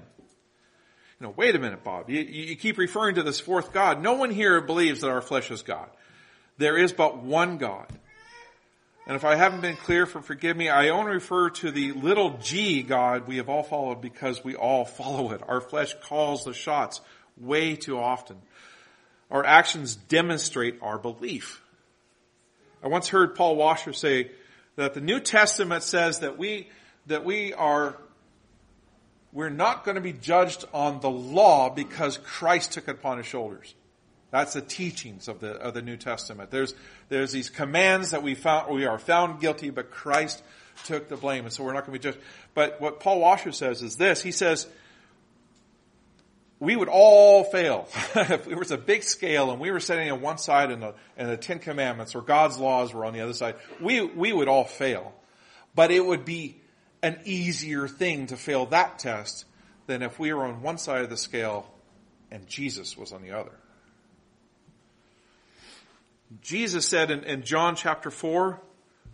you 1.19 1.27
know, 1.27 1.33
wait 1.35 1.55
a 1.55 1.59
minute, 1.59 1.83
Bob. 1.83 2.09
You, 2.09 2.21
you 2.21 2.55
keep 2.55 2.77
referring 2.77 3.15
to 3.15 3.23
this 3.23 3.39
fourth 3.39 3.73
God. 3.73 4.01
No 4.01 4.13
one 4.13 4.29
here 4.29 4.61
believes 4.61 5.01
that 5.01 5.09
our 5.09 5.21
flesh 5.21 5.49
is 5.49 5.63
God. 5.63 5.89
There 6.57 6.77
is 6.77 6.93
but 6.93 7.23
one 7.23 7.57
God. 7.57 7.87
And 9.07 9.15
if 9.15 9.23
I 9.23 9.35
haven't 9.35 9.61
been 9.61 9.77
clear, 9.77 10.05
for 10.05 10.21
forgive 10.21 10.57
me, 10.57 10.69
I 10.69 10.89
only 10.89 11.13
refer 11.13 11.49
to 11.49 11.71
the 11.71 11.93
little 11.93 12.37
g 12.39 12.83
God 12.83 13.25
we 13.27 13.37
have 13.37 13.49
all 13.49 13.63
followed 13.63 14.01
because 14.01 14.43
we 14.43 14.55
all 14.55 14.85
follow 14.85 15.31
it. 15.31 15.41
Our 15.47 15.61
flesh 15.61 15.95
calls 16.03 16.43
the 16.43 16.53
shots 16.53 17.01
way 17.39 17.75
too 17.75 17.99
often. 17.99 18.37
Our 19.29 19.45
actions 19.45 19.95
demonstrate 19.95 20.79
our 20.81 20.97
belief. 20.97 21.61
I 22.83 22.87
once 22.87 23.07
heard 23.07 23.35
Paul 23.35 23.55
Washer 23.55 23.93
say 23.93 24.31
that 24.75 24.93
the 24.93 25.01
New 25.01 25.19
Testament 25.19 25.83
says 25.83 26.19
that 26.19 26.37
we, 26.37 26.69
that 27.07 27.25
we 27.25 27.53
are, 27.53 27.97
we're 29.33 29.49
not 29.49 29.83
going 29.83 29.95
to 29.95 30.01
be 30.01 30.13
judged 30.13 30.65
on 30.73 31.01
the 31.01 31.09
law 31.09 31.69
because 31.69 32.17
Christ 32.17 32.73
took 32.73 32.87
it 32.87 32.91
upon 32.91 33.17
his 33.17 33.25
shoulders. 33.25 33.73
That's 34.29 34.53
the 34.53 34.61
teachings 34.61 35.27
of 35.27 35.39
the, 35.39 35.51
of 35.51 35.73
the 35.73 35.81
New 35.81 35.97
Testament. 35.97 36.51
There's, 36.51 36.73
there's 37.09 37.31
these 37.31 37.49
commands 37.49 38.11
that 38.11 38.23
we 38.23 38.35
found, 38.35 38.73
we 38.73 38.85
are 38.85 38.99
found 38.99 39.39
guilty, 39.39 39.69
but 39.69 39.89
Christ 39.89 40.43
took 40.85 41.07
the 41.07 41.17
blame, 41.17 41.45
and 41.45 41.53
so 41.53 41.63
we're 41.63 41.73
not 41.73 41.85
going 41.85 41.97
to 41.97 41.99
be 41.99 42.11
judged. 42.11 42.23
But 42.53 42.79
what 42.79 42.99
Paul 42.99 43.19
Washer 43.19 43.51
says 43.51 43.81
is 43.81 43.95
this. 43.95 44.21
He 44.21 44.31
says, 44.31 44.67
we 46.59 46.75
would 46.75 46.89
all 46.89 47.43
fail. 47.43 47.87
if 48.15 48.47
it 48.47 48.57
was 48.57 48.71
a 48.71 48.77
big 48.77 49.03
scale 49.03 49.51
and 49.51 49.59
we 49.59 49.71
were 49.71 49.79
sitting 49.79 50.11
on 50.11 50.21
one 50.21 50.37
side 50.37 50.71
and 50.71 50.81
the, 50.81 50.95
and 51.15 51.29
the 51.29 51.37
Ten 51.37 51.59
Commandments 51.59 52.15
or 52.15 52.21
God's 52.21 52.57
laws 52.57 52.93
were 52.93 53.05
on 53.05 53.13
the 53.13 53.21
other 53.21 53.33
side, 53.33 53.55
we, 53.79 54.01
we 54.01 54.33
would 54.33 54.47
all 54.47 54.63
fail. 54.63 55.13
But 55.75 55.91
it 55.91 56.03
would 56.03 56.25
be 56.25 56.59
an 57.03 57.19
easier 57.25 57.87
thing 57.87 58.27
to 58.27 58.37
fail 58.37 58.65
that 58.67 58.99
test 58.99 59.45
than 59.85 60.01
if 60.01 60.17
we 60.19 60.33
were 60.33 60.45
on 60.45 60.61
one 60.61 60.77
side 60.77 61.03
of 61.03 61.09
the 61.09 61.17
scale 61.17 61.71
and 62.31 62.47
Jesus 62.47 62.97
was 62.97 63.11
on 63.11 63.21
the 63.21 63.31
other. 63.31 63.51
Jesus 66.41 66.85
said 66.85 67.11
in, 67.11 67.23
in 67.23 67.43
John 67.43 67.75
chapter 67.75 68.11
4, 68.11 68.59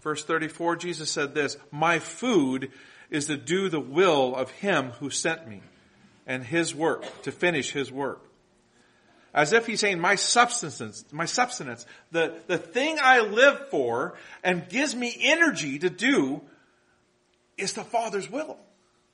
verse 0.02 0.24
34, 0.24 0.78
Jesus 0.78 1.12
said 1.12 1.36
this, 1.36 1.58
My 1.72 2.00
food 2.00 2.72
is 3.10 3.28
to 3.28 3.38
do 3.38 3.70
the 3.70 3.80
will 3.80 4.36
of 4.36 4.50
him 4.50 4.92
who 5.00 5.10
sent 5.10 5.48
me 5.48 5.62
and 6.26 6.44
his 6.44 6.74
work, 6.74 7.06
to 7.24 7.32
finish 7.32 7.72
his 7.72 7.92
work. 7.92 8.22
As 9.34 9.52
if 9.52 9.66
he's 9.66 9.80
saying, 9.80 10.00
my 10.00 10.16
substance, 10.16 11.06
my 11.12 11.26
substance, 11.26 11.86
the, 12.12 12.36
the 12.48 12.58
thing 12.58 13.00
I 13.02 13.22
live 13.22 13.70
for 13.70 14.16
and 14.44 14.70
gives 14.70 14.96
me 14.96 15.16
energy 15.20 15.80
to 15.80 15.90
do 15.90 16.42
is 17.58 17.74
the 17.74 17.84
Father's 17.84 18.30
will. 18.30 18.58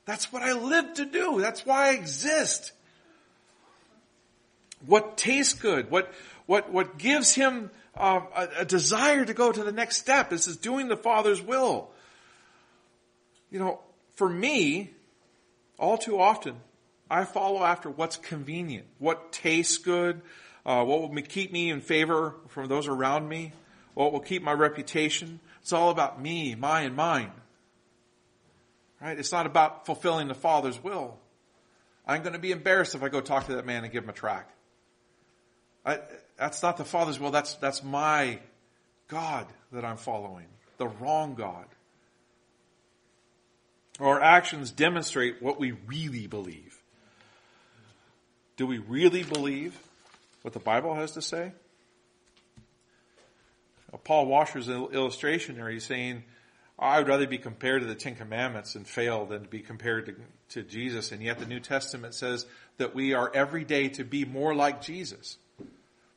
That's 0.04 0.32
what 0.32 0.42
I 0.42 0.52
live 0.52 0.94
to 0.94 1.04
do. 1.04 1.40
That's 1.40 1.64
why 1.64 1.88
I 1.88 1.92
exist. 1.92 2.72
What 4.84 5.16
tastes 5.16 5.54
good, 5.54 5.90
what, 5.90 6.12
what, 6.46 6.70
what 6.70 6.98
gives 6.98 7.34
him 7.34 7.70
uh, 7.96 8.20
a, 8.34 8.48
a 8.60 8.64
desire 8.64 9.24
to 9.24 9.34
go 9.34 9.52
to 9.52 9.62
the 9.62 9.72
next 9.72 9.96
step 9.96 10.32
is, 10.32 10.48
is 10.48 10.56
doing 10.56 10.88
the 10.88 10.96
Father's 10.96 11.40
will. 11.40 11.90
You 13.50 13.58
know, 13.58 13.80
for 14.14 14.28
me, 14.28 14.90
all 15.78 15.98
too 15.98 16.20
often, 16.20 16.56
I 17.10 17.24
follow 17.24 17.64
after 17.64 17.90
what's 17.90 18.16
convenient, 18.16 18.86
what 18.98 19.32
tastes 19.32 19.78
good, 19.78 20.22
uh, 20.64 20.84
what 20.84 21.00
will 21.00 21.22
keep 21.22 21.52
me 21.52 21.70
in 21.70 21.80
favor 21.80 22.36
from 22.48 22.68
those 22.68 22.86
around 22.86 23.28
me, 23.28 23.52
what 23.94 24.12
will 24.12 24.20
keep 24.20 24.42
my 24.42 24.52
reputation. 24.52 25.40
It's 25.60 25.72
all 25.72 25.90
about 25.90 26.22
me, 26.22 26.54
my 26.54 26.82
and 26.82 26.94
mine. 26.94 27.32
Right? 29.00 29.18
It's 29.18 29.32
not 29.32 29.46
about 29.46 29.86
fulfilling 29.86 30.28
the 30.28 30.34
Father's 30.34 30.82
will. 30.82 31.18
I'm 32.06 32.22
going 32.22 32.34
to 32.34 32.38
be 32.38 32.52
embarrassed 32.52 32.94
if 32.94 33.02
I 33.02 33.08
go 33.08 33.20
talk 33.20 33.46
to 33.46 33.56
that 33.56 33.66
man 33.66 33.82
and 33.82 33.92
give 33.92 34.04
him 34.04 34.10
a 34.10 34.14
track. 34.14 34.48
I, 35.84 35.98
that's 36.38 36.62
not 36.62 36.76
the 36.76 36.84
Father's 36.84 37.18
will. 37.18 37.30
That's, 37.30 37.54
that's 37.54 37.82
my 37.82 38.38
God 39.08 39.46
that 39.72 39.84
I'm 39.84 39.96
following. 39.96 40.46
The 40.78 40.88
wrong 40.88 41.34
God. 41.34 41.66
Our 43.98 44.20
actions 44.20 44.70
demonstrate 44.70 45.42
what 45.42 45.58
we 45.58 45.72
really 45.72 46.26
believe. 46.26 46.69
Do 48.60 48.66
we 48.66 48.76
really 48.76 49.22
believe 49.22 49.74
what 50.42 50.52
the 50.52 50.60
Bible 50.60 50.94
has 50.94 51.12
to 51.12 51.22
say? 51.22 51.52
Paul 54.04 54.26
Washer's 54.26 54.68
illustration 54.68 55.56
there, 55.56 55.70
he's 55.70 55.86
saying, 55.86 56.24
I 56.78 56.98
would 56.98 57.08
rather 57.08 57.26
be 57.26 57.38
compared 57.38 57.80
to 57.80 57.88
the 57.88 57.94
Ten 57.94 58.16
Commandments 58.16 58.74
and 58.74 58.86
fail 58.86 59.24
than 59.24 59.44
to 59.44 59.48
be 59.48 59.60
compared 59.60 60.04
to, 60.04 60.14
to 60.50 60.62
Jesus. 60.62 61.10
And 61.10 61.22
yet 61.22 61.38
the 61.38 61.46
New 61.46 61.58
Testament 61.58 62.12
says 62.12 62.44
that 62.76 62.94
we 62.94 63.14
are 63.14 63.34
every 63.34 63.64
day 63.64 63.88
to 63.88 64.04
be 64.04 64.26
more 64.26 64.54
like 64.54 64.82
Jesus. 64.82 65.38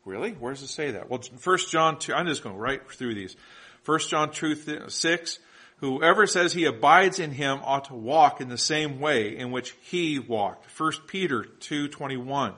Really? 0.04 0.32
Where 0.32 0.52
does 0.52 0.64
it 0.64 0.68
say 0.68 0.92
that? 0.92 1.10
Well, 1.10 1.22
1 1.42 1.58
John 1.70 1.98
2, 1.98 2.14
I'm 2.14 2.28
just 2.28 2.44
going 2.44 2.58
right 2.58 2.82
through 2.92 3.16
these. 3.16 3.38
1 3.86 4.00
John 4.10 4.32
2, 4.32 4.90
6, 4.90 5.40
Whoever 5.84 6.28
says 6.28 6.54
he 6.54 6.64
abides 6.64 7.20
in 7.20 7.32
him 7.32 7.60
ought 7.62 7.84
to 7.86 7.94
walk 7.94 8.40
in 8.40 8.48
the 8.48 8.58
same 8.58 9.02
way 9.02 9.36
in 9.36 9.52
which 9.52 9.76
he 9.82 10.18
walked. 10.18 10.66
1 10.80 11.08
Peter 11.08 11.44
2:21. 11.60 12.54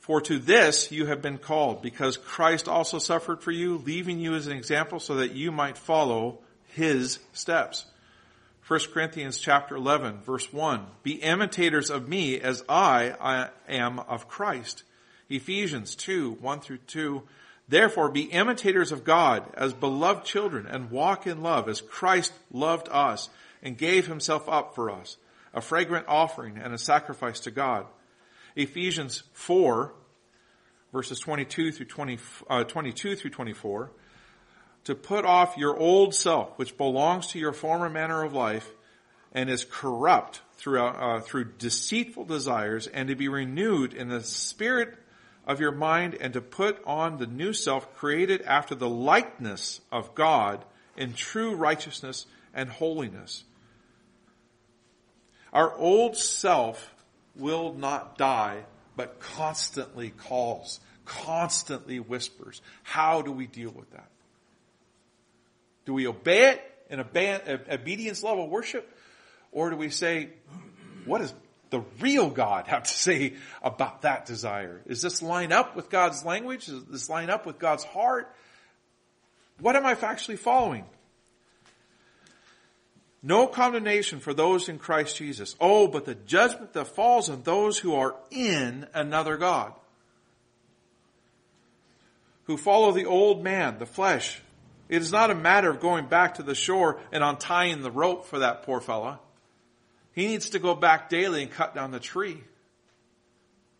For 0.00 0.20
to 0.22 0.40
this 0.40 0.90
you 0.90 1.06
have 1.06 1.22
been 1.22 1.38
called, 1.38 1.82
because 1.82 2.16
Christ 2.16 2.66
also 2.66 2.98
suffered 2.98 3.44
for 3.44 3.52
you, 3.52 3.76
leaving 3.78 4.18
you 4.18 4.34
as 4.34 4.48
an 4.48 4.56
example 4.56 4.98
so 4.98 5.14
that 5.14 5.36
you 5.36 5.52
might 5.52 5.78
follow 5.78 6.40
his 6.74 7.20
steps. 7.32 7.86
1 8.66 8.80
Corinthians 8.92 9.38
chapter 9.38 9.76
11 9.76 10.22
verse 10.22 10.52
1. 10.52 10.84
Be 11.04 11.22
imitators 11.22 11.90
of 11.90 12.08
me 12.08 12.40
as 12.40 12.64
I, 12.68 13.14
I 13.20 13.50
am 13.68 14.00
of 14.00 14.26
Christ. 14.26 14.82
Ephesians 15.30 15.94
2, 15.94 16.32
1 16.40 16.58
through 16.58 16.78
2. 16.88 17.22
Therefore 17.68 18.10
be 18.10 18.22
imitators 18.22 18.92
of 18.92 19.04
God 19.04 19.44
as 19.54 19.72
beloved 19.72 20.24
children 20.24 20.66
and 20.66 20.90
walk 20.90 21.26
in 21.26 21.42
love 21.42 21.68
as 21.68 21.80
Christ 21.80 22.32
loved 22.52 22.88
us 22.90 23.28
and 23.62 23.76
gave 23.76 24.06
himself 24.06 24.48
up 24.48 24.74
for 24.74 24.90
us, 24.90 25.16
a 25.52 25.60
fragrant 25.60 26.06
offering 26.08 26.58
and 26.58 26.72
a 26.72 26.78
sacrifice 26.78 27.40
to 27.40 27.50
God. 27.50 27.86
Ephesians 28.54 29.22
4 29.32 29.92
verses 30.92 31.18
22 31.20 31.72
through 31.72 31.86
20, 31.86 32.18
uh, 32.48 32.64
22 32.64 33.16
through 33.16 33.30
24 33.30 33.90
to 34.84 34.94
put 34.94 35.24
off 35.24 35.56
your 35.56 35.76
old 35.76 36.14
self 36.14 36.56
which 36.58 36.76
belongs 36.78 37.26
to 37.28 37.38
your 37.38 37.52
former 37.52 37.90
manner 37.90 38.22
of 38.22 38.32
life 38.32 38.70
and 39.32 39.50
is 39.50 39.66
corrupt 39.68 40.40
uh, 40.66 41.20
through 41.20 41.52
deceitful 41.58 42.24
desires 42.24 42.86
and 42.86 43.08
to 43.08 43.14
be 43.14 43.28
renewed 43.28 43.92
in 43.92 44.08
the 44.08 44.22
spirit 44.22 44.96
of 45.46 45.60
your 45.60 45.72
mind 45.72 46.16
and 46.20 46.32
to 46.32 46.40
put 46.40 46.82
on 46.84 47.18
the 47.18 47.26
new 47.26 47.52
self 47.52 47.94
created 47.94 48.42
after 48.42 48.74
the 48.74 48.88
likeness 48.88 49.80
of 49.92 50.14
God 50.14 50.64
in 50.96 51.12
true 51.12 51.54
righteousness 51.54 52.26
and 52.54 52.68
holiness. 52.68 53.44
Our 55.52 55.74
old 55.76 56.16
self 56.16 56.94
will 57.36 57.74
not 57.74 58.18
die, 58.18 58.64
but 58.96 59.20
constantly 59.20 60.10
calls, 60.10 60.80
constantly 61.04 62.00
whispers. 62.00 62.60
How 62.82 63.22
do 63.22 63.30
we 63.30 63.46
deal 63.46 63.70
with 63.70 63.90
that? 63.92 64.10
Do 65.84 65.94
we 65.94 66.06
obey 66.06 66.50
it 66.50 66.62
in 66.90 67.00
obedience 67.00 68.22
level 68.22 68.48
worship? 68.48 68.90
Or 69.52 69.70
do 69.70 69.76
we 69.76 69.90
say, 69.90 70.30
what 71.04 71.18
does 71.18 71.32
the 71.70 71.80
real 72.00 72.30
God 72.30 72.66
have 72.68 72.84
to 72.84 72.92
say 72.92 73.34
about 73.62 74.02
that 74.02 74.26
desire? 74.26 74.80
Is 74.86 75.02
this 75.02 75.22
line 75.22 75.52
up 75.52 75.76
with 75.76 75.90
God's 75.90 76.24
language? 76.24 76.66
Does 76.66 76.84
this 76.84 77.10
line 77.10 77.30
up 77.30 77.46
with 77.46 77.58
God's 77.58 77.84
heart? 77.84 78.32
What 79.60 79.76
am 79.76 79.86
I 79.86 79.92
actually 79.92 80.36
following? 80.36 80.84
No 83.22 83.46
condemnation 83.46 84.20
for 84.20 84.32
those 84.32 84.68
in 84.68 84.78
Christ 84.78 85.16
Jesus. 85.16 85.56
Oh, 85.60 85.88
but 85.88 86.04
the 86.04 86.14
judgment 86.14 86.74
that 86.74 86.86
falls 86.86 87.28
on 87.28 87.42
those 87.42 87.78
who 87.78 87.94
are 87.94 88.14
in 88.30 88.86
another 88.94 89.36
God. 89.36 89.72
Who 92.44 92.56
follow 92.56 92.92
the 92.92 93.06
old 93.06 93.42
man, 93.42 93.80
the 93.80 93.86
flesh. 93.86 94.40
It 94.88 95.02
is 95.02 95.10
not 95.10 95.32
a 95.32 95.34
matter 95.34 95.68
of 95.68 95.80
going 95.80 96.06
back 96.06 96.36
to 96.36 96.44
the 96.44 96.54
shore 96.54 97.00
and 97.10 97.24
untying 97.24 97.82
the 97.82 97.90
rope 97.90 98.26
for 98.26 98.38
that 98.38 98.62
poor 98.62 98.80
fella. 98.80 99.18
He 100.16 100.26
needs 100.26 100.50
to 100.50 100.58
go 100.58 100.74
back 100.74 101.10
daily 101.10 101.42
and 101.42 101.50
cut 101.50 101.74
down 101.74 101.90
the 101.90 102.00
tree. 102.00 102.42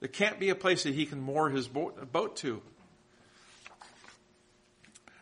There 0.01 0.09
can't 0.09 0.39
be 0.39 0.51
a 0.51 0.55
place 0.55 0.83
that 0.83 0.95
he 0.95 1.07
can 1.07 1.19
moor 1.19 1.49
his 1.49 1.67
boat 1.67 2.37
to. 2.37 2.61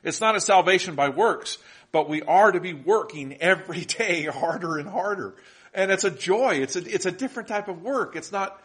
It's 0.02 0.20
not 0.20 0.34
a 0.34 0.40
salvation 0.40 0.96
by 0.96 1.10
works, 1.10 1.58
but 1.92 2.08
we 2.08 2.22
are 2.22 2.50
to 2.50 2.58
be 2.58 2.74
working 2.74 3.36
every 3.40 3.80
day 3.84 4.24
harder 4.24 4.76
and 4.76 4.88
harder. 4.88 5.36
And 5.72 5.92
it's 5.92 6.02
a 6.02 6.10
joy. 6.10 6.56
It's 6.56 6.74
a, 6.74 6.80
it's 6.80 7.06
a 7.06 7.12
different 7.12 7.48
type 7.48 7.68
of 7.68 7.80
work. 7.80 8.16
It's 8.16 8.32
not, 8.32 8.60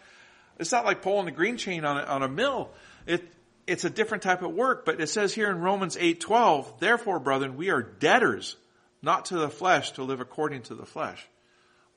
it's 0.57 0.71
not 0.71 0.85
like 0.85 1.03
pulling 1.03 1.25
the 1.25 1.31
green 1.31 1.55
chain 1.55 1.85
on 1.85 1.97
a, 1.97 2.03
on 2.03 2.23
a 2.23 2.27
mill. 2.27 2.71
It, 3.05 3.23
it's 3.67 3.85
a 3.85 3.91
different 3.91 4.23
type 4.23 4.41
of 4.41 4.55
work, 4.55 4.85
but 4.85 4.99
it 4.99 5.07
says 5.07 5.35
here 5.35 5.51
in 5.51 5.59
Romans 5.59 5.95
8:12, 5.95 6.79
therefore 6.79 7.19
brethren, 7.19 7.57
we 7.57 7.69
are 7.69 7.83
debtors, 7.83 8.55
not 9.03 9.25
to 9.25 9.37
the 9.37 9.49
flesh 9.49 9.91
to 9.91 10.03
live 10.03 10.19
according 10.19 10.63
to 10.63 10.73
the 10.73 10.87
flesh. 10.87 11.27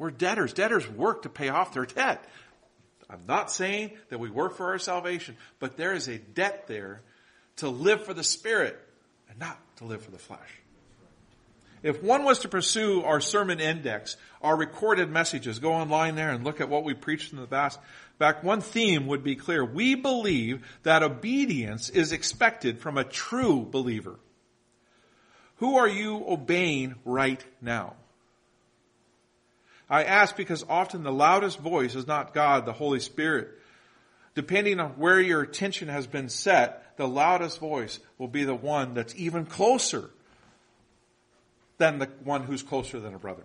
We're 0.03 0.11
debtors. 0.11 0.53
Debtors 0.53 0.91
work 0.91 1.23
to 1.23 1.29
pay 1.29 1.49
off 1.49 1.75
their 1.75 1.87
debt. 1.87 2.25
I'm 3.09 3.23
not 3.29 3.53
saying 3.53 3.93
that 4.09 4.19
we 4.19 4.31
work 4.31 4.57
for 4.57 4.73
our 4.73 4.81
salvation, 4.81 5.37
but 5.61 5.77
there 5.77 5.93
is 5.93 6.09
a 6.09 6.19
debt 6.19 6.67
there 6.67 7.03
to 7.59 7.69
live 7.69 8.05
for 8.05 8.13
the 8.13 8.25
spirit 8.25 8.77
and 9.31 9.39
not 9.39 9.61
to 9.77 9.85
live 9.85 10.03
for 10.03 10.11
the 10.11 10.19
flesh. 10.19 10.59
If 11.85 12.03
one 12.03 12.25
was 12.25 12.41
to 12.41 12.49
pursue 12.49 13.03
our 13.03 13.21
sermon 13.21 13.61
index, 13.61 14.17
our 14.43 14.57
recorded 14.57 15.09
messages, 15.09 15.61
go 15.61 15.73
online 15.73 16.17
there 16.17 16.31
and 16.31 16.43
look 16.43 16.61
at 16.61 16.69
what 16.69 16.83
we 16.83 16.95
preached 16.95 17.33
in 17.33 17.39
the 17.39 17.47
past. 17.47 17.79
Back, 18.19 18.43
one 18.43 18.61
theme 18.61 19.07
would 19.07 19.23
be 19.23 19.37
clear. 19.37 19.65
We 19.65 19.95
believe 19.95 20.67
that 20.83 21.05
obedience 21.05 21.91
is 21.91 22.11
expected 22.11 22.81
from 22.81 22.99
a 22.99 23.05
true 23.05 23.65
believer. 23.71 24.17
Who 25.59 25.77
are 25.77 25.87
you 25.87 26.25
obeying 26.27 26.97
right 27.05 27.45
now? 27.61 27.95
I 29.93 30.05
ask 30.05 30.35
because 30.39 30.65
often 30.71 31.03
the 31.03 31.13
loudest 31.13 31.59
voice 31.59 31.95
is 31.95 32.07
not 32.07 32.33
God, 32.33 32.65
the 32.65 32.73
Holy 32.73 32.99
Spirit. 32.99 33.51
Depending 34.35 34.81
on 34.81 34.93
where 34.93 35.21
your 35.21 35.43
attention 35.43 35.89
has 35.89 36.07
been 36.07 36.31
set, 36.31 36.97
the 36.97 37.07
loudest 37.07 37.59
voice 37.59 38.01
will 38.17 38.27
be 38.27 38.45
the 38.45 38.55
one 38.55 38.95
that's 38.95 39.15
even 39.17 39.45
closer 39.45 40.09
than 41.77 41.99
the 41.99 42.07
one 42.25 42.43
who's 42.43 42.63
closer 42.63 43.01
than 43.01 43.15
a 43.15 43.19
brother. 43.19 43.43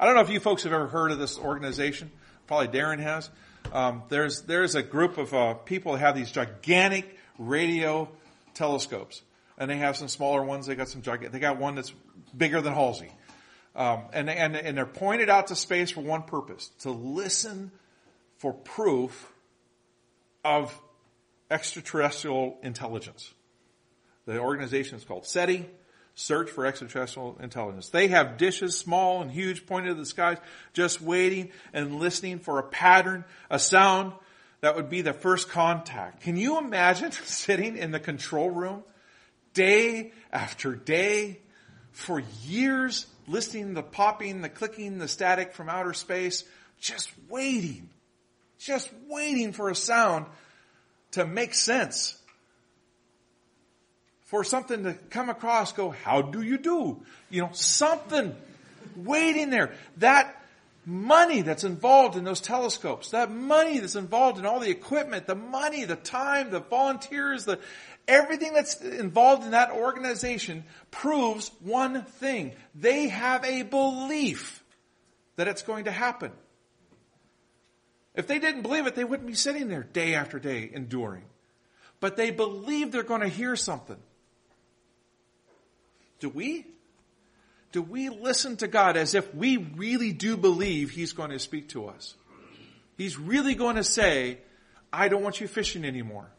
I 0.00 0.06
don't 0.06 0.16
know 0.16 0.20
if 0.20 0.30
you 0.30 0.40
folks 0.40 0.64
have 0.64 0.72
ever 0.72 0.88
heard 0.88 1.12
of 1.12 1.20
this 1.20 1.38
organization. 1.38 2.10
Probably 2.48 2.66
Darren 2.66 2.98
has. 2.98 3.30
Um, 3.72 4.02
there's 4.08 4.42
there's 4.42 4.74
a 4.74 4.82
group 4.82 5.16
of 5.16 5.32
uh, 5.32 5.54
people 5.54 5.92
that 5.92 6.00
have 6.00 6.16
these 6.16 6.32
gigantic 6.32 7.16
radio 7.38 8.08
telescopes, 8.54 9.22
and 9.58 9.70
they 9.70 9.76
have 9.76 9.96
some 9.96 10.08
smaller 10.08 10.42
ones. 10.42 10.66
They 10.66 10.74
got 10.74 10.88
some 10.88 11.02
gigantic. 11.02 11.30
They 11.30 11.38
got 11.38 11.58
one 11.58 11.76
that's 11.76 11.92
bigger 12.36 12.60
than 12.60 12.72
Halsey, 12.72 13.12
um, 13.76 14.04
and 14.12 14.28
and 14.28 14.56
and 14.56 14.76
they're 14.76 14.86
pointed 14.86 15.30
out 15.30 15.48
to 15.48 15.56
space 15.56 15.90
for 15.90 16.00
one 16.00 16.22
purpose: 16.22 16.70
to 16.80 16.90
listen 16.90 17.70
for 18.38 18.52
proof 18.52 19.32
of 20.44 20.78
extraterrestrial 21.50 22.58
intelligence. 22.62 23.32
The 24.26 24.38
organization 24.38 24.96
is 24.96 25.04
called 25.04 25.26
SETI 25.26 25.66
search 26.16 26.50
for 26.50 26.64
extraterrestrial 26.64 27.36
intelligence. 27.40 27.90
They 27.90 28.08
have 28.08 28.38
dishes, 28.38 28.76
small 28.76 29.20
and 29.20 29.30
huge, 29.30 29.66
pointed 29.66 29.90
to 29.90 29.94
the 29.94 30.06
skies, 30.06 30.38
just 30.72 31.00
waiting 31.00 31.50
and 31.74 32.00
listening 32.00 32.38
for 32.38 32.58
a 32.58 32.62
pattern, 32.62 33.24
a 33.50 33.58
sound 33.58 34.14
that 34.62 34.74
would 34.74 34.88
be 34.88 35.02
the 35.02 35.12
first 35.12 35.50
contact. 35.50 36.22
Can 36.22 36.36
you 36.36 36.58
imagine 36.58 37.12
sitting 37.24 37.76
in 37.76 37.90
the 37.90 38.00
control 38.00 38.50
room 38.50 38.82
day 39.52 40.12
after 40.32 40.74
day 40.74 41.40
for 41.92 42.22
years, 42.44 43.06
listening 43.26 43.74
the 43.74 43.82
popping, 43.82 44.42
the 44.42 44.48
clicking, 44.48 44.98
the 44.98 45.08
static 45.08 45.54
from 45.54 45.68
outer 45.68 45.92
space, 45.92 46.44
just 46.80 47.10
waiting, 47.28 47.88
just 48.58 48.90
waiting 49.08 49.52
for 49.52 49.68
a 49.68 49.74
sound 49.74 50.26
to 51.12 51.26
make 51.26 51.54
sense 51.54 52.18
for 54.26 54.42
something 54.42 54.82
to 54.84 54.94
come 55.10 55.30
across, 55.30 55.72
go, 55.72 55.90
how 55.90 56.20
do 56.20 56.42
you 56.42 56.58
do? 56.58 57.00
You 57.30 57.42
know, 57.42 57.50
something 57.52 58.34
waiting 58.96 59.50
there. 59.50 59.72
That 59.98 60.34
money 60.84 61.42
that's 61.42 61.64
involved 61.64 62.16
in 62.16 62.24
those 62.24 62.40
telescopes, 62.40 63.10
that 63.10 63.30
money 63.30 63.78
that's 63.78 63.94
involved 63.94 64.38
in 64.38 64.46
all 64.46 64.58
the 64.58 64.70
equipment, 64.70 65.26
the 65.26 65.36
money, 65.36 65.84
the 65.84 65.96
time, 65.96 66.50
the 66.50 66.60
volunteers, 66.60 67.44
the, 67.44 67.60
everything 68.08 68.52
that's 68.52 68.80
involved 68.80 69.44
in 69.44 69.50
that 69.50 69.70
organization 69.70 70.64
proves 70.90 71.50
one 71.60 72.02
thing. 72.04 72.52
They 72.74 73.08
have 73.08 73.44
a 73.44 73.62
belief 73.62 74.62
that 75.36 75.48
it's 75.48 75.62
going 75.62 75.84
to 75.84 75.92
happen. 75.92 76.32
If 78.14 78.26
they 78.26 78.38
didn't 78.38 78.62
believe 78.62 78.86
it, 78.86 78.94
they 78.94 79.04
wouldn't 79.04 79.28
be 79.28 79.34
sitting 79.34 79.68
there 79.68 79.82
day 79.82 80.14
after 80.14 80.38
day 80.38 80.70
enduring. 80.72 81.24
But 82.00 82.16
they 82.16 82.30
believe 82.30 82.92
they're 82.92 83.02
going 83.02 83.20
to 83.20 83.28
hear 83.28 83.56
something. 83.56 83.98
Do 86.18 86.30
we? 86.30 86.66
Do 87.72 87.82
we 87.82 88.08
listen 88.08 88.56
to 88.58 88.68
God 88.68 88.96
as 88.96 89.14
if 89.14 89.34
we 89.34 89.58
really 89.58 90.12
do 90.12 90.36
believe 90.36 90.90
He's 90.90 91.12
going 91.12 91.30
to 91.30 91.38
speak 91.38 91.68
to 91.70 91.88
us? 91.88 92.14
He's 92.96 93.18
really 93.18 93.54
going 93.54 93.76
to 93.76 93.84
say, 93.84 94.38
I 94.90 95.08
don't 95.08 95.22
want 95.22 95.40
you 95.40 95.48
fishing 95.48 95.84
anymore. 95.84 96.30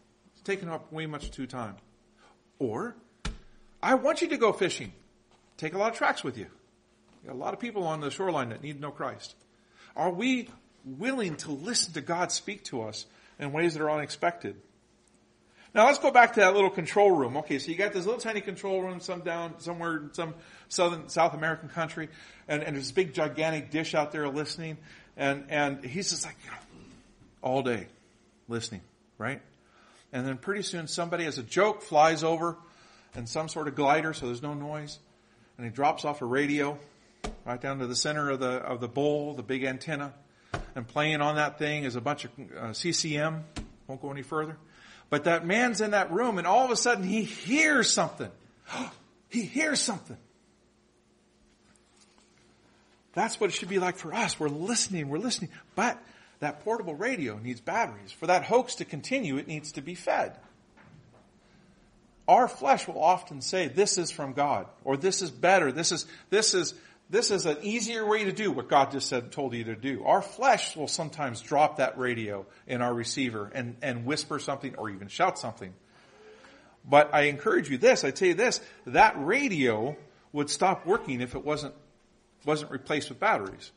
Taking 0.47 0.69
up 0.69 0.93
way 0.93 1.07
much 1.07 1.29
too 1.29 1.45
time. 1.45 1.75
Or, 2.57 2.95
I 3.83 3.95
want 3.95 4.21
you 4.21 4.29
to 4.29 4.37
go 4.37 4.53
fishing. 4.53 4.93
Take 5.57 5.73
a 5.73 5.77
lot 5.77 5.91
of 5.91 5.97
tracks 5.97 6.23
with 6.23 6.37
you. 6.37 6.45
you 7.21 7.27
got 7.27 7.35
a 7.35 7.37
lot 7.37 7.53
of 7.53 7.59
people 7.59 7.83
on 7.83 7.99
the 7.99 8.09
shoreline 8.09 8.47
that 8.49 8.63
need 8.63 8.75
to 8.75 8.79
know 8.79 8.91
Christ. 8.91 9.35
Are 9.93 10.09
we 10.09 10.47
willing 10.85 11.35
to 11.35 11.51
listen 11.51 11.95
to 11.95 12.01
God 12.01 12.31
speak 12.31 12.63
to 12.65 12.83
us 12.83 13.05
in 13.37 13.51
ways 13.51 13.73
that 13.73 13.81
are 13.83 13.91
unexpected? 13.91 14.55
Now 15.75 15.87
let's 15.87 15.99
go 15.99 16.11
back 16.11 16.35
to 16.35 16.39
that 16.39 16.55
little 16.55 16.69
control 16.69 17.11
room. 17.11 17.35
Okay, 17.35 17.59
so 17.59 17.69
you 17.69 17.77
got 17.77 17.91
this 17.91 18.05
little 18.05 18.21
tiny 18.21 18.39
control 18.39 18.81
room 18.81 19.01
some 19.01 19.19
down 19.19 19.59
somewhere 19.59 19.97
in 19.97 20.13
some 20.13 20.33
southern 20.69 21.09
South 21.09 21.33
American 21.33 21.67
country, 21.67 22.07
and, 22.47 22.63
and 22.63 22.77
there's 22.77 22.85
this 22.85 22.93
big 22.93 23.13
gigantic 23.13 23.69
dish 23.69 23.93
out 23.93 24.13
there 24.13 24.29
listening, 24.29 24.77
and 25.17 25.43
and 25.49 25.83
he's 25.83 26.09
just 26.09 26.25
like 26.25 26.37
you 26.45 26.51
know, 26.51 26.57
all 27.41 27.63
day 27.63 27.87
listening, 28.47 28.79
right? 29.17 29.41
And 30.13 30.25
then 30.25 30.37
pretty 30.37 30.61
soon 30.61 30.87
somebody 30.87 31.25
as 31.25 31.37
a 31.37 31.43
joke 31.43 31.81
flies 31.81 32.23
over 32.23 32.57
in 33.15 33.27
some 33.27 33.49
sort 33.49 33.67
of 33.67 33.75
glider, 33.75 34.13
so 34.13 34.27
there's 34.27 34.41
no 34.41 34.53
noise, 34.53 34.99
and 35.57 35.65
he 35.65 35.71
drops 35.71 36.05
off 36.05 36.21
a 36.21 36.25
radio 36.25 36.77
right 37.45 37.59
down 37.59 37.79
to 37.79 37.87
the 37.87 37.95
center 37.95 38.29
of 38.29 38.39
the 38.39 38.47
of 38.47 38.79
the 38.79 38.87
bowl, 38.87 39.33
the 39.33 39.43
big 39.43 39.63
antenna, 39.63 40.13
and 40.75 40.87
playing 40.87 41.21
on 41.21 41.35
that 41.35 41.57
thing 41.57 41.83
is 41.83 41.95
a 41.95 42.01
bunch 42.01 42.25
of 42.25 42.31
uh, 42.57 42.73
CCM. 42.73 43.43
Won't 43.87 44.01
go 44.01 44.11
any 44.11 44.21
further. 44.21 44.57
But 45.09 45.23
that 45.23 45.45
man's 45.45 45.81
in 45.81 45.91
that 45.91 46.11
room 46.11 46.37
and 46.37 46.45
all 46.45 46.65
of 46.65 46.71
a 46.71 46.75
sudden 46.75 47.03
he 47.03 47.23
hears 47.23 47.89
something. 47.89 48.31
he 49.29 49.43
hears 49.43 49.79
something. 49.79 50.17
That's 53.13 53.39
what 53.39 53.49
it 53.49 53.53
should 53.53 53.69
be 53.69 53.79
like 53.79 53.97
for 53.97 54.13
us. 54.13 54.39
We're 54.39 54.49
listening, 54.49 55.09
we're 55.09 55.17
listening. 55.17 55.49
But 55.75 55.97
that 56.39 56.63
portable 56.63 56.95
radio 56.95 57.37
needs 57.37 57.61
batteries. 57.61 58.11
For 58.11 58.27
that 58.27 58.43
hoax 58.43 58.75
to 58.75 58.85
continue, 58.85 59.37
it 59.37 59.47
needs 59.47 59.73
to 59.73 59.81
be 59.81 59.95
fed. 59.95 60.37
Our 62.27 62.47
flesh 62.47 62.87
will 62.87 63.01
often 63.01 63.41
say, 63.41 63.67
this 63.67 63.97
is 63.97 64.11
from 64.11 64.33
God, 64.33 64.67
or 64.83 64.97
this 64.97 65.21
is 65.21 65.31
better, 65.31 65.71
this 65.71 65.93
is, 65.93 66.05
this 66.29 66.53
is, 66.53 66.73
this 67.09 67.31
is 67.31 67.45
an 67.45 67.57
easier 67.61 68.05
way 68.05 68.25
to 68.25 68.33
do 68.33 68.51
what 68.51 68.67
God 68.67 68.91
just 68.91 69.07
said, 69.07 69.31
told 69.31 69.53
you 69.53 69.63
to 69.65 69.75
do. 69.77 70.03
Our 70.03 70.21
flesh 70.21 70.75
will 70.75 70.89
sometimes 70.89 71.41
drop 71.41 71.77
that 71.77 71.97
radio 71.97 72.45
in 72.67 72.81
our 72.81 72.93
receiver 72.93 73.49
and, 73.55 73.77
and 73.81 74.05
whisper 74.05 74.39
something 74.39 74.75
or 74.75 74.89
even 74.89 75.07
shout 75.07 75.39
something. 75.39 75.73
But 76.83 77.13
I 77.13 77.23
encourage 77.23 77.69
you 77.69 77.77
this, 77.77 78.03
I 78.03 78.11
tell 78.11 78.27
you 78.27 78.33
this, 78.33 78.59
that 78.87 79.15
radio 79.17 79.95
would 80.33 80.49
stop 80.49 80.85
working 80.85 81.21
if 81.21 81.33
it 81.33 81.45
wasn't, 81.45 81.75
wasn't 82.45 82.71
replaced 82.71 83.07
with 83.07 83.21
batteries. 83.21 83.71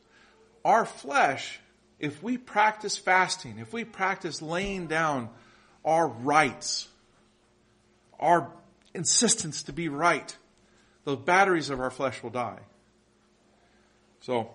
Our 0.65 0.83
flesh, 0.83 1.60
if 2.01 2.23
we 2.23 2.35
practice 2.37 2.97
fasting, 2.97 3.59
if 3.59 3.71
we 3.71 3.85
practice 3.85 4.41
laying 4.41 4.87
down 4.87 5.29
our 5.85 6.07
rights, 6.07 6.87
our 8.19 8.51
insistence 8.95 9.63
to 9.63 9.73
be 9.73 9.87
right, 9.87 10.35
the 11.05 11.15
batteries 11.15 11.69
of 11.69 11.79
our 11.79 11.91
flesh 11.91 12.21
will 12.23 12.31
die. 12.31 12.59
So, 14.21 14.49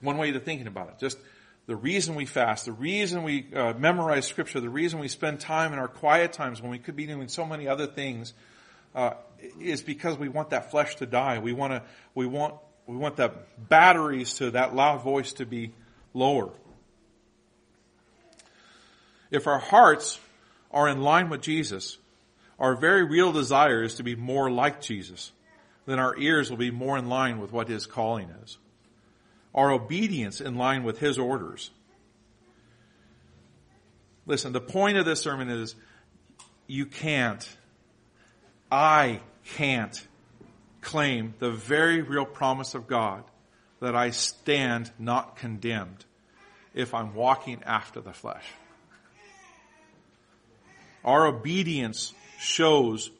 one 0.00 0.16
way 0.16 0.30
to 0.30 0.38
thinking 0.38 0.68
about 0.68 0.90
it, 0.90 0.98
just 1.00 1.18
the 1.66 1.76
reason 1.76 2.14
we 2.14 2.24
fast, 2.24 2.66
the 2.66 2.72
reason 2.72 3.24
we 3.24 3.52
uh, 3.52 3.74
memorize 3.74 4.26
scripture, 4.26 4.60
the 4.60 4.70
reason 4.70 5.00
we 5.00 5.08
spend 5.08 5.40
time 5.40 5.72
in 5.72 5.80
our 5.80 5.88
quiet 5.88 6.32
times 6.32 6.62
when 6.62 6.70
we 6.70 6.78
could 6.78 6.94
be 6.94 7.06
doing 7.06 7.26
so 7.26 7.44
many 7.44 7.66
other 7.66 7.86
things, 7.88 8.32
uh, 8.94 9.14
is 9.60 9.82
because 9.82 10.16
we 10.16 10.28
want 10.28 10.50
that 10.50 10.70
flesh 10.70 10.94
to 10.96 11.06
die. 11.06 11.40
We 11.40 11.52
want 11.52 11.72
to, 11.72 11.82
we 12.14 12.26
want, 12.26 12.54
we 12.86 12.96
want 12.96 13.16
the 13.16 13.32
batteries 13.58 14.34
to 14.34 14.52
that 14.52 14.74
loud 14.74 15.02
voice 15.02 15.32
to 15.34 15.46
be 15.46 15.72
lower. 16.16 16.50
If 19.30 19.46
our 19.46 19.58
hearts 19.58 20.18
are 20.70 20.88
in 20.88 21.02
line 21.02 21.28
with 21.28 21.42
Jesus, 21.42 21.98
our 22.58 22.74
very 22.74 23.04
real 23.04 23.32
desire 23.32 23.82
is 23.82 23.96
to 23.96 24.02
be 24.02 24.16
more 24.16 24.50
like 24.50 24.80
Jesus, 24.80 25.32
then 25.84 25.98
our 25.98 26.16
ears 26.16 26.48
will 26.48 26.56
be 26.56 26.70
more 26.70 26.96
in 26.96 27.08
line 27.08 27.38
with 27.38 27.52
what 27.52 27.68
His 27.68 27.86
calling 27.86 28.30
is. 28.42 28.56
Our 29.54 29.70
obedience 29.72 30.40
in 30.40 30.56
line 30.56 30.84
with 30.84 30.98
His 30.98 31.18
orders. 31.18 31.70
Listen, 34.24 34.52
the 34.52 34.60
point 34.60 34.96
of 34.96 35.04
this 35.04 35.20
sermon 35.20 35.50
is 35.50 35.76
you 36.66 36.86
can't, 36.86 37.46
I 38.72 39.20
can't 39.54 40.06
claim 40.80 41.34
the 41.38 41.50
very 41.50 42.00
real 42.00 42.24
promise 42.24 42.74
of 42.74 42.86
God 42.86 43.22
that 43.86 43.94
I 43.94 44.10
stand 44.10 44.90
not 44.98 45.36
condemned 45.36 46.04
if 46.74 46.92
I'm 46.92 47.14
walking 47.14 47.62
after 47.64 48.00
the 48.00 48.12
flesh. 48.12 48.42
Our 51.04 51.28
obedience 51.28 52.12
shows 52.36 53.12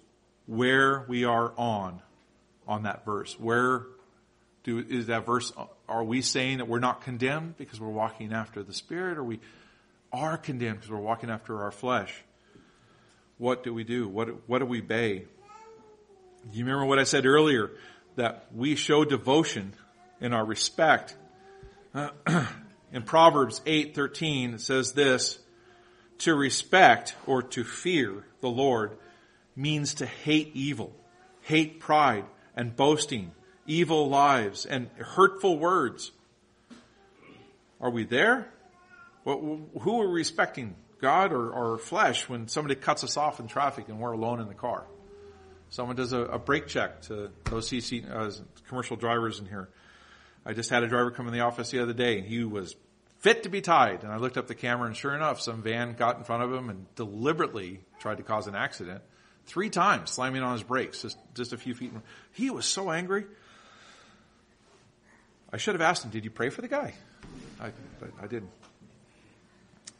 where 0.46 1.04
we 1.06 1.24
are 1.24 1.52
on, 1.56 2.02
on 2.66 2.82
that 2.82 3.04
verse. 3.04 3.38
Where 3.38 3.86
do, 4.64 4.80
is 4.80 5.06
that 5.06 5.24
verse, 5.24 5.52
are 5.88 6.02
we 6.02 6.20
saying 6.20 6.58
that 6.58 6.66
we're 6.66 6.80
not 6.80 7.02
condemned 7.02 7.56
because 7.58 7.80
we're 7.80 7.86
walking 7.86 8.32
after 8.32 8.64
the 8.64 8.72
Spirit 8.72 9.18
or 9.18 9.22
we 9.22 9.38
are 10.12 10.36
condemned 10.36 10.78
because 10.78 10.90
we're 10.90 10.98
walking 10.98 11.30
after 11.30 11.62
our 11.62 11.70
flesh? 11.70 12.12
What 13.38 13.62
do 13.62 13.72
we 13.72 13.84
do? 13.84 14.08
What, 14.08 14.48
what 14.48 14.58
do 14.58 14.66
we 14.66 14.80
obey? 14.80 15.26
Do 16.50 16.58
you 16.58 16.64
remember 16.64 16.86
what 16.86 16.98
I 16.98 17.04
said 17.04 17.24
earlier? 17.24 17.70
That 18.16 18.48
we 18.52 18.74
show 18.74 19.04
devotion 19.04 19.74
in 20.20 20.32
our 20.32 20.44
respect. 20.44 21.16
Uh, 21.94 22.10
in 22.92 23.02
Proverbs 23.02 23.60
8:13 23.66 24.54
it 24.54 24.60
says 24.60 24.92
this, 24.92 25.38
to 26.18 26.34
respect 26.34 27.14
or 27.26 27.42
to 27.42 27.64
fear 27.64 28.24
the 28.40 28.48
Lord 28.48 28.96
means 29.54 29.94
to 29.94 30.06
hate 30.06 30.50
evil, 30.54 30.92
hate 31.42 31.80
pride 31.80 32.24
and 32.54 32.74
boasting, 32.74 33.32
evil 33.66 34.08
lives 34.08 34.66
and 34.66 34.88
hurtful 34.98 35.58
words. 35.58 36.12
Are 37.80 37.90
we 37.90 38.04
there? 38.04 38.48
Who 39.24 40.00
are 40.00 40.08
we 40.08 40.14
respecting? 40.14 40.76
God 41.00 41.32
or, 41.32 41.50
or 41.50 41.78
flesh 41.78 42.28
when 42.28 42.48
somebody 42.48 42.74
cuts 42.74 43.04
us 43.04 43.18
off 43.18 43.38
in 43.38 43.48
traffic 43.48 43.88
and 43.88 44.00
we're 44.00 44.12
alone 44.12 44.40
in 44.40 44.48
the 44.48 44.54
car? 44.54 44.86
Someone 45.68 45.96
does 45.96 46.12
a, 46.12 46.20
a 46.20 46.38
brake 46.38 46.68
check 46.68 47.02
to 47.02 47.30
those 47.44 47.68
CC, 47.68 48.08
uh, 48.08 48.30
commercial 48.68 48.96
drivers 48.96 49.40
in 49.40 49.46
here. 49.46 49.68
I 50.47 50.53
just 50.53 50.70
had 50.70 50.84
a 50.84 50.88
driver 50.88 51.11
come 51.11 51.26
in 51.26 51.32
the 51.32 51.40
office 51.40 51.70
the 51.70 51.80
other 51.80 51.92
day. 51.92 52.18
And 52.18 52.26
he 52.26 52.44
was 52.44 52.76
fit 53.18 53.42
to 53.42 53.49
be 53.49 53.61
tied. 53.61 54.05
And 54.05 54.12
I 54.12 54.18
looked 54.18 54.38
up 54.38 54.47
the 54.47 54.55
camera 54.55 54.86
and 54.86 54.97
sure 54.97 55.14
enough, 55.14 55.40
some 55.40 55.61
van 55.62 55.94
got 55.94 56.16
in 56.18 56.24
front 56.24 56.44
of 56.44 56.53
him 56.53 56.70
and 56.70 56.86
deliberately 56.94 57.80
tried 57.99 58.18
to 58.18 58.22
cause 58.22 58.47
an 58.47 58.55
accident. 58.55 59.03
Three 59.47 59.70
times 59.70 60.11
slamming 60.11 60.42
on 60.42 60.53
his 60.53 60.62
brakes, 60.62 61.03
just, 61.03 61.18
just 61.34 61.53
a 61.53 61.59
few 61.59 61.74
feet. 61.74 61.92
He 62.32 62.51
was 62.51 62.64
so 62.64 62.90
angry. 62.90 63.26
I 65.53 65.57
should 65.57 65.74
have 65.74 65.82
asked 65.82 66.05
him, 66.05 66.11
did 66.11 66.24
you 66.24 66.30
pray 66.30 66.51
for 66.51 66.62
the 66.62 66.68
guy? 66.68 66.94
I, 67.61 67.70
I 68.20 68.26
didn't. 68.26 68.51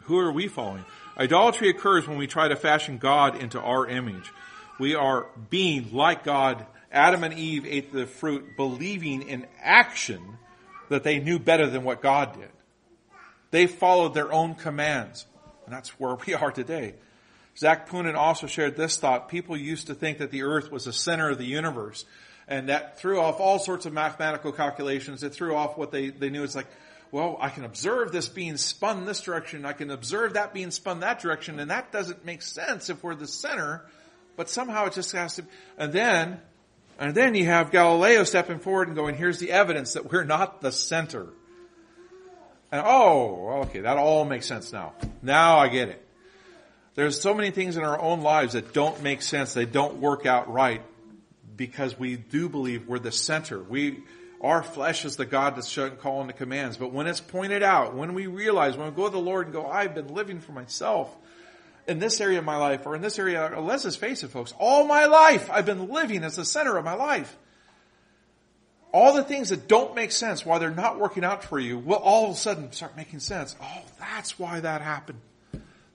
Who 0.03 0.19
are 0.19 0.31
we 0.31 0.47
following? 0.47 0.85
Idolatry 1.19 1.69
occurs 1.69 2.07
when 2.07 2.19
we 2.19 2.27
try 2.27 2.49
to 2.49 2.57
fashion 2.57 2.99
God 2.99 3.41
into 3.41 3.61
our 3.61 3.87
image. 3.87 4.33
We 4.79 4.95
are 4.95 5.27
being 5.51 5.93
like 5.93 6.23
God. 6.23 6.67
Adam 6.97 7.23
and 7.23 7.35
Eve 7.35 7.67
ate 7.67 7.93
the 7.93 8.07
fruit 8.07 8.57
believing 8.57 9.23
in 9.23 9.47
action 9.63 10.39
that 10.89 11.05
they 11.05 11.19
knew 11.19 11.39
better 11.39 11.69
than 11.69 11.85
what 11.85 12.01
God 12.03 12.39
did. 12.39 12.49
They 13.51 13.67
followed 13.67 14.15
their 14.15 14.33
own 14.33 14.55
commands. 14.55 15.27
And 15.65 15.75
that's 15.75 15.91
where 16.01 16.17
we 16.27 16.35
are 16.35 16.51
today. 16.51 16.95
Zac 17.57 17.89
Poonen 17.89 18.15
also 18.15 18.47
shared 18.47 18.77
this 18.77 18.97
thought. 18.97 19.29
People 19.29 19.57
used 19.57 19.89
to 19.89 19.95
think 19.95 20.19
that 20.19 20.31
the 20.31 20.43
earth 20.43 20.71
was 20.71 20.85
the 20.85 20.93
center 20.93 21.31
of 21.31 21.39
the 21.39 21.45
universe. 21.45 22.05
And 22.49 22.69
that 22.69 22.99
threw 22.99 23.21
off 23.21 23.41
all 23.41 23.59
sorts 23.59 23.87
of 23.87 23.93
mathematical 23.93 24.53
calculations. 24.53 25.23
It 25.23 25.35
threw 25.35 25.55
off 25.55 25.77
what 25.77 25.91
they, 25.91 26.11
they 26.11 26.31
knew. 26.31 26.45
It's 26.45 26.55
like, 26.55 26.69
well, 27.11 27.37
I 27.41 27.49
can 27.49 27.65
observe 27.65 28.13
this 28.13 28.29
being 28.29 28.57
spun 28.57 29.05
this 29.05 29.21
direction. 29.21 29.65
I 29.65 29.73
can 29.73 29.91
observe 29.91 30.35
that 30.35 30.55
being 30.55 30.71
spun 30.71 31.01
that 31.01 31.21
direction. 31.21 31.61
And 31.61 31.71
that 31.71 31.93
doesn't 31.93 32.25
make 32.25 32.43
sense 32.43 32.91
if 32.91 33.03
we're 33.03 33.15
the 33.15 33.27
center. 33.27 33.85
But 34.37 34.49
somehow 34.51 34.87
it 34.87 34.93
just 34.93 35.13
has 35.13 35.37
to, 35.37 35.45
and 35.79 35.93
then, 35.93 36.41
and 36.99 37.15
then 37.15 37.35
you 37.35 37.47
have 37.47 37.71
Galileo 37.71 38.25
stepping 38.25 38.59
forward 38.59 38.89
and 38.89 38.97
going, 38.97 39.15
here's 39.17 39.39
the 39.39 39.53
evidence 39.53 39.93
that 39.95 40.11
we're 40.11 40.25
not 40.25 40.61
the 40.61 40.73
center. 40.73 41.27
And 42.73 42.83
oh, 42.85 43.63
okay, 43.65 43.81
that 43.81 43.97
all 43.97 44.25
makes 44.25 44.47
sense 44.47 44.73
now. 44.73 44.95
Now 45.23 45.59
I 45.59 45.69
get 45.69 45.89
it. 45.89 46.03
There's 46.95 47.21
so 47.21 47.35
many 47.35 47.51
things 47.51 47.77
in 47.77 47.85
our 47.85 48.01
own 48.01 48.23
lives 48.23 48.55
that 48.55 48.73
don't 48.73 49.03
make 49.03 49.21
sense. 49.21 49.53
They 49.53 49.67
don't 49.67 49.97
work 49.97 50.25
out 50.25 50.51
right 50.51 50.83
because 51.57 51.99
we 51.99 52.17
do 52.17 52.49
believe 52.49 52.89
we're 52.89 52.99
the 52.99 53.13
center. 53.13 53.63
We, 53.63 54.03
our 54.41 54.63
flesh 54.63 55.05
is 55.05 55.17
the 55.17 55.27
God 55.27 55.57
that's 55.57 55.79
calling 56.01 56.27
the 56.27 56.33
commands. 56.33 56.79
But 56.79 56.93
when 56.93 57.07
it's 57.07 57.21
pointed 57.21 57.63
out, 57.63 57.95
when 57.95 58.15
we 58.15 58.27
realize, 58.27 58.77
when 58.77 58.89
we 58.89 58.97
go 58.97 59.05
to 59.05 59.13
the 59.13 59.19
Lord 59.19 59.47
and 59.47 59.53
go, 59.53 59.67
I've 59.67 59.95
been 59.95 60.09
living 60.09 60.41
for 60.41 60.53
myself 60.53 61.15
in 61.89 61.99
this 61.99 62.21
area 62.21 62.39
of 62.39 62.45
my 62.45 62.57
life 62.57 62.87
or 62.87 62.95
in 62.95 63.03
this 63.03 63.19
area, 63.19 63.59
let's 63.61 63.85
just 63.85 63.99
face 63.99 64.23
it 64.23 64.29
folks, 64.29 64.53
all 64.59 64.87
my 64.87 65.07
life 65.07 65.51
I've 65.51 65.67
been 65.67 65.89
living 65.89 66.25
as 66.25 66.37
the 66.37 66.45
center 66.45 66.77
of 66.77 66.85
my 66.85 66.95
life 66.95 67.37
all 68.97 69.13
the 69.13 69.23
things 69.23 69.51
that 69.51 69.69
don't 69.69 69.95
make 69.95 70.11
sense, 70.11 70.47
why 70.47 70.59
they're 70.59 70.71
not 70.71 70.99
working 70.99 71.23
out 71.23 71.45
for 71.45 71.59
you, 71.59 71.79
will 71.79 71.97
all 71.97 72.25
of 72.25 72.31
a 72.31 72.35
sudden 72.35 72.73
start 72.73 72.97
making 72.97 73.21
sense. 73.21 73.55
Oh, 73.63 73.83
that's 73.99 74.39
why 74.39 74.61
that 74.61 74.81
happened. 74.81 75.21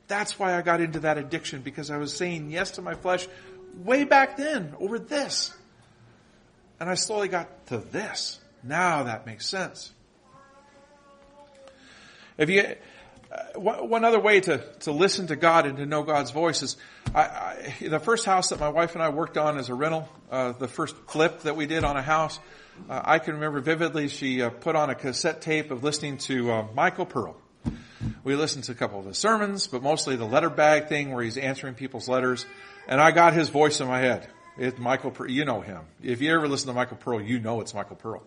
That's 0.08 0.38
why 0.38 0.56
I 0.56 0.62
got 0.62 0.82
into 0.82 1.00
that 1.00 1.18
addiction 1.18 1.64
because 1.64 1.89
I 1.89 1.98
was 1.98 2.16
saying 2.16 2.52
yes 2.52 2.70
to 2.72 2.84
my 2.84 2.94
flesh 2.94 3.28
way 3.84 4.04
back 4.04 4.38
then 4.38 4.76
over 4.80 5.00
this. 5.00 5.52
And 6.80 6.92
I 6.92 6.94
slowly 6.94 7.28
got 7.28 7.66
to 7.68 7.78
this. 7.78 8.39
Now 8.62 9.02
that 9.04 9.26
makes 9.26 9.48
sense. 9.48 9.92
If 12.38 12.52
you, 12.52 12.76
one 13.55 14.03
other 14.03 14.19
way 14.19 14.41
to, 14.41 14.57
to 14.82 14.91
listen 14.91 15.27
to 15.27 15.36
God 15.36 15.65
and 15.65 15.77
to 15.77 15.86
know 15.86 16.03
God's 16.03 16.32
voice 16.32 16.63
is, 16.63 16.77
I, 17.15 17.21
I, 17.21 17.75
the 17.88 17.99
first 17.99 18.25
house 18.25 18.49
that 18.49 18.59
my 18.59 18.69
wife 18.69 18.93
and 18.95 19.03
I 19.03 19.09
worked 19.09 19.38
on 19.38 19.57
as 19.57 19.69
a 19.69 19.73
rental, 19.73 20.09
uh, 20.29 20.51
the 20.53 20.67
first 20.67 20.95
flip 21.07 21.41
that 21.41 21.55
we 21.55 21.65
did 21.65 21.84
on 21.84 21.95
a 21.95 22.01
house, 22.01 22.39
uh, 22.89 23.01
I 23.03 23.19
can 23.19 23.36
remember 23.36 23.59
vividly 23.61 24.07
she 24.07 24.41
uh, 24.41 24.49
put 24.49 24.75
on 24.75 24.89
a 24.89 24.95
cassette 24.95 25.41
tape 25.41 25.71
of 25.71 25.84
listening 25.84 26.17
to 26.19 26.51
uh, 26.51 26.67
Michael 26.73 27.05
Pearl. 27.05 27.38
We 28.23 28.36
listened 28.36 28.65
to 28.65 28.71
a 28.71 28.75
couple 28.75 28.99
of 28.99 29.05
his 29.05 29.17
sermons, 29.17 29.67
but 29.67 29.84
mostly 29.84 30.15
the 30.15 30.25
letter 30.25 30.49
bag 30.49 30.88
thing 30.88 31.13
where 31.13 31.23
he's 31.23 31.38
answering 31.38 31.75
people's 31.75 32.07
letters. 32.09 32.45
And 32.88 32.99
I 32.99 33.11
got 33.11 33.34
his 33.34 33.49
voice 33.49 33.79
in 33.79 33.88
my 33.88 33.99
head. 33.99 34.27
It's 34.57 34.77
Michael 34.79 35.11
Pearl. 35.11 35.29
You 35.29 35.45
know 35.45 35.61
him. 35.61 35.82
If 36.03 36.21
you 36.21 36.34
ever 36.34 36.47
listen 36.47 36.67
to 36.67 36.73
Michael 36.73 36.97
Pearl, 36.97 37.21
you 37.21 37.39
know 37.39 37.61
it's 37.61 37.73
Michael 37.73 37.95
Pearl. 37.95 38.23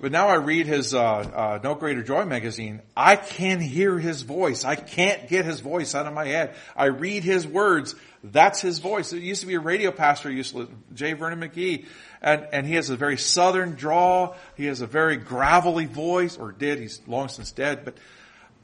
But 0.00 0.12
now 0.12 0.28
I 0.28 0.34
read 0.34 0.66
his 0.66 0.94
uh, 0.94 1.02
uh, 1.02 1.58
No 1.64 1.74
Greater 1.74 2.02
Joy 2.02 2.24
magazine. 2.26 2.82
I 2.96 3.16
can 3.16 3.60
hear 3.60 3.98
his 3.98 4.22
voice. 4.22 4.64
I 4.64 4.76
can't 4.76 5.28
get 5.28 5.44
his 5.44 5.60
voice 5.60 5.94
out 5.94 6.06
of 6.06 6.12
my 6.12 6.26
head. 6.26 6.54
I 6.76 6.86
read 6.86 7.24
his 7.24 7.46
words. 7.46 7.94
That's 8.22 8.60
his 8.60 8.78
voice. 8.78 9.12
It 9.12 9.22
used 9.22 9.40
to 9.40 9.46
be 9.46 9.54
a 9.54 9.60
radio 9.60 9.90
pastor, 9.90 10.30
used 10.30 10.52
to 10.52 10.58
listen, 10.58 10.82
J. 10.94 11.12
Vernon 11.14 11.40
McGee, 11.40 11.86
and 12.20 12.46
and 12.52 12.66
he 12.66 12.74
has 12.74 12.90
a 12.90 12.96
very 12.96 13.16
southern 13.16 13.74
draw. 13.74 14.34
He 14.56 14.66
has 14.66 14.80
a 14.80 14.86
very 14.86 15.16
gravelly 15.16 15.86
voice, 15.86 16.36
or 16.36 16.52
did. 16.52 16.78
He's 16.78 17.00
long 17.06 17.28
since 17.28 17.52
dead, 17.52 17.84
but. 17.84 17.96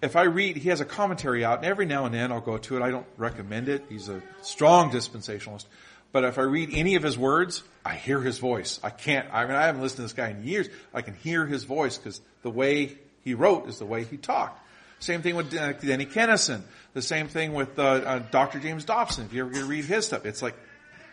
If 0.02 0.16
I 0.16 0.24
read, 0.24 0.56
he 0.56 0.68
has 0.70 0.80
a 0.80 0.84
commentary 0.84 1.44
out, 1.44 1.58
and 1.58 1.66
every 1.66 1.86
now 1.86 2.06
and 2.06 2.12
then 2.12 2.32
I'll 2.32 2.40
go 2.40 2.58
to 2.58 2.76
it. 2.76 2.82
I 2.82 2.90
don't 2.90 3.06
recommend 3.16 3.68
it. 3.68 3.84
He's 3.88 4.08
a 4.08 4.20
strong 4.40 4.90
dispensationalist. 4.90 5.66
But 6.12 6.24
if 6.24 6.38
I 6.38 6.42
read 6.42 6.70
any 6.72 6.94
of 6.94 7.02
his 7.02 7.16
words, 7.16 7.62
I 7.84 7.94
hear 7.94 8.20
his 8.20 8.38
voice. 8.38 8.78
I 8.82 8.90
can't, 8.90 9.26
I 9.32 9.46
mean, 9.46 9.56
I 9.56 9.64
haven't 9.64 9.80
listened 9.80 9.96
to 9.96 10.02
this 10.02 10.12
guy 10.12 10.28
in 10.28 10.44
years. 10.44 10.68
I 10.92 11.00
can 11.00 11.14
hear 11.14 11.46
his 11.46 11.64
voice 11.64 11.96
because 11.96 12.20
the 12.42 12.50
way 12.50 12.98
he 13.24 13.34
wrote 13.34 13.68
is 13.68 13.78
the 13.78 13.86
way 13.86 14.04
he 14.04 14.18
talked. 14.18 14.60
Same 14.98 15.22
thing 15.22 15.34
with 15.34 15.52
uh, 15.56 15.72
Denny 15.72 16.06
Kenaston. 16.06 16.62
The 16.92 17.02
same 17.02 17.28
thing 17.28 17.54
with 17.54 17.78
uh, 17.78 17.82
uh, 17.82 18.18
Dr. 18.30 18.60
James 18.60 18.84
Dobson. 18.84 19.24
If 19.24 19.32
you 19.32 19.46
ever 19.46 19.64
read 19.64 19.84
his 19.86 20.06
stuff, 20.06 20.26
it's 20.26 20.42
like 20.42 20.54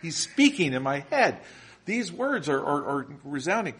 he's 0.02 0.16
speaking 0.16 0.74
in 0.74 0.82
my 0.82 1.00
head. 1.10 1.38
these 1.86 2.12
words 2.12 2.48
are, 2.48 2.60
are, 2.60 2.84
are 2.84 3.06
resounding. 3.24 3.74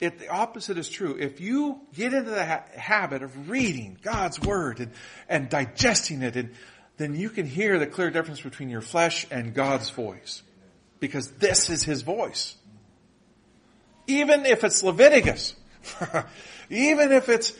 If 0.00 0.18
the 0.18 0.28
opposite 0.28 0.76
is 0.76 0.88
true, 0.88 1.16
if 1.18 1.40
you 1.40 1.80
get 1.94 2.12
into 2.12 2.30
the 2.30 2.44
ha- 2.44 2.64
habit 2.74 3.22
of 3.22 3.48
reading 3.48 3.96
God's 4.02 4.40
word 4.40 4.80
and, 4.80 4.90
and 5.28 5.48
digesting 5.48 6.22
it, 6.22 6.34
and 6.34 6.50
then 6.96 7.14
you 7.14 7.30
can 7.30 7.46
hear 7.46 7.78
the 7.78 7.86
clear 7.86 8.10
difference 8.10 8.40
between 8.40 8.70
your 8.70 8.80
flesh 8.80 9.26
and 9.30 9.54
God's 9.54 9.90
voice. 9.90 10.42
Because 11.06 11.32
this 11.32 11.68
is 11.68 11.82
His 11.82 12.00
voice. 12.00 12.56
Even 14.06 14.46
if 14.46 14.64
it's 14.64 14.82
Leviticus, 14.82 15.54
even 16.70 17.12
if 17.12 17.28
it's 17.28 17.52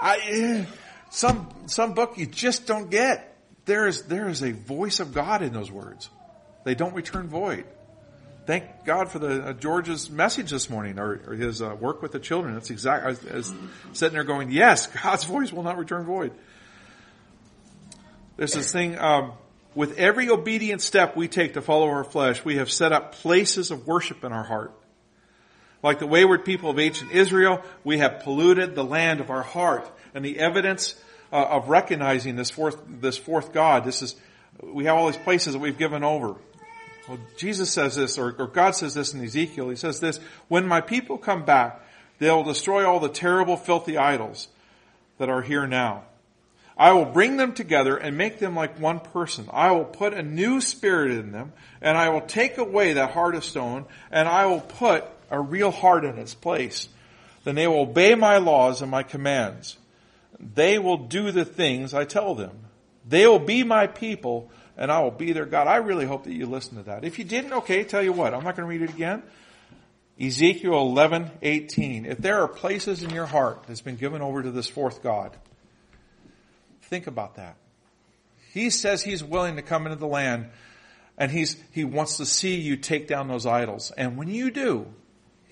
I, 0.00 0.66
some 1.10 1.48
some 1.66 1.94
book 1.94 2.18
you 2.18 2.26
just 2.26 2.66
don't 2.66 2.90
get, 2.90 3.38
there 3.64 3.86
is 3.86 4.02
there 4.02 4.28
is 4.28 4.42
a 4.42 4.50
voice 4.50 4.98
of 4.98 5.14
God 5.14 5.42
in 5.42 5.52
those 5.52 5.70
words. 5.70 6.10
They 6.64 6.74
don't 6.74 6.92
return 6.92 7.28
void. 7.28 7.64
Thank 8.46 8.84
God 8.84 9.08
for 9.08 9.20
the 9.20 9.40
uh, 9.46 9.52
George's 9.52 10.10
message 10.10 10.50
this 10.50 10.68
morning, 10.68 10.98
or, 10.98 11.20
or 11.28 11.34
his 11.34 11.62
uh, 11.62 11.76
work 11.78 12.02
with 12.02 12.10
the 12.10 12.18
children. 12.18 12.54
That's 12.54 12.70
exactly. 12.70 13.16
Was 13.32 13.54
sitting 13.92 14.14
there 14.14 14.24
going, 14.24 14.50
"Yes, 14.50 14.86
God's 15.02 15.22
voice 15.22 15.52
will 15.52 15.62
not 15.62 15.78
return 15.78 16.06
void." 16.06 16.32
There's 18.36 18.54
this 18.54 18.72
thing. 18.72 18.98
Um, 18.98 19.34
with 19.74 19.98
every 19.98 20.28
obedient 20.28 20.82
step 20.82 21.16
we 21.16 21.28
take 21.28 21.54
to 21.54 21.62
follow 21.62 21.88
our 21.88 22.04
flesh, 22.04 22.44
we 22.44 22.56
have 22.56 22.70
set 22.70 22.92
up 22.92 23.12
places 23.12 23.70
of 23.70 23.86
worship 23.86 24.24
in 24.24 24.32
our 24.32 24.42
heart. 24.42 24.72
Like 25.82 25.98
the 25.98 26.06
wayward 26.06 26.44
people 26.44 26.70
of 26.70 26.78
ancient 26.78 27.12
Israel, 27.12 27.62
we 27.84 27.98
have 27.98 28.20
polluted 28.20 28.74
the 28.74 28.84
land 28.84 29.20
of 29.20 29.30
our 29.30 29.42
heart. 29.42 29.90
And 30.14 30.24
the 30.24 30.38
evidence 30.38 31.00
uh, 31.32 31.36
of 31.36 31.68
recognizing 31.68 32.36
this 32.36 32.50
fourth, 32.50 32.82
this 32.86 33.16
fourth 33.16 33.52
God, 33.52 33.84
this 33.84 34.02
is, 34.02 34.16
we 34.62 34.84
have 34.84 34.96
all 34.96 35.06
these 35.06 35.22
places 35.22 35.54
that 35.54 35.60
we've 35.60 35.78
given 35.78 36.02
over. 36.02 36.34
Well, 37.08 37.18
Jesus 37.36 37.70
says 37.72 37.96
this, 37.96 38.18
or, 38.18 38.34
or 38.38 38.46
God 38.46 38.72
says 38.72 38.94
this 38.94 39.14
in 39.14 39.24
Ezekiel. 39.24 39.70
He 39.70 39.76
says 39.76 40.00
this, 40.00 40.18
when 40.48 40.66
my 40.66 40.80
people 40.80 41.16
come 41.16 41.44
back, 41.44 41.80
they'll 42.18 42.44
destroy 42.44 42.86
all 42.86 43.00
the 43.00 43.08
terrible, 43.08 43.56
filthy 43.56 43.96
idols 43.96 44.48
that 45.18 45.28
are 45.28 45.42
here 45.42 45.66
now. 45.66 46.04
I 46.80 46.92
will 46.92 47.04
bring 47.04 47.36
them 47.36 47.52
together 47.52 47.98
and 47.98 48.16
make 48.16 48.38
them 48.38 48.56
like 48.56 48.80
one 48.80 49.00
person. 49.00 49.50
I 49.52 49.70
will 49.72 49.84
put 49.84 50.14
a 50.14 50.22
new 50.22 50.62
spirit 50.62 51.10
in 51.10 51.30
them, 51.30 51.52
and 51.82 51.98
I 51.98 52.08
will 52.08 52.22
take 52.22 52.56
away 52.56 52.94
that 52.94 53.10
heart 53.10 53.34
of 53.34 53.44
stone, 53.44 53.84
and 54.10 54.26
I 54.26 54.46
will 54.46 54.62
put 54.62 55.04
a 55.30 55.38
real 55.38 55.72
heart 55.72 56.06
in 56.06 56.16
its 56.16 56.32
place. 56.32 56.88
Then 57.44 57.54
they 57.54 57.66
will 57.66 57.80
obey 57.80 58.14
my 58.14 58.38
laws 58.38 58.80
and 58.80 58.90
my 58.90 59.02
commands. 59.02 59.76
They 60.38 60.78
will 60.78 60.96
do 60.96 61.30
the 61.30 61.44
things 61.44 61.92
I 61.92 62.06
tell 62.06 62.34
them. 62.34 62.58
They 63.06 63.26
will 63.26 63.38
be 63.38 63.62
my 63.62 63.86
people 63.86 64.50
and 64.76 64.90
I 64.90 65.00
will 65.00 65.10
be 65.10 65.32
their 65.32 65.44
God. 65.44 65.66
I 65.66 65.76
really 65.76 66.06
hope 66.06 66.24
that 66.24 66.32
you 66.32 66.46
listen 66.46 66.78
to 66.78 66.84
that. 66.84 67.04
If 67.04 67.18
you 67.18 67.24
didn't, 67.24 67.52
okay, 67.52 67.84
tell 67.84 68.02
you 68.02 68.14
what, 68.14 68.32
I'm 68.32 68.42
not 68.42 68.56
going 68.56 68.66
to 68.66 68.78
read 68.78 68.80
it 68.80 68.94
again. 68.94 69.22
Ezekiel 70.18 70.72
11:18. 70.72 72.06
If 72.06 72.18
there 72.18 72.40
are 72.40 72.48
places 72.48 73.02
in 73.02 73.10
your 73.10 73.26
heart 73.26 73.64
that's 73.66 73.82
been 73.82 73.96
given 73.96 74.22
over 74.22 74.42
to 74.42 74.50
this 74.50 74.68
fourth 74.68 75.02
God, 75.02 75.36
think 76.90 77.06
about 77.06 77.36
that. 77.36 77.56
He 78.52 78.68
says 78.68 79.02
he's 79.02 79.24
willing 79.24 79.56
to 79.56 79.62
come 79.62 79.86
into 79.86 79.96
the 79.96 80.06
land 80.06 80.50
and 81.16 81.30
he's, 81.30 81.56
he 81.72 81.84
wants 81.84 82.18
to 82.18 82.26
see 82.26 82.56
you 82.56 82.76
take 82.76 83.08
down 83.08 83.28
those 83.28 83.46
idols. 83.46 83.90
And 83.96 84.16
when 84.16 84.28
you 84.28 84.50
do, 84.50 84.86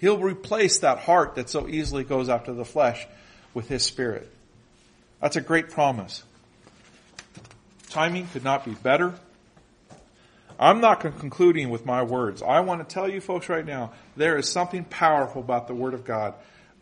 He'll 0.01 0.18
replace 0.18 0.78
that 0.78 0.99
heart 0.99 1.34
that 1.34 1.51
so 1.51 1.68
easily 1.68 2.05
goes 2.05 2.28
after 2.28 2.53
the 2.53 2.64
flesh 2.64 3.07
with 3.53 3.68
His 3.68 3.82
Spirit. 3.82 4.32
That's 5.20 5.36
a 5.36 5.41
great 5.41 5.70
promise. 5.70 6.22
Timing 7.91 8.28
could 8.28 8.45
not 8.45 8.64
be 8.64 8.72
better. 8.74 9.14
I'm 10.61 10.80
not 10.80 11.01
concluding 11.01 11.70
with 11.70 11.84
my 11.84 12.03
words. 12.03 12.43
I 12.43 12.61
want 12.61 12.86
to 12.89 12.93
tell 12.93 13.09
you 13.09 13.20
folks 13.20 13.49
right 13.49 13.64
now, 13.64 13.93
there 14.16 14.36
is 14.36 14.49
something 14.49 14.84
powerful 14.84 15.41
about 15.41 15.66
the 15.66 15.74
Word 15.74 15.95
of 15.95 16.05
God. 16.05 16.34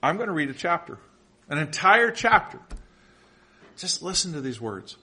I'm 0.02 0.16
going 0.16 0.28
to 0.28 0.34
read 0.34 0.50
a 0.50 0.54
chapter, 0.54 0.98
an 1.48 1.58
entire 1.58 2.10
chapter. 2.10 2.58
Just 3.76 4.02
listen 4.02 4.32
to 4.32 4.40
these 4.40 4.60
words. 4.60 4.96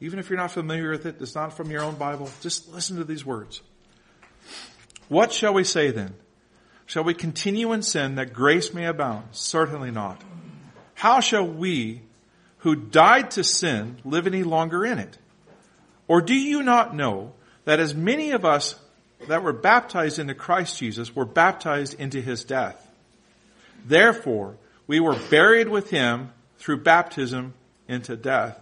Even 0.00 0.18
if 0.18 0.30
you're 0.30 0.38
not 0.38 0.52
familiar 0.52 0.90
with 0.90 1.06
it, 1.06 1.16
it's 1.20 1.34
not 1.34 1.56
from 1.56 1.70
your 1.70 1.82
own 1.82 1.96
Bible, 1.96 2.30
just 2.40 2.72
listen 2.72 2.96
to 2.98 3.04
these 3.04 3.26
words. 3.26 3.60
What 5.08 5.32
shall 5.32 5.54
we 5.54 5.64
say 5.64 5.90
then? 5.90 6.14
Shall 6.86 7.04
we 7.04 7.14
continue 7.14 7.72
in 7.72 7.82
sin 7.82 8.14
that 8.14 8.32
grace 8.32 8.72
may 8.72 8.86
abound? 8.86 9.28
Certainly 9.32 9.90
not. 9.90 10.22
How 10.94 11.20
shall 11.20 11.46
we 11.46 12.02
who 12.58 12.74
died 12.76 13.32
to 13.32 13.44
sin 13.44 13.98
live 14.04 14.26
any 14.26 14.42
longer 14.42 14.84
in 14.84 14.98
it? 14.98 15.18
Or 16.06 16.22
do 16.22 16.34
you 16.34 16.62
not 16.62 16.94
know 16.94 17.34
that 17.64 17.80
as 17.80 17.94
many 17.94 18.30
of 18.30 18.44
us 18.44 18.74
that 19.26 19.42
were 19.42 19.52
baptized 19.52 20.18
into 20.18 20.34
Christ 20.34 20.78
Jesus 20.78 21.14
were 21.14 21.26
baptized 21.26 21.94
into 21.94 22.20
his 22.20 22.44
death? 22.44 22.88
Therefore, 23.84 24.56
we 24.86 25.00
were 25.00 25.18
buried 25.30 25.68
with 25.68 25.90
him 25.90 26.32
through 26.58 26.78
baptism 26.78 27.54
into 27.88 28.16
death. 28.16 28.58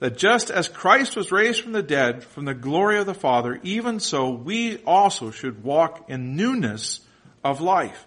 That 0.00 0.16
just 0.16 0.50
as 0.50 0.68
Christ 0.68 1.16
was 1.16 1.32
raised 1.32 1.60
from 1.60 1.72
the 1.72 1.82
dead 1.82 2.24
from 2.24 2.44
the 2.44 2.54
glory 2.54 2.98
of 2.98 3.06
the 3.06 3.14
Father, 3.14 3.60
even 3.62 4.00
so 4.00 4.30
we 4.30 4.78
also 4.78 5.30
should 5.30 5.64
walk 5.64 6.08
in 6.08 6.36
newness 6.36 7.00
of 7.44 7.60
life. 7.60 8.06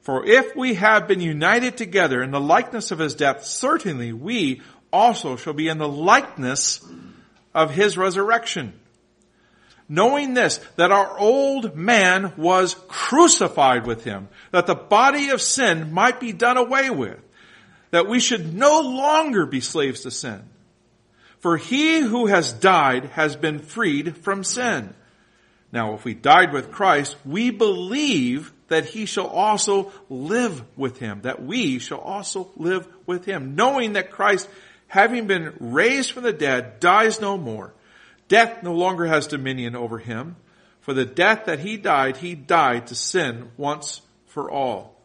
For 0.00 0.26
if 0.26 0.56
we 0.56 0.74
have 0.74 1.06
been 1.06 1.20
united 1.20 1.76
together 1.76 2.22
in 2.22 2.32
the 2.32 2.40
likeness 2.40 2.90
of 2.90 2.98
his 2.98 3.14
death, 3.14 3.44
certainly 3.44 4.12
we 4.12 4.62
also 4.92 5.36
shall 5.36 5.52
be 5.52 5.68
in 5.68 5.78
the 5.78 5.88
likeness 5.88 6.84
of 7.54 7.70
his 7.70 7.96
resurrection. 7.96 8.72
Knowing 9.88 10.34
this, 10.34 10.58
that 10.76 10.90
our 10.90 11.18
old 11.18 11.76
man 11.76 12.32
was 12.36 12.74
crucified 12.88 13.86
with 13.86 14.04
him, 14.04 14.28
that 14.50 14.66
the 14.66 14.74
body 14.74 15.28
of 15.28 15.40
sin 15.40 15.92
might 15.92 16.18
be 16.18 16.32
done 16.32 16.56
away 16.56 16.90
with, 16.90 17.18
that 17.92 18.08
we 18.08 18.18
should 18.18 18.52
no 18.54 18.80
longer 18.80 19.46
be 19.46 19.60
slaves 19.60 20.00
to 20.00 20.10
sin. 20.10 20.42
For 21.38 21.56
he 21.56 22.00
who 22.00 22.26
has 22.26 22.52
died 22.52 23.04
has 23.10 23.36
been 23.36 23.60
freed 23.60 24.16
from 24.16 24.42
sin. 24.42 24.94
Now, 25.70 25.94
if 25.94 26.04
we 26.04 26.14
died 26.14 26.52
with 26.52 26.72
Christ, 26.72 27.16
we 27.24 27.50
believe 27.50 28.52
that 28.68 28.86
he 28.86 29.06
shall 29.06 29.26
also 29.26 29.92
live 30.08 30.62
with 30.76 30.98
him, 30.98 31.22
that 31.22 31.42
we 31.42 31.78
shall 31.78 31.98
also 31.98 32.50
live 32.56 32.86
with 33.06 33.24
him, 33.24 33.54
knowing 33.54 33.92
that 33.94 34.10
Christ, 34.10 34.48
having 34.88 35.26
been 35.26 35.54
raised 35.60 36.12
from 36.12 36.22
the 36.22 36.32
dead, 36.32 36.80
dies 36.80 37.20
no 37.20 37.36
more. 37.36 37.74
Death 38.28 38.62
no 38.62 38.74
longer 38.74 39.04
has 39.06 39.26
dominion 39.26 39.76
over 39.76 39.98
him. 39.98 40.36
For 40.80 40.94
the 40.94 41.04
death 41.04 41.44
that 41.46 41.58
he 41.58 41.76
died, 41.76 42.16
he 42.16 42.34
died 42.34 42.86
to 42.86 42.94
sin 42.94 43.50
once 43.56 44.00
for 44.26 44.50
all. 44.50 44.98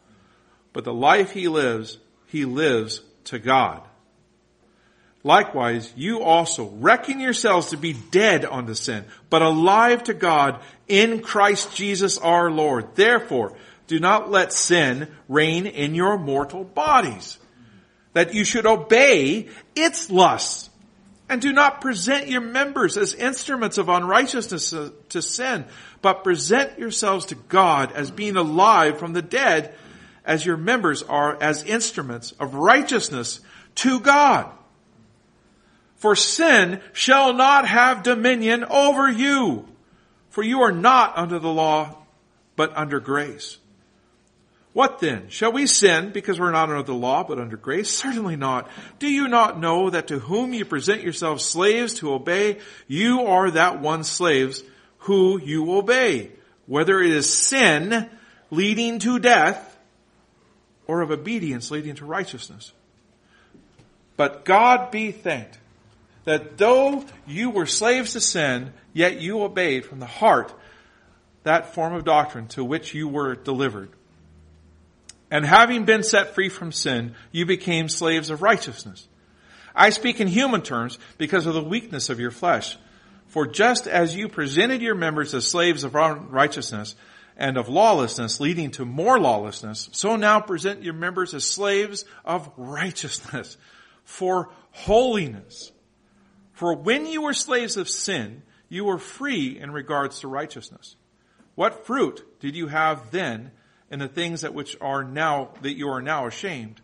But 0.71 0.85
the 0.85 0.93
life 0.93 1.31
he 1.31 1.47
lives, 1.47 1.97
he 2.27 2.45
lives 2.45 3.01
to 3.25 3.39
God. 3.39 3.81
Likewise, 5.23 5.91
you 5.97 6.21
also 6.21 6.69
reckon 6.69 7.19
yourselves 7.19 7.71
to 7.71 7.77
be 7.77 7.93
dead 8.11 8.45
unto 8.45 8.73
sin, 8.73 9.03
but 9.29 9.41
alive 9.41 10.03
to 10.03 10.13
God 10.13 10.61
in 10.87 11.21
Christ 11.21 11.75
Jesus 11.75 12.17
our 12.17 12.49
Lord. 12.49 12.95
Therefore, 12.95 13.57
do 13.87 13.99
not 13.99 14.29
let 14.31 14.53
sin 14.53 15.07
reign 15.27 15.65
in 15.65 15.95
your 15.95 16.17
mortal 16.17 16.63
bodies, 16.63 17.37
that 18.13 18.33
you 18.33 18.45
should 18.45 18.65
obey 18.65 19.49
its 19.75 20.09
lusts. 20.09 20.69
And 21.29 21.41
do 21.41 21.51
not 21.51 21.81
present 21.81 22.29
your 22.29 22.39
members 22.39 22.95
as 22.97 23.13
instruments 23.13 23.77
of 23.77 23.89
unrighteousness 23.89 24.73
to 25.09 25.21
sin, 25.21 25.65
but 26.01 26.23
present 26.23 26.79
yourselves 26.79 27.25
to 27.25 27.35
God 27.35 27.91
as 27.91 28.11
being 28.11 28.37
alive 28.37 28.97
from 28.97 29.11
the 29.11 29.21
dead, 29.21 29.73
as 30.27 30.45
your 30.45 30.57
members 30.57 31.01
are 31.01 31.41
as 31.41 31.63
instruments 31.63 32.33
of 32.33 32.53
righteousness 32.53 33.39
to 33.75 33.99
God. 34.01 34.51
For 35.95 36.15
sin 36.15 36.81
shall 36.93 37.33
not 37.33 37.67
have 37.67 38.03
dominion 38.03 38.65
over 38.65 39.09
you. 39.09 39.67
For 40.29 40.43
you 40.43 40.61
are 40.61 40.71
not 40.71 41.17
under 41.17 41.39
the 41.39 41.51
law, 41.51 41.97
but 42.55 42.75
under 42.77 42.99
grace. 42.99 43.57
What 44.73 44.99
then? 44.99 45.29
Shall 45.29 45.53
we 45.53 45.65
sin 45.65 46.11
because 46.11 46.39
we're 46.39 46.51
not 46.51 46.69
under 46.69 46.83
the 46.83 46.93
law, 46.93 47.23
but 47.23 47.39
under 47.39 47.57
grace? 47.57 47.89
Certainly 47.89 48.35
not. 48.35 48.69
Do 48.99 49.07
you 49.07 49.27
not 49.27 49.59
know 49.59 49.89
that 49.89 50.09
to 50.09 50.19
whom 50.19 50.53
you 50.53 50.65
present 50.65 51.01
yourselves 51.01 51.43
slaves 51.43 51.95
to 51.95 52.13
obey, 52.13 52.59
you 52.87 53.21
are 53.21 53.49
that 53.49 53.81
one 53.81 54.03
slaves 54.03 54.61
who 54.99 55.41
you 55.41 55.73
obey, 55.73 56.31
whether 56.67 56.99
it 56.99 57.09
is 57.09 57.33
sin 57.33 58.07
leading 58.51 58.99
to 58.99 59.17
death 59.17 59.76
or 60.87 61.01
of 61.01 61.11
obedience 61.11 61.69
leading 61.69 61.95
to 61.95 62.05
righteousness. 62.05 62.71
But 64.15 64.45
God 64.45 64.89
be 64.89 65.11
thanked 65.11 65.59
that 66.23 66.57
though 66.57 67.05
you 67.25 67.49
were 67.49 67.65
slaves 67.65 68.13
to 68.13 68.21
sin, 68.21 68.73
yet 68.93 69.21
you 69.21 69.43
obeyed 69.43 69.85
from 69.85 69.99
the 69.99 70.05
heart 70.05 70.53
that 71.43 71.73
form 71.73 71.93
of 71.93 72.03
doctrine 72.03 72.47
to 72.47 72.63
which 72.63 72.93
you 72.93 73.07
were 73.07 73.35
delivered. 73.35 73.89
And 75.31 75.45
having 75.45 75.85
been 75.85 76.03
set 76.03 76.35
free 76.35 76.49
from 76.49 76.71
sin, 76.71 77.15
you 77.31 77.45
became 77.45 77.89
slaves 77.89 78.29
of 78.29 78.41
righteousness. 78.41 79.07
I 79.75 79.91
speak 79.91 80.19
in 80.19 80.27
human 80.27 80.61
terms 80.61 80.97
because 81.17 81.45
of 81.45 81.53
the 81.53 81.63
weakness 81.63 82.09
of 82.09 82.19
your 82.19 82.31
flesh. 82.31 82.77
For 83.27 83.45
just 83.45 83.87
as 83.87 84.15
you 84.15 84.27
presented 84.29 84.81
your 84.81 84.95
members 84.95 85.33
as 85.33 85.45
slaves 85.45 85.83
of 85.83 85.93
righteousness 85.93 86.95
and 87.37 87.55
of 87.55 87.69
lawlessness 87.69 88.39
leading 88.39 88.71
to 88.71 88.83
more 88.83 89.19
lawlessness, 89.19 89.89
so 89.93 90.15
now 90.15 90.39
present 90.41 90.83
your 90.83 90.95
members 90.95 91.35
as 91.35 91.45
slaves 91.45 92.03
of 92.25 92.51
righteousness 92.57 93.57
for 94.03 94.49
holiness. 94.71 95.71
For 96.53 96.75
when 96.75 97.05
you 97.05 97.21
were 97.21 97.35
slaves 97.35 97.77
of 97.77 97.87
sin, 97.87 98.41
you 98.67 98.85
were 98.85 98.97
free 98.97 99.57
in 99.57 99.71
regards 99.71 100.21
to 100.21 100.27
righteousness. 100.27 100.95
What 101.53 101.85
fruit 101.85 102.25
did 102.39 102.55
you 102.55 102.67
have 102.67 103.11
then 103.11 103.51
in 103.91 103.99
the 103.99 104.07
things 104.07 104.41
that 104.41 104.55
which 104.55 104.75
are 104.81 105.03
now, 105.03 105.51
that 105.61 105.77
you 105.77 105.89
are 105.89 106.01
now 106.01 106.25
ashamed? 106.25 106.81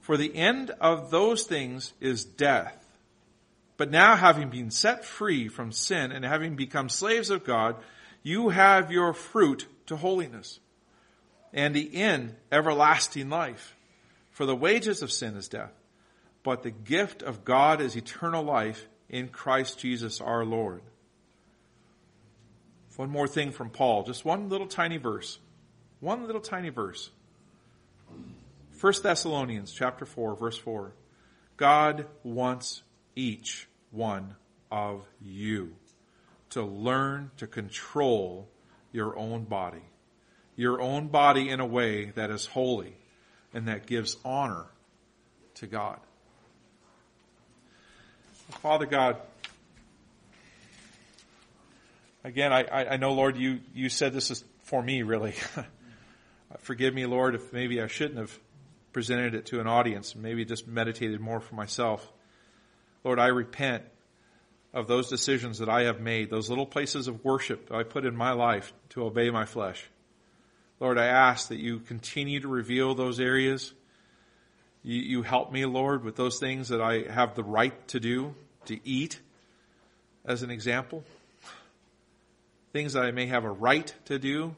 For 0.00 0.16
the 0.16 0.34
end 0.34 0.70
of 0.80 1.10
those 1.10 1.44
things 1.44 1.92
is 2.00 2.24
death. 2.24 2.74
But 3.76 3.92
now 3.92 4.16
having 4.16 4.50
been 4.50 4.72
set 4.72 5.04
free 5.04 5.46
from 5.46 5.70
sin 5.70 6.10
and 6.10 6.24
having 6.24 6.56
become 6.56 6.88
slaves 6.88 7.30
of 7.30 7.44
God, 7.44 7.76
you 8.28 8.50
have 8.50 8.92
your 8.92 9.14
fruit 9.14 9.66
to 9.86 9.96
holiness 9.96 10.60
and 11.54 11.74
the 11.74 11.96
end 11.96 12.36
everlasting 12.52 13.30
life. 13.30 13.74
For 14.30 14.44
the 14.44 14.54
wages 14.54 15.00
of 15.00 15.10
sin 15.10 15.34
is 15.34 15.48
death, 15.48 15.72
but 16.42 16.62
the 16.62 16.70
gift 16.70 17.22
of 17.22 17.44
God 17.44 17.80
is 17.80 17.96
eternal 17.96 18.44
life 18.44 18.86
in 19.08 19.28
Christ 19.28 19.78
Jesus 19.78 20.20
our 20.20 20.44
Lord. 20.44 20.82
One 22.96 23.10
more 23.10 23.28
thing 23.28 23.52
from 23.52 23.70
Paul, 23.70 24.02
just 24.02 24.24
one 24.24 24.48
little 24.48 24.66
tiny 24.66 24.98
verse. 24.98 25.38
One 26.00 26.26
little 26.26 26.40
tiny 26.40 26.68
verse. 26.68 27.10
1 28.78 28.92
Thessalonians 29.02 29.72
chapter 29.72 30.04
4 30.04 30.36
verse 30.36 30.58
4. 30.58 30.92
God 31.56 32.06
wants 32.24 32.82
each 33.16 33.68
one 33.90 34.34
of 34.70 35.08
you 35.20 35.76
to 36.50 36.62
learn 36.62 37.30
to 37.36 37.46
control 37.46 38.48
your 38.92 39.16
own 39.18 39.44
body. 39.44 39.82
Your 40.56 40.80
own 40.80 41.08
body 41.08 41.48
in 41.50 41.60
a 41.60 41.66
way 41.66 42.06
that 42.16 42.30
is 42.30 42.46
holy 42.46 42.96
and 43.54 43.68
that 43.68 43.86
gives 43.86 44.16
honor 44.24 44.66
to 45.54 45.66
God. 45.66 46.00
Father 48.62 48.86
God, 48.86 49.18
again, 52.24 52.52
I, 52.52 52.92
I 52.92 52.96
know, 52.96 53.12
Lord, 53.12 53.36
you, 53.36 53.60
you 53.74 53.88
said 53.88 54.12
this 54.12 54.30
is 54.30 54.42
for 54.62 54.82
me, 54.82 55.02
really. 55.02 55.34
Forgive 56.60 56.94
me, 56.94 57.06
Lord, 57.06 57.34
if 57.34 57.52
maybe 57.52 57.80
I 57.80 57.86
shouldn't 57.86 58.18
have 58.18 58.36
presented 58.92 59.34
it 59.34 59.46
to 59.46 59.60
an 59.60 59.66
audience, 59.66 60.16
maybe 60.16 60.44
just 60.44 60.66
meditated 60.66 61.20
more 61.20 61.40
for 61.40 61.54
myself. 61.54 62.10
Lord, 63.04 63.18
I 63.18 63.26
repent 63.26 63.84
of 64.72 64.86
those 64.86 65.08
decisions 65.08 65.58
that 65.58 65.68
I 65.68 65.84
have 65.84 66.00
made, 66.00 66.30
those 66.30 66.48
little 66.48 66.66
places 66.66 67.08
of 67.08 67.24
worship 67.24 67.68
that 67.68 67.74
I 67.74 67.82
put 67.82 68.04
in 68.04 68.16
my 68.16 68.32
life 68.32 68.72
to 68.90 69.04
obey 69.04 69.30
my 69.30 69.44
flesh. 69.44 69.88
Lord, 70.80 70.98
I 70.98 71.06
ask 71.06 71.48
that 71.48 71.58
you 71.58 71.80
continue 71.80 72.40
to 72.40 72.48
reveal 72.48 72.94
those 72.94 73.18
areas. 73.18 73.72
You, 74.82 75.00
you 75.00 75.22
help 75.22 75.50
me, 75.50 75.64
Lord, 75.64 76.04
with 76.04 76.16
those 76.16 76.38
things 76.38 76.68
that 76.68 76.80
I 76.80 77.10
have 77.10 77.34
the 77.34 77.42
right 77.42 77.88
to 77.88 77.98
do, 77.98 78.34
to 78.66 78.78
eat, 78.86 79.20
as 80.24 80.42
an 80.42 80.50
example 80.50 81.04
things 82.72 82.92
that 82.92 83.04
I 83.04 83.10
may 83.10 83.26
have 83.26 83.44
a 83.44 83.50
right 83.50 83.92
to 84.06 84.18
do, 84.18 84.54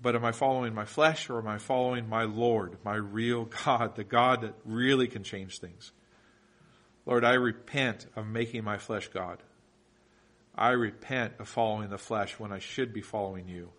but 0.00 0.14
am 0.14 0.24
I 0.24 0.32
following 0.32 0.74
my 0.74 0.84
flesh 0.84 1.28
or 1.28 1.38
am 1.38 1.48
I 1.48 1.58
following 1.58 2.08
my 2.08 2.24
Lord, 2.24 2.76
my 2.84 2.94
real 2.94 3.44
God, 3.64 3.96
the 3.96 4.04
God 4.04 4.42
that 4.42 4.54
really 4.64 5.08
can 5.08 5.22
change 5.22 5.58
things? 5.58 5.92
Lord, 7.06 7.24
I 7.24 7.34
repent 7.34 8.06
of 8.16 8.26
making 8.26 8.64
my 8.64 8.78
flesh 8.78 9.08
God. 9.08 9.42
I 10.54 10.70
repent 10.70 11.34
of 11.38 11.48
following 11.48 11.88
the 11.88 11.98
flesh 11.98 12.38
when 12.38 12.52
I 12.52 12.58
should 12.58 12.92
be 12.92 13.02
following 13.02 13.48
you. 13.48 13.70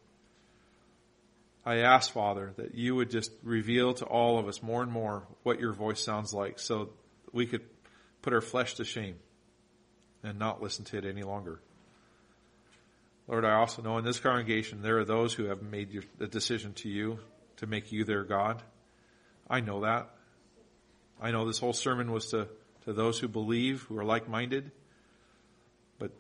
I 1.66 1.80
ask, 1.80 2.14
Father, 2.14 2.54
that 2.56 2.76
you 2.76 2.96
would 2.96 3.10
just 3.10 3.32
reveal 3.44 3.94
to 3.96 4.06
all 4.06 4.40
of 4.40 4.48
us 4.48 4.64
more 4.64 4.82
and 4.82 4.92
more 4.92 5.28
what 5.44 5.60
your 5.60 5.74
voice 5.74 6.02
sounds 6.02 6.34
like 6.34 6.60
so 6.60 6.92
we 7.34 7.46
could 7.46 7.64
put 8.22 8.34
our 8.34 8.42
flesh 8.42 8.76
to 8.76 8.86
shame 8.86 9.16
and 10.24 10.40
not 10.40 10.62
listen 10.64 10.86
to 10.86 10.98
it 10.98 11.04
any 11.06 11.24
longer. 11.24 11.60
Lord, 13.28 13.44
I 13.44 13.56
also 13.56 13.82
know 13.82 13.98
in 13.98 14.06
this 14.06 14.22
congregation 14.22 14.82
there 14.82 15.00
are 15.00 15.06
those 15.06 15.34
who 15.34 15.46
have 15.46 15.62
made 15.62 15.92
your, 15.92 16.04
the 16.18 16.28
decision 16.28 16.74
to 16.76 16.90
you 16.90 17.20
to 17.58 17.68
make 17.68 17.92
you 17.92 18.06
their 18.06 18.24
God. 18.24 18.64
I 19.50 19.60
know 19.60 19.82
that. 19.82 20.10
I 21.22 21.32
know 21.32 21.46
this 21.46 21.60
whole 21.60 21.74
sermon 21.74 22.12
was 22.12 22.28
to, 22.28 22.48
to 22.88 22.94
those 22.94 23.20
who 23.20 23.28
believe, 23.28 23.82
who 23.84 23.98
are 23.98 24.06
like-minded. 24.06 24.72
But 26.00 26.12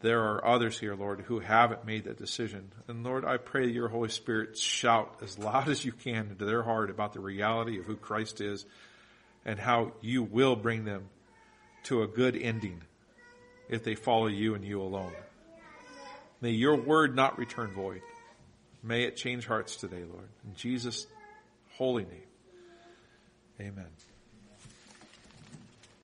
there 0.00 0.20
are 0.20 0.46
others 0.46 0.78
here, 0.78 0.94
Lord, 0.94 1.22
who 1.22 1.40
haven't 1.40 1.86
made 1.86 2.04
that 2.04 2.18
decision. 2.18 2.72
And 2.88 3.02
Lord, 3.02 3.24
I 3.24 3.38
pray 3.38 3.68
your 3.68 3.88
Holy 3.88 4.10
Spirit 4.10 4.58
shout 4.58 5.16
as 5.22 5.38
loud 5.38 5.70
as 5.70 5.82
you 5.82 5.92
can 5.92 6.28
into 6.28 6.44
their 6.44 6.62
heart 6.62 6.90
about 6.90 7.14
the 7.14 7.20
reality 7.20 7.78
of 7.78 7.86
who 7.86 7.96
Christ 7.96 8.42
is 8.42 8.66
and 9.46 9.58
how 9.58 9.92
you 10.02 10.22
will 10.22 10.56
bring 10.56 10.84
them 10.84 11.08
to 11.84 12.02
a 12.02 12.06
good 12.06 12.36
ending 12.36 12.82
if 13.70 13.82
they 13.82 13.94
follow 13.94 14.26
you 14.26 14.54
and 14.54 14.62
you 14.62 14.82
alone. 14.82 15.14
May 16.42 16.50
your 16.50 16.76
word 16.76 17.16
not 17.16 17.38
return 17.38 17.72
void. 17.72 18.02
May 18.82 19.04
it 19.04 19.16
change 19.16 19.46
hearts 19.46 19.76
today, 19.76 20.04
Lord. 20.04 20.28
In 20.46 20.54
Jesus' 20.54 21.06
holy 21.78 22.04
name. 22.04 22.28
Amen. 23.58 23.86